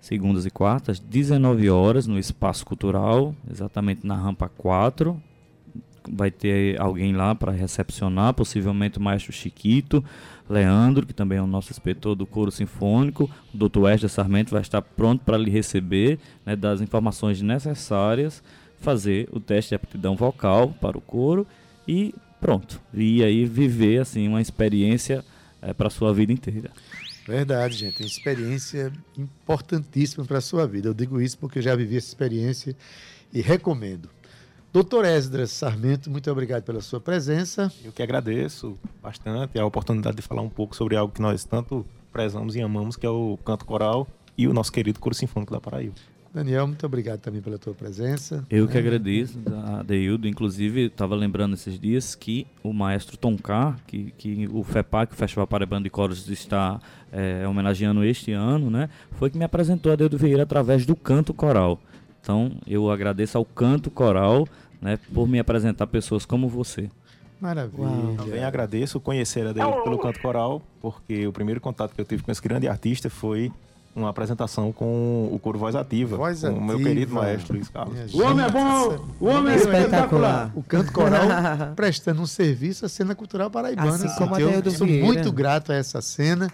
Segundas 0.00 0.46
e 0.46 0.50
quartas, 0.50 0.98
19 0.98 1.68
horas, 1.70 2.06
no 2.06 2.18
Espaço 2.18 2.64
Cultural, 2.64 3.34
exatamente 3.50 4.06
na 4.06 4.16
rampa 4.16 4.48
4. 4.48 5.20
Vai 6.10 6.30
ter 6.30 6.80
alguém 6.80 7.12
lá 7.12 7.34
para 7.34 7.52
recepcionar, 7.52 8.32
possivelmente 8.32 8.98
o 8.98 9.02
maestro 9.02 9.32
Chiquito, 9.32 10.02
Leandro, 10.48 11.06
que 11.06 11.12
também 11.12 11.38
é 11.38 11.42
o 11.42 11.46
nosso 11.46 11.70
inspetor 11.70 12.14
do 12.14 12.26
coro 12.26 12.50
sinfônico, 12.50 13.30
o 13.52 13.56
doutor 13.56 13.82
Wesley 13.82 14.08
Sarmento 14.08 14.50
vai 14.50 14.62
estar 14.62 14.80
pronto 14.82 15.24
para 15.24 15.36
lhe 15.36 15.50
receber, 15.50 16.18
né, 16.44 16.56
das 16.56 16.80
informações 16.80 17.40
necessárias, 17.42 18.42
fazer 18.80 19.28
o 19.32 19.40
teste 19.40 19.70
de 19.70 19.74
aptidão 19.74 20.16
vocal 20.16 20.74
para 20.80 20.96
o 20.96 21.00
coro 21.00 21.46
e 21.86 22.14
pronto. 22.40 22.80
E 22.94 23.22
aí 23.22 23.44
viver 23.44 24.00
assim 24.00 24.28
uma 24.28 24.40
experiência 24.40 25.24
é, 25.60 25.72
para 25.72 25.88
a 25.88 25.90
sua 25.90 26.14
vida 26.14 26.32
inteira. 26.32 26.70
Verdade, 27.26 27.76
gente. 27.76 28.00
Uma 28.00 28.06
experiência 28.06 28.90
importantíssima 29.16 30.24
para 30.24 30.38
a 30.38 30.40
sua 30.40 30.66
vida. 30.66 30.88
Eu 30.88 30.94
digo 30.94 31.20
isso 31.20 31.36
porque 31.38 31.60
já 31.60 31.76
vivi 31.76 31.96
essa 31.96 32.08
experiência 32.08 32.74
e 33.32 33.42
recomendo. 33.42 34.08
Doutor 34.70 35.06
Esdras 35.06 35.50
Sarmento, 35.50 36.10
muito 36.10 36.30
obrigado 36.30 36.62
pela 36.62 36.82
sua 36.82 37.00
presença. 37.00 37.72
Eu 37.82 37.90
que 37.90 38.02
agradeço 38.02 38.78
bastante 39.02 39.58
a 39.58 39.64
oportunidade 39.64 40.16
de 40.16 40.22
falar 40.22 40.42
um 40.42 40.50
pouco 40.50 40.76
sobre 40.76 40.94
algo 40.94 41.12
que 41.12 41.22
nós 41.22 41.42
tanto 41.42 41.86
prezamos 42.12 42.54
e 42.54 42.60
amamos, 42.60 42.94
que 42.94 43.06
é 43.06 43.10
o 43.10 43.38
canto 43.42 43.64
coral 43.64 44.06
e 44.36 44.46
o 44.46 44.52
nosso 44.52 44.70
querido 44.70 45.00
coro 45.00 45.14
sinfônico 45.14 45.52
da 45.54 45.60
Paraíba. 45.60 45.94
Daniel, 46.34 46.66
muito 46.66 46.84
obrigado 46.84 47.20
também 47.20 47.40
pela 47.40 47.58
tua 47.58 47.72
presença. 47.72 48.44
Eu 48.50 48.66
né? 48.66 48.72
que 48.72 48.76
agradeço, 48.76 49.38
Deildo. 49.86 50.28
Inclusive, 50.28 50.82
estava 50.82 51.16
lembrando 51.16 51.54
esses 51.54 51.80
dias 51.80 52.14
que 52.14 52.46
o 52.62 52.70
maestro 52.70 53.16
Toncar, 53.16 53.78
que, 53.86 54.12
que 54.18 54.46
o 54.52 54.62
FEPAC, 54.62 55.14
o 55.14 55.16
Festival 55.16 55.46
Paraibano 55.46 55.84
de 55.84 55.90
Coros, 55.90 56.28
está 56.28 56.78
é, 57.10 57.48
homenageando 57.48 58.04
este 58.04 58.32
ano, 58.32 58.70
né? 58.70 58.90
Foi 59.12 59.30
que 59.30 59.38
me 59.38 59.44
apresentou 59.44 59.90
a 59.90 59.96
Deildo 59.96 60.18
Vieira 60.18 60.42
através 60.42 60.84
do 60.84 60.94
canto 60.94 61.32
coral. 61.32 61.80
Então, 62.28 62.50
eu 62.66 62.90
agradeço 62.90 63.38
ao 63.38 63.44
canto 63.46 63.90
coral 63.90 64.46
né, 64.82 64.98
por 65.14 65.26
me 65.26 65.38
apresentar 65.38 65.86
pessoas 65.86 66.26
como 66.26 66.46
você. 66.46 66.90
Maravilha. 67.40 67.88
Uau. 67.88 68.16
Também 68.18 68.44
agradeço 68.44 69.00
conhecer 69.00 69.46
a 69.46 69.52
Deildo 69.54 69.82
pelo 69.82 69.98
canto 69.98 70.20
coral, 70.20 70.60
porque 70.78 71.26
o 71.26 71.32
primeiro 71.32 71.58
contato 71.58 71.94
que 71.94 72.00
eu 72.02 72.04
tive 72.04 72.22
com 72.22 72.30
esse 72.30 72.42
grande 72.42 72.68
artista 72.68 73.08
foi 73.08 73.50
uma 73.96 74.10
apresentação 74.10 74.70
com 74.72 75.30
o 75.32 75.38
coro 75.38 75.58
Voz 75.58 75.74
Ativa, 75.74 76.18
Voz 76.18 76.42
com 76.42 76.50
o 76.50 76.62
meu 76.62 76.76
querido 76.76 77.14
maestro 77.14 77.54
Luiz 77.54 77.70
Carlos. 77.70 78.12
O 78.12 78.22
homem 78.22 78.44
é 78.44 78.50
bom! 78.50 79.06
O 79.18 79.26
homem 79.26 79.54
é 79.54 79.56
espetacular! 79.56 80.52
O 80.54 80.62
canto 80.62 80.92
coral 80.92 81.22
prestando 81.74 82.20
um 82.20 82.26
serviço 82.26 82.84
à 82.84 82.90
cena 82.90 83.14
cultural 83.14 83.50
paraibana. 83.50 83.94
Assim 83.94 84.14
como 84.18 84.38
eu 84.38 84.70
sou 84.70 84.86
muito 84.86 85.32
grato 85.32 85.72
a 85.72 85.76
essa 85.76 86.02
cena 86.02 86.52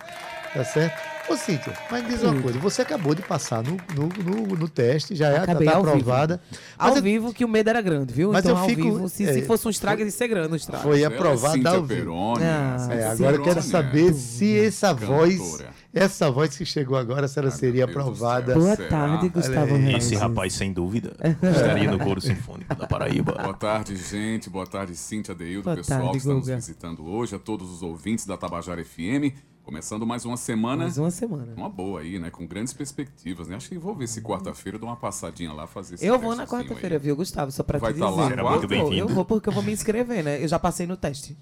Tá 0.55 0.64
certo? 0.64 1.14
Ô, 1.27 1.37
Cíntia, 1.39 1.72
mas 1.91 2.03
me 2.03 2.11
diz 2.11 2.22
uma 2.22 2.39
coisa, 2.43 2.59
você 2.59 2.83
acabou 2.83 3.14
de 3.14 3.22
passar 3.22 3.62
no, 3.64 3.79
no, 3.97 4.09
no, 4.22 4.57
no 4.57 4.68
teste, 4.68 5.14
já 5.16 5.29
é 5.29 5.47
tá 5.47 5.53
ao 5.53 5.59
vivo. 5.59 5.70
aprovada. 5.89 6.41
Ao 6.79 6.95
eu- 6.97 7.03
vivo 7.03 7.33
que 7.33 7.43
o 7.45 7.49
medo 7.49 7.70
era 7.70 7.81
grande, 7.81 8.12
viu? 8.12 8.31
Mas 8.31 8.45
então 8.45 8.55
eu 8.55 8.61
ao 8.62 8.68
fico- 8.68 8.83
vivo, 8.83 9.09
se, 9.09 9.25
é, 9.25 9.33
se 9.33 9.43
fosse 9.43 9.66
um 9.66 9.70
estrago, 9.70 10.03
ia 10.03 10.11
ser 10.11 10.29
grande 10.29 10.53
o 10.53 10.57
estrago. 10.57 10.83
Foi 10.83 11.01
é 11.01 11.07
aprovada 11.07 11.70
ao 11.70 11.83
vivo. 11.83 11.89
Peroni, 11.89 12.45
Ah, 12.45 12.89
É, 12.91 13.07
agora 13.07 13.37
eu 13.37 13.43
quero 13.43 13.62
saber 13.62 14.11
é. 14.11 14.12
se 14.12 14.59
essa 14.66 14.93
voz, 14.93 15.39
Cantora. 15.39 15.70
essa 15.95 16.31
voz 16.31 16.57
que 16.59 16.66
chegou 16.66 16.97
agora, 16.99 17.27
se 17.27 17.39
ela 17.39 17.49
Ai, 17.49 17.57
seria 17.57 17.87
aprovada. 17.87 18.53
Boa 18.55 18.77
Será? 18.77 18.89
tarde, 18.91 19.29
Gustavo. 19.31 19.77
Regis. 19.77 20.05
Esse 20.05 20.14
rapaz, 20.16 20.53
sem 20.53 20.75
dúvida, 20.75 21.16
estaria 21.43 21.91
no 21.91 21.99
Coro 21.99 22.20
Sinfônico 22.20 22.75
da 22.75 22.87
Paraíba. 22.87 23.33
Boa 23.33 23.55
tarde, 23.55 23.97
gente. 23.97 24.51
Boa 24.51 24.66
tarde, 24.66 24.95
Cíntia 24.95 25.35
Deildo, 25.35 25.64
Boa 25.64 25.77
pessoal 25.77 26.01
tarde, 26.01 26.12
que 26.12 26.18
está 26.18 26.35
nos 26.35 26.47
visitando 26.47 27.07
hoje, 27.07 27.35
a 27.35 27.39
todos 27.39 27.70
os 27.70 27.83
ouvintes 27.83 28.27
da 28.27 28.37
Tabajara 28.37 28.85
FM. 28.85 29.33
Começando 29.65 30.07
mais 30.07 30.27
uma 30.27 30.37
semana. 30.37 30.83
Mais 30.85 30.99
uma 30.99 31.11
semana. 31.11 31.55
Uma 31.57 31.71
boa 31.71 32.01
aí, 32.01 32.19
né? 32.19 32.29
Com 32.29 32.47
grandes 32.47 32.75
perspectivas, 32.75 33.49
né? 33.49 33.57
Acho 33.57 33.71
que 33.71 33.79
vou 33.79 33.95
ver 33.95 34.07
se 34.07 34.21
quarta-feira 34.21 34.77
eu 34.77 34.81
dou 34.81 34.89
uma 34.91 34.97
passadinha 34.97 35.53
lá 35.55 35.67
fazer 35.67 35.95
esse 35.95 36.05
Eu 36.07 36.19
vou 36.19 36.37
na 36.37 36.47
quarta-feira, 36.47 36.97
aí. 36.97 37.01
viu, 37.01 37.17
Gustavo? 37.17 37.51
Só 37.51 37.62
pra 37.62 37.79
Vai 37.79 37.95
te 37.95 37.99
tá 37.99 38.07
dizer. 38.11 38.21
lá, 38.21 38.29
Será 38.29 38.51
muito 38.51 38.69
bem-vindo. 38.69 38.97
eu 38.99 39.09
vou 39.09 39.25
porque 39.25 39.49
eu 39.49 39.53
vou 39.55 39.62
me 39.62 39.73
inscrever, 39.73 40.23
né? 40.23 40.43
Eu 40.43 40.49
já 40.49 40.59
passei 40.59 40.87
no 40.87 40.99
teste. 40.99 41.35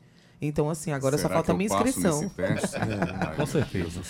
Então, 0.44 0.68
assim, 0.68 0.90
agora 0.90 1.16
só 1.16 1.22
Será 1.28 1.34
falta 1.36 1.52
a 1.52 1.54
minha 1.54 1.68
inscrição. 1.72 2.28
teste? 2.30 2.74
Ai, 2.76 3.36
Com 3.36 3.46
certeza. 3.46 4.00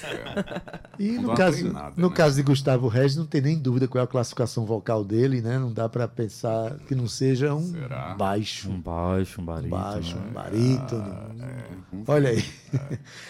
E 0.98 1.12
no 1.18 1.34
caso, 1.34 1.58
treinada, 1.58 1.92
no 1.94 2.08
né? 2.08 2.14
caso 2.16 2.36
de 2.36 2.42
Gustavo 2.42 2.88
Regis, 2.88 3.18
não 3.18 3.26
tem 3.26 3.42
nem 3.42 3.58
dúvida 3.58 3.86
qual 3.86 4.00
é 4.00 4.04
a 4.04 4.08
classificação 4.08 4.64
vocal 4.64 5.04
dele, 5.04 5.42
né? 5.42 5.58
Não 5.58 5.70
dá 5.70 5.90
pra 5.90 6.08
pensar 6.08 6.78
que 6.88 6.94
não 6.94 7.06
seja 7.06 7.54
um 7.54 7.62
Será? 7.72 8.14
baixo, 8.14 8.70
Um 8.70 8.80
baixo, 8.80 9.40
um 9.40 9.42
um 9.42 9.46
barítono. 9.46 9.70
baixo, 9.82 10.16
né? 10.16 10.22
um 10.26 10.32
barítono. 10.32 11.42
É, 11.42 11.64
vamos 11.92 12.08
Olha 12.08 12.30
aí. 12.30 12.44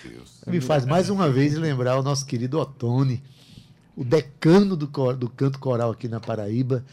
Deus. 0.05 0.41
Me 0.47 0.61
faz 0.61 0.87
mais 0.87 1.11
uma 1.11 1.29
vez 1.29 1.55
lembrar 1.57 1.99
o 1.99 2.03
nosso 2.05 2.25
querido 2.25 2.59
Otone, 2.61 3.21
o 3.97 4.05
decano 4.05 4.77
do, 4.77 4.87
cor- 4.87 5.17
do 5.17 5.29
canto 5.29 5.59
coral 5.59 5.91
aqui 5.91 6.07
na 6.07 6.21
Paraíba. 6.21 6.85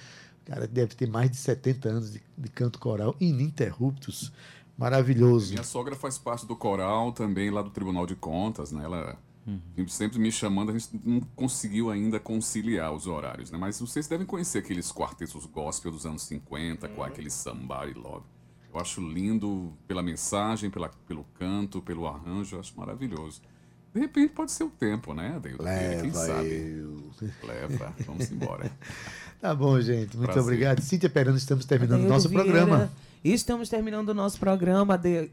O 0.47 0.51
cara 0.51 0.65
deve 0.67 0.95
ter 0.95 1.07
mais 1.07 1.29
de 1.29 1.37
70 1.37 1.87
anos 1.89 2.11
de, 2.13 2.21
de 2.35 2.49
canto 2.49 2.79
coral 2.79 3.15
ininterruptos. 3.19 4.31
Maravilhoso. 4.79 5.51
Minha 5.51 5.63
sogra 5.63 5.95
faz 5.95 6.17
parte 6.17 6.45
do 6.45 6.55
coral 6.55 7.11
também 7.11 7.49
lá 7.49 7.61
do 7.61 7.69
Tribunal 7.69 8.05
de 8.05 8.15
Contas, 8.15 8.71
né? 8.71 8.83
Ela 8.83 9.17
sempre 9.87 10.19
me 10.19 10.31
chamando, 10.31 10.69
a 10.71 10.77
gente 10.77 10.89
não 11.03 11.21
conseguiu 11.35 11.89
ainda 11.89 12.19
conciliar 12.19 12.93
os 12.93 13.07
horários, 13.07 13.51
né? 13.51 13.57
Mas 13.57 13.79
vocês 13.79 14.07
devem 14.07 14.25
conhecer 14.25 14.59
aqueles 14.59 14.91
quartetos 14.91 15.45
gospel 15.45 15.91
dos 15.91 16.05
anos 16.05 16.21
50, 16.23 16.87
com 16.89 17.03
aquele 17.03 17.29
Somebody 17.29 17.93
Love. 17.93 18.25
Eu 18.71 18.79
acho 18.79 19.01
lindo 19.01 19.73
pela 19.87 20.03
mensagem, 20.03 20.69
pela, 20.69 20.89
pelo 21.07 21.25
canto, 21.37 21.81
pelo 21.81 22.07
arranjo, 22.07 22.55
eu 22.55 22.59
acho 22.59 22.73
maravilhoso. 22.77 23.41
De 23.93 23.99
repente 23.99 24.33
pode 24.33 24.51
ser 24.51 24.63
o 24.63 24.69
tempo, 24.69 25.13
né, 25.15 25.33
Adeildo? 25.35 25.63
Quem 25.63 25.73
Leva 26.11 26.13
sabe? 26.13 26.47
eu. 26.47 27.09
Leva, 27.43 27.93
vamos 28.05 28.31
embora. 28.31 28.71
Tá 29.39 29.55
bom, 29.55 29.79
gente. 29.79 30.17
Muito 30.17 30.33
Prazer. 30.33 30.43
obrigado. 30.43 30.81
Cíntia 30.81 31.09
Perano, 31.09 31.37
estamos 31.37 31.63
terminando 31.63 32.01
o 32.01 32.03
Adeildo 32.03 32.13
nosso 32.13 32.27
Vieira. 32.27 32.43
programa. 32.43 32.91
E 33.23 33.33
estamos 33.33 33.67
terminando 33.67 34.09
o 34.09 34.13
nosso 34.13 34.39
programa. 34.39 34.97
De... 34.97 35.29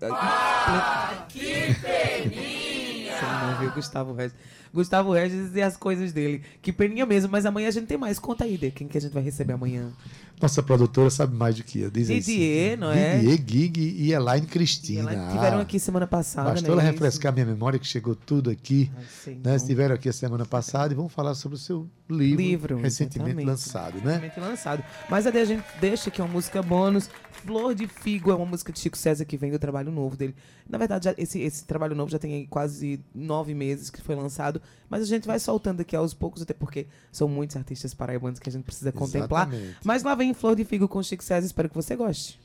que 1.28 1.74
peninha! 1.80 3.16
Você 3.16 3.24
não 3.24 3.59
viu 3.61 3.70
Gustavo 3.70 4.12
Regis. 4.12 4.37
Gustavo 4.74 5.12
Regis 5.12 5.55
e 5.55 5.62
as 5.62 5.76
coisas 5.76 6.12
dele. 6.12 6.43
Que 6.61 6.72
peninha 6.72 7.07
mesmo, 7.07 7.30
mas 7.30 7.47
amanhã 7.47 7.68
a 7.68 7.70
gente 7.70 7.87
tem 7.87 7.97
mais. 7.97 8.18
Conta 8.18 8.45
aí, 8.45 8.59
de 8.59 8.70
quem 8.70 8.89
que 8.89 8.99
a 8.99 9.01
gente 9.01 9.12
vai 9.12 9.22
receber 9.22 9.53
amanhã. 9.53 9.93
Nossa 10.41 10.62
produtora 10.62 11.09
sabe 11.09 11.34
mais 11.34 11.55
do 11.57 11.64
que 11.64 11.80
eu. 11.80 11.91
Diz 11.91 12.09
Didier, 12.09 12.72
Cíntia. 12.72 12.76
não 12.76 12.91
é? 12.93 13.18
Didier, 13.18 13.39
Gig 13.47 13.80
e 13.99 14.12
Elaine 14.12 14.47
Cristina. 14.47 15.12
ela 15.12 15.32
tiveram 15.32 15.59
Ah, 15.59 15.62
aqui 15.62 15.78
semana 15.78 16.07
passada, 16.07 16.51
Bastou 16.51 16.68
né? 16.76 16.82
ela 16.82 16.82
Isso. 16.82 16.93
refrescar 16.93 17.32
minha 17.32 17.47
memória, 17.47 17.78
que 17.78 17.87
chegou 17.87 18.14
tudo 18.14 18.51
aqui. 18.51 18.91
Ai. 19.26 19.34
Né? 19.43 19.57
Estiveram 19.57 19.95
aqui 19.95 20.09
a 20.09 20.12
semana 20.12 20.45
passada 20.45 20.93
e 20.93 20.97
vamos 20.97 21.12
falar 21.12 21.34
sobre 21.34 21.57
o 21.57 21.59
seu 21.59 21.89
livro, 22.09 22.43
Livro, 22.43 22.76
recentemente 22.78 23.45
lançado, 23.45 23.95
né? 23.97 24.14
Recentemente 24.16 24.41
lançado. 24.41 24.84
Mas 25.09 25.26
a 25.26 25.45
gente 25.45 25.64
deixa 25.80 26.12
é 26.16 26.22
uma 26.22 26.28
música 26.32 26.62
bônus. 26.62 27.09
Flor 27.45 27.74
de 27.74 27.87
Figo 27.87 28.30
é 28.30 28.34
uma 28.34 28.47
música 28.47 28.72
de 28.72 28.78
Chico 28.80 28.97
César 28.97 29.24
que 29.24 29.37
vem 29.37 29.51
do 29.53 29.59
trabalho 29.59 29.91
novo 29.93 30.16
dele. 30.16 30.34
Na 30.68 30.78
verdade, 30.78 31.05
já- 31.05 31.14
esse, 31.18 31.39
esse 31.41 31.64
trabalho 31.64 31.95
novo 31.95 32.11
já 32.11 32.18
tem 32.18 32.45
quase 32.47 32.99
nove 33.14 33.55
meses 33.55 33.89
que 33.91 34.01
foi 34.01 34.14
lançado. 34.16 34.61
Mas 34.89 35.03
a 35.03 35.05
gente 35.07 35.26
vai 35.26 35.39
soltando 35.39 35.80
aqui 35.80 35.95
aos 35.95 36.14
poucos, 36.14 36.43
até 36.43 36.55
porque 36.55 36.87
são 37.12 37.28
muitos 37.28 37.57
artistas 37.57 37.93
paraibanos 37.93 38.39
que 38.39 38.49
a 38.49 38.53
gente 38.53 38.64
precisa 38.64 38.91
contemplar. 38.93 39.49
Exatamente. 39.49 39.76
Mas 39.84 40.03
lá 40.03 40.14
vem 40.14 40.25
Flor 40.34 40.56
de 40.56 40.64
Figo 40.64 40.88
com 40.88 41.02
Chico 41.02 41.22
César. 41.22 41.46
Espero 41.46 41.68
que 41.68 41.74
você 41.74 41.96
goste. 41.96 42.40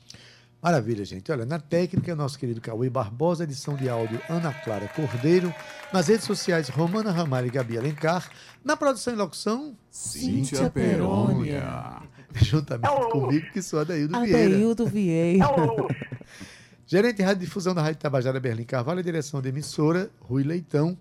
Maravilha, 0.62 1.04
gente. 1.04 1.30
Olha, 1.32 1.44
na 1.44 1.58
técnica, 1.58 2.14
nosso 2.14 2.38
querido 2.38 2.60
Cauê 2.60 2.88
Barbosa, 2.88 3.42
edição 3.42 3.74
de 3.74 3.88
áudio 3.88 4.20
Ana 4.28 4.54
Clara 4.54 4.86
Cordeiro, 4.86 5.52
nas 5.92 6.06
redes 6.06 6.24
sociais 6.24 6.68
Romana 6.68 7.10
Ramalho 7.10 7.48
e 7.48 7.50
Gabi 7.50 7.76
Alencar, 7.76 8.30
na 8.64 8.76
produção 8.76 9.12
e 9.12 9.16
locução, 9.16 9.76
Cíntia 9.90 10.58
Cíntia 10.58 10.70
Perônia. 10.70 12.02
juntamente 12.40 13.10
comigo, 13.10 13.46
que 13.52 13.60
sou 13.60 13.80
Adaildo 13.80 14.20
Vieira. 14.20 14.46
Adeildo 14.46 14.86
Vieira. 14.86 15.46
Gerente 16.86 17.16
de 17.16 17.22
Rádio 17.22 17.44
Difusão 17.44 17.74
da 17.74 17.82
Rádio 17.82 17.98
Tabajara 17.98 18.38
Berlim 18.38 18.64
Carvalho 18.64 19.00
e 19.00 19.02
direção 19.02 19.42
da 19.42 19.48
emissora, 19.48 20.10
Rui 20.20 20.44
Leitão. 20.44 20.96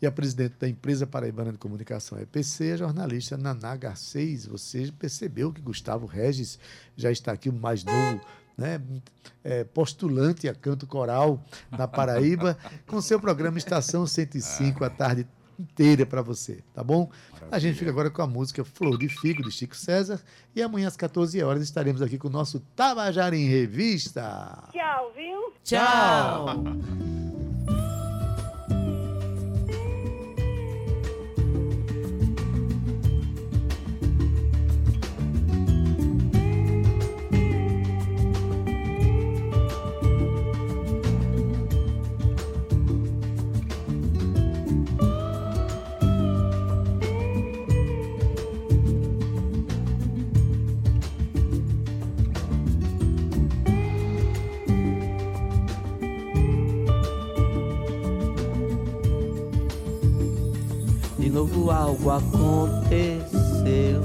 E 0.00 0.06
a 0.06 0.12
presidente 0.12 0.54
da 0.60 0.68
empresa 0.68 1.06
Paraibana 1.06 1.52
de 1.52 1.58
Comunicação, 1.58 2.18
EPC, 2.20 2.72
a 2.72 2.76
jornalista 2.76 3.36
Naná 3.36 3.76
Garcês. 3.76 4.46
Você 4.46 4.92
percebeu 4.96 5.52
que 5.52 5.60
Gustavo 5.60 6.06
Regis 6.06 6.58
já 6.96 7.10
está 7.10 7.32
aqui, 7.32 7.48
o 7.48 7.52
mais 7.52 7.82
novo, 7.82 8.20
né, 8.56 8.80
é, 9.42 9.64
postulante 9.64 10.48
a 10.48 10.54
canto 10.54 10.86
coral 10.86 11.42
na 11.70 11.88
Paraíba, 11.88 12.56
com 12.86 13.00
seu 13.00 13.20
programa 13.20 13.58
Estação 13.58 14.06
105, 14.06 14.84
a 14.84 14.90
tarde 14.90 15.26
inteira 15.58 16.06
para 16.06 16.22
você, 16.22 16.62
tá 16.72 16.84
bom? 16.84 17.10
A 17.50 17.58
gente 17.58 17.78
fica 17.78 17.90
agora 17.90 18.10
com 18.10 18.22
a 18.22 18.26
música 18.26 18.64
Flor 18.64 18.96
de 18.96 19.08
Figo, 19.08 19.42
de 19.42 19.50
Chico 19.50 19.74
César. 19.74 20.20
E 20.54 20.62
amanhã 20.62 20.86
às 20.86 20.96
14 20.96 21.42
horas 21.42 21.62
estaremos 21.62 22.00
aqui 22.00 22.18
com 22.18 22.28
o 22.28 22.30
nosso 22.30 22.60
Tabajara 22.76 23.36
em 23.36 23.48
Revista. 23.48 24.68
Tchau, 24.70 25.12
viu? 25.16 25.52
Tchau. 25.64 26.46
Algo 61.70 62.10
aconteceu 62.10 64.02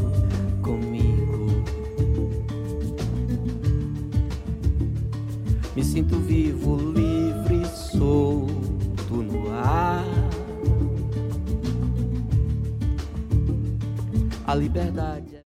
comigo. 0.61 1.63
Me 5.75 5.83
sinto 5.83 6.17
vivo, 6.19 6.75
livre, 6.75 7.65
solto 7.67 9.15
no 9.15 9.51
ar. 9.53 10.03
A 14.45 14.55
liberdade 14.55 15.32